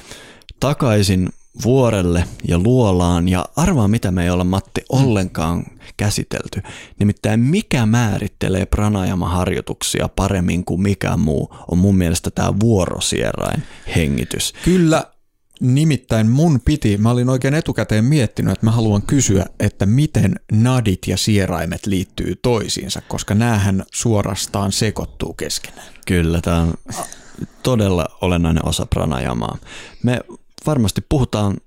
takaisin 0.60 1.30
vuorelle 1.64 2.23
ja 2.48 2.60
luolaan 2.60 3.30
ja 3.30 3.45
arvaa 3.56 3.88
mitä 3.88 4.11
me 4.11 4.23
ei 4.23 4.30
olla 4.30 4.44
Matti 4.44 4.81
ollenkaan 4.90 5.64
käsitelty. 5.98 6.61
Nimittäin 6.99 7.40
mikä 7.40 7.85
määrittelee 7.85 8.65
pranajama-harjoituksia 8.65 10.10
paremmin 10.15 10.65
kuin 10.65 10.81
mikä 10.81 11.18
muu 11.18 11.56
on 11.72 11.77
mun 11.77 11.95
mielestä 11.95 12.31
tämä 12.31 12.60
vuorosierain 12.60 13.64
hengitys. 13.95 14.53
Kyllä 14.64 15.12
Nimittäin 15.64 16.30
mun 16.30 16.61
piti, 16.65 16.98
mä 16.98 17.11
olin 17.11 17.30
oikein 17.30 17.53
etukäteen 17.53 18.06
miettinyt, 18.06 18.53
että 18.53 18.65
mä 18.65 18.72
haluan 18.72 19.02
kysyä, 19.02 19.45
että 19.60 19.85
miten 19.85 20.35
nadit 20.52 21.07
ja 21.07 21.18
sieraimet 21.18 21.85
liittyy 21.85 22.35
toisiinsa, 22.35 23.02
koska 23.07 23.35
näähän 23.35 23.84
suorastaan 23.94 24.72
sekoittuu 24.72 25.34
keskenään. 25.34 25.88
Kyllä, 26.07 26.41
tämä 26.41 26.61
on 26.61 26.73
todella 27.64 28.06
olennainen 28.22 28.65
osa 28.65 28.85
pranajamaa. 28.85 29.57
Me 30.03 30.22
varmasti 30.65 31.02
puhutaan 31.10 31.57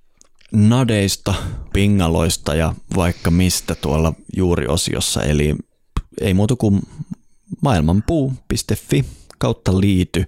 nadeista, 0.53 1.35
pingaloista 1.73 2.55
ja 2.55 2.75
vaikka 2.97 3.31
mistä 3.31 3.75
tuolla 3.75 4.13
juuriosiossa, 4.37 5.23
eli 5.23 5.57
ei 6.21 6.35
muuta 6.35 6.57
kuin 6.57 6.83
maailmanpuu.fi 7.63 9.05
kautta 9.39 9.81
liity 9.81 10.25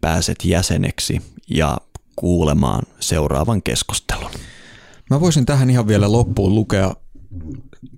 pääset 0.00 0.44
jäseneksi 0.44 1.22
ja 1.50 1.78
kuulemaan 2.16 2.82
seuraavan 3.00 3.62
keskustelun. 3.62 4.30
Mä 5.10 5.20
voisin 5.20 5.46
tähän 5.46 5.70
ihan 5.70 5.88
vielä 5.88 6.12
loppuun 6.12 6.54
lukea 6.54 6.94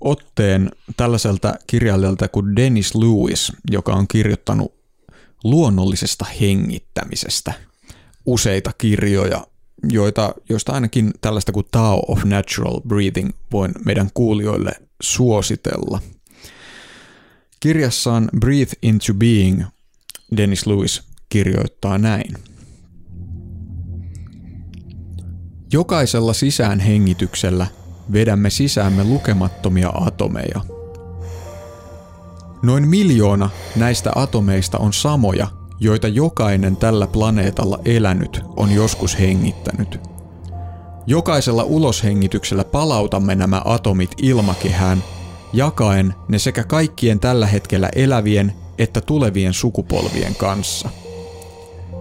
otteen 0.00 0.70
tällaiselta 0.96 1.54
kirjailijalta 1.66 2.28
kuin 2.28 2.56
Dennis 2.56 2.94
Lewis, 2.94 3.52
joka 3.70 3.92
on 3.92 4.08
kirjoittanut 4.08 4.74
luonnollisesta 5.44 6.24
hengittämisestä 6.40 7.52
useita 8.26 8.72
kirjoja, 8.78 9.46
joita, 9.90 10.34
joista 10.48 10.72
ainakin 10.72 11.10
tällaista 11.20 11.52
kuin 11.52 11.66
Tao 11.70 12.02
of 12.08 12.24
Natural 12.24 12.80
Breathing 12.80 13.30
voin 13.52 13.72
meidän 13.84 14.10
kuulijoille 14.14 14.72
suositella. 15.02 16.00
Kirjassaan 17.60 18.28
Breathe 18.40 18.72
into 18.82 19.14
Being 19.14 19.62
Dennis 20.36 20.66
Lewis 20.66 21.02
kirjoittaa 21.28 21.98
näin– 21.98 22.34
Jokaisella 25.72 26.32
sisäänhengityksellä 26.32 27.66
vedämme 28.12 28.50
sisäämme 28.50 29.04
lukemattomia 29.04 29.92
atomeja. 29.94 30.60
Noin 32.62 32.88
miljoona 32.88 33.50
näistä 33.76 34.12
atomeista 34.14 34.78
on 34.78 34.92
samoja, 34.92 35.46
joita 35.80 36.08
jokainen 36.08 36.76
tällä 36.76 37.06
planeetalla 37.06 37.78
elänyt 37.84 38.40
on 38.56 38.72
joskus 38.72 39.18
hengittänyt. 39.18 40.00
Jokaisella 41.06 41.62
uloshengityksellä 41.62 42.64
palautamme 42.64 43.34
nämä 43.34 43.62
atomit 43.64 44.10
ilmakehään, 44.22 45.04
jakaen 45.52 46.14
ne 46.28 46.38
sekä 46.38 46.64
kaikkien 46.64 47.20
tällä 47.20 47.46
hetkellä 47.46 47.88
elävien 47.94 48.52
että 48.78 49.00
tulevien 49.00 49.54
sukupolvien 49.54 50.34
kanssa. 50.34 50.88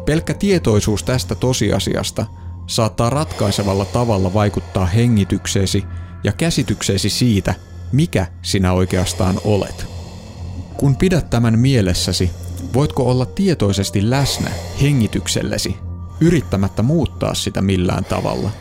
Pelkkä 0.06 0.34
tietoisuus 0.34 1.04
tästä 1.04 1.36
tosiasiasta– 1.36 2.26
saattaa 2.68 3.10
ratkaisevalla 3.10 3.86
tavalla 3.86 4.34
vaikuttaa 4.34 4.86
hengitykseesi 4.86 5.84
ja 6.24 6.32
käsitykseesi 6.32 7.10
siitä, 7.10 7.56
mikä 7.92 8.28
sinä 8.42 8.74
oikeastaan 8.74 9.36
olet. 9.44 9.86
Kun 10.78 10.96
pidät 10.96 11.30
tämän 11.30 11.60
mielessäsi, 11.60 12.32
voitko 12.74 13.04
olla 13.04 13.26
tietoisesti 13.26 14.10
läsnä 14.10 14.52
hengityksellesi, 14.82 15.76
yrittämättä 16.22 16.84
muuttaa 16.84 17.34
sitä 17.34 17.62
millään 17.62 18.06
tavalla. 18.06 18.52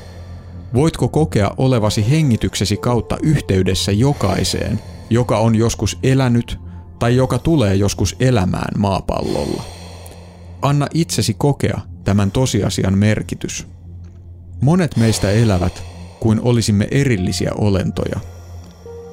Voitko 0.75 1.09
kokea 1.09 1.51
olevasi 1.57 2.11
hengityksesi 2.11 2.77
kautta 2.77 3.17
yhteydessä 3.23 3.93
jokaiseen, 3.93 4.81
joka 5.11 5.39
on 5.39 5.55
joskus 5.55 5.99
elänyt 6.03 6.59
tai 6.99 7.17
joka 7.17 7.39
tulee 7.39 7.75
joskus 7.75 8.17
elämään 8.21 8.81
maapallolla. 8.81 9.63
Anna 10.63 10.87
itsesi 10.95 11.35
kokea 11.35 11.81
tämän 12.05 12.31
tosiasian 12.31 12.99
merkitys. 12.99 13.76
Monet 14.61 14.97
meistä 14.97 15.31
elävät 15.31 15.83
kuin 16.21 16.41
olisimme 16.41 16.89
erillisiä 16.91 17.51
olentoja. 17.59 18.21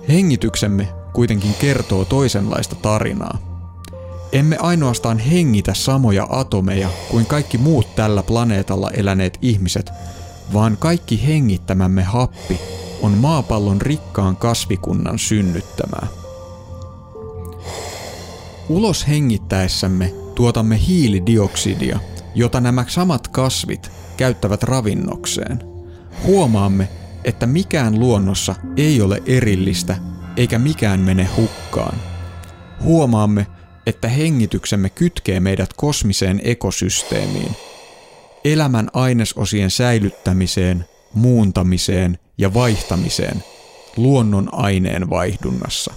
Hengityksemme 0.10 0.88
kuitenkin 1.14 1.54
kertoo 1.54 2.06
toisenlaista 2.06 2.76
tarinaa. 2.76 3.38
Emme 4.32 4.58
ainoastaan 4.58 5.20
hengitä 5.20 5.74
samoja 5.74 6.28
atomeja 6.30 6.90
kuin 7.10 7.26
kaikki 7.26 7.58
muut 7.58 7.96
tällä 7.96 8.24
planeetalla 8.24 8.92
eläneet 8.92 9.38
ihmiset, 9.42 9.92
vaan 10.54 10.78
kaikki 10.78 11.28
hengittämämme 11.28 12.04
happi 12.04 12.60
on 13.02 13.12
maapallon 13.12 13.82
rikkaan 13.82 14.36
kasvikunnan 14.36 15.20
synnyttämää. 15.20 16.08
Ulos 18.70 19.08
hengittäessämme 19.08 20.14
tuotamme 20.36 20.80
hiilidioksidia, 20.88 22.00
jota 22.36 22.62
nämä 22.62 22.86
samat 22.88 23.28
kasvit 23.28 23.92
käyttävät 24.18 24.64
ravinnokseen. 24.64 25.60
Huomaamme, 26.24 26.90
että 27.24 27.48
mikään 27.48 28.00
luonnossa 28.00 28.56
ei 28.78 29.02
ole 29.02 29.24
erillistä 29.26 29.98
eikä 30.38 30.60
mikään 30.60 31.00
mene 31.00 31.30
hukkaan. 31.38 31.98
Huomaamme, 32.84 33.48
että 33.86 34.08
hengityksemme 34.08 34.90
kytkee 34.90 35.40
meidät 35.40 35.74
kosmiseen 35.74 36.42
ekosysteemiin, 36.44 37.56
elämän 38.46 38.90
ainesosien 38.94 39.72
säilyttämiseen, 39.72 40.86
muuntamiseen 41.14 42.20
ja 42.38 42.54
vaihtamiseen 42.54 43.44
luonnon 43.98 44.50
aineen 44.52 45.10
vaihdunnassa. 45.10 45.94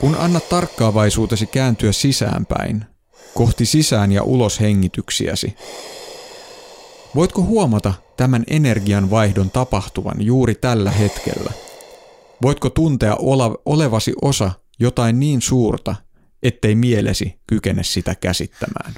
Kun 0.00 0.16
annat 0.16 0.48
tarkkaavaisuutesi 0.48 1.46
kääntyä 1.46 1.92
sisäänpäin, 1.92 2.84
kohti 3.34 3.66
sisään 3.66 4.12
ja 4.12 4.22
ulos 4.22 4.60
hengityksiäsi, 4.60 5.56
voitko 7.14 7.42
huomata 7.42 7.94
tämän 8.16 8.44
energian 8.46 9.10
vaihdon 9.10 9.50
tapahtuvan 9.50 10.22
juuri 10.22 10.54
tällä 10.54 10.90
hetkellä? 10.90 11.52
Voitko 12.42 12.70
tuntea 12.70 13.16
olevasi 13.66 14.12
osa 14.22 14.50
jotain 14.80 15.20
niin 15.20 15.42
suurta, 15.42 15.94
ettei 16.42 16.74
mielesi 16.74 17.40
kykene 17.46 17.82
sitä 17.82 18.14
käsittämään? 18.14 18.94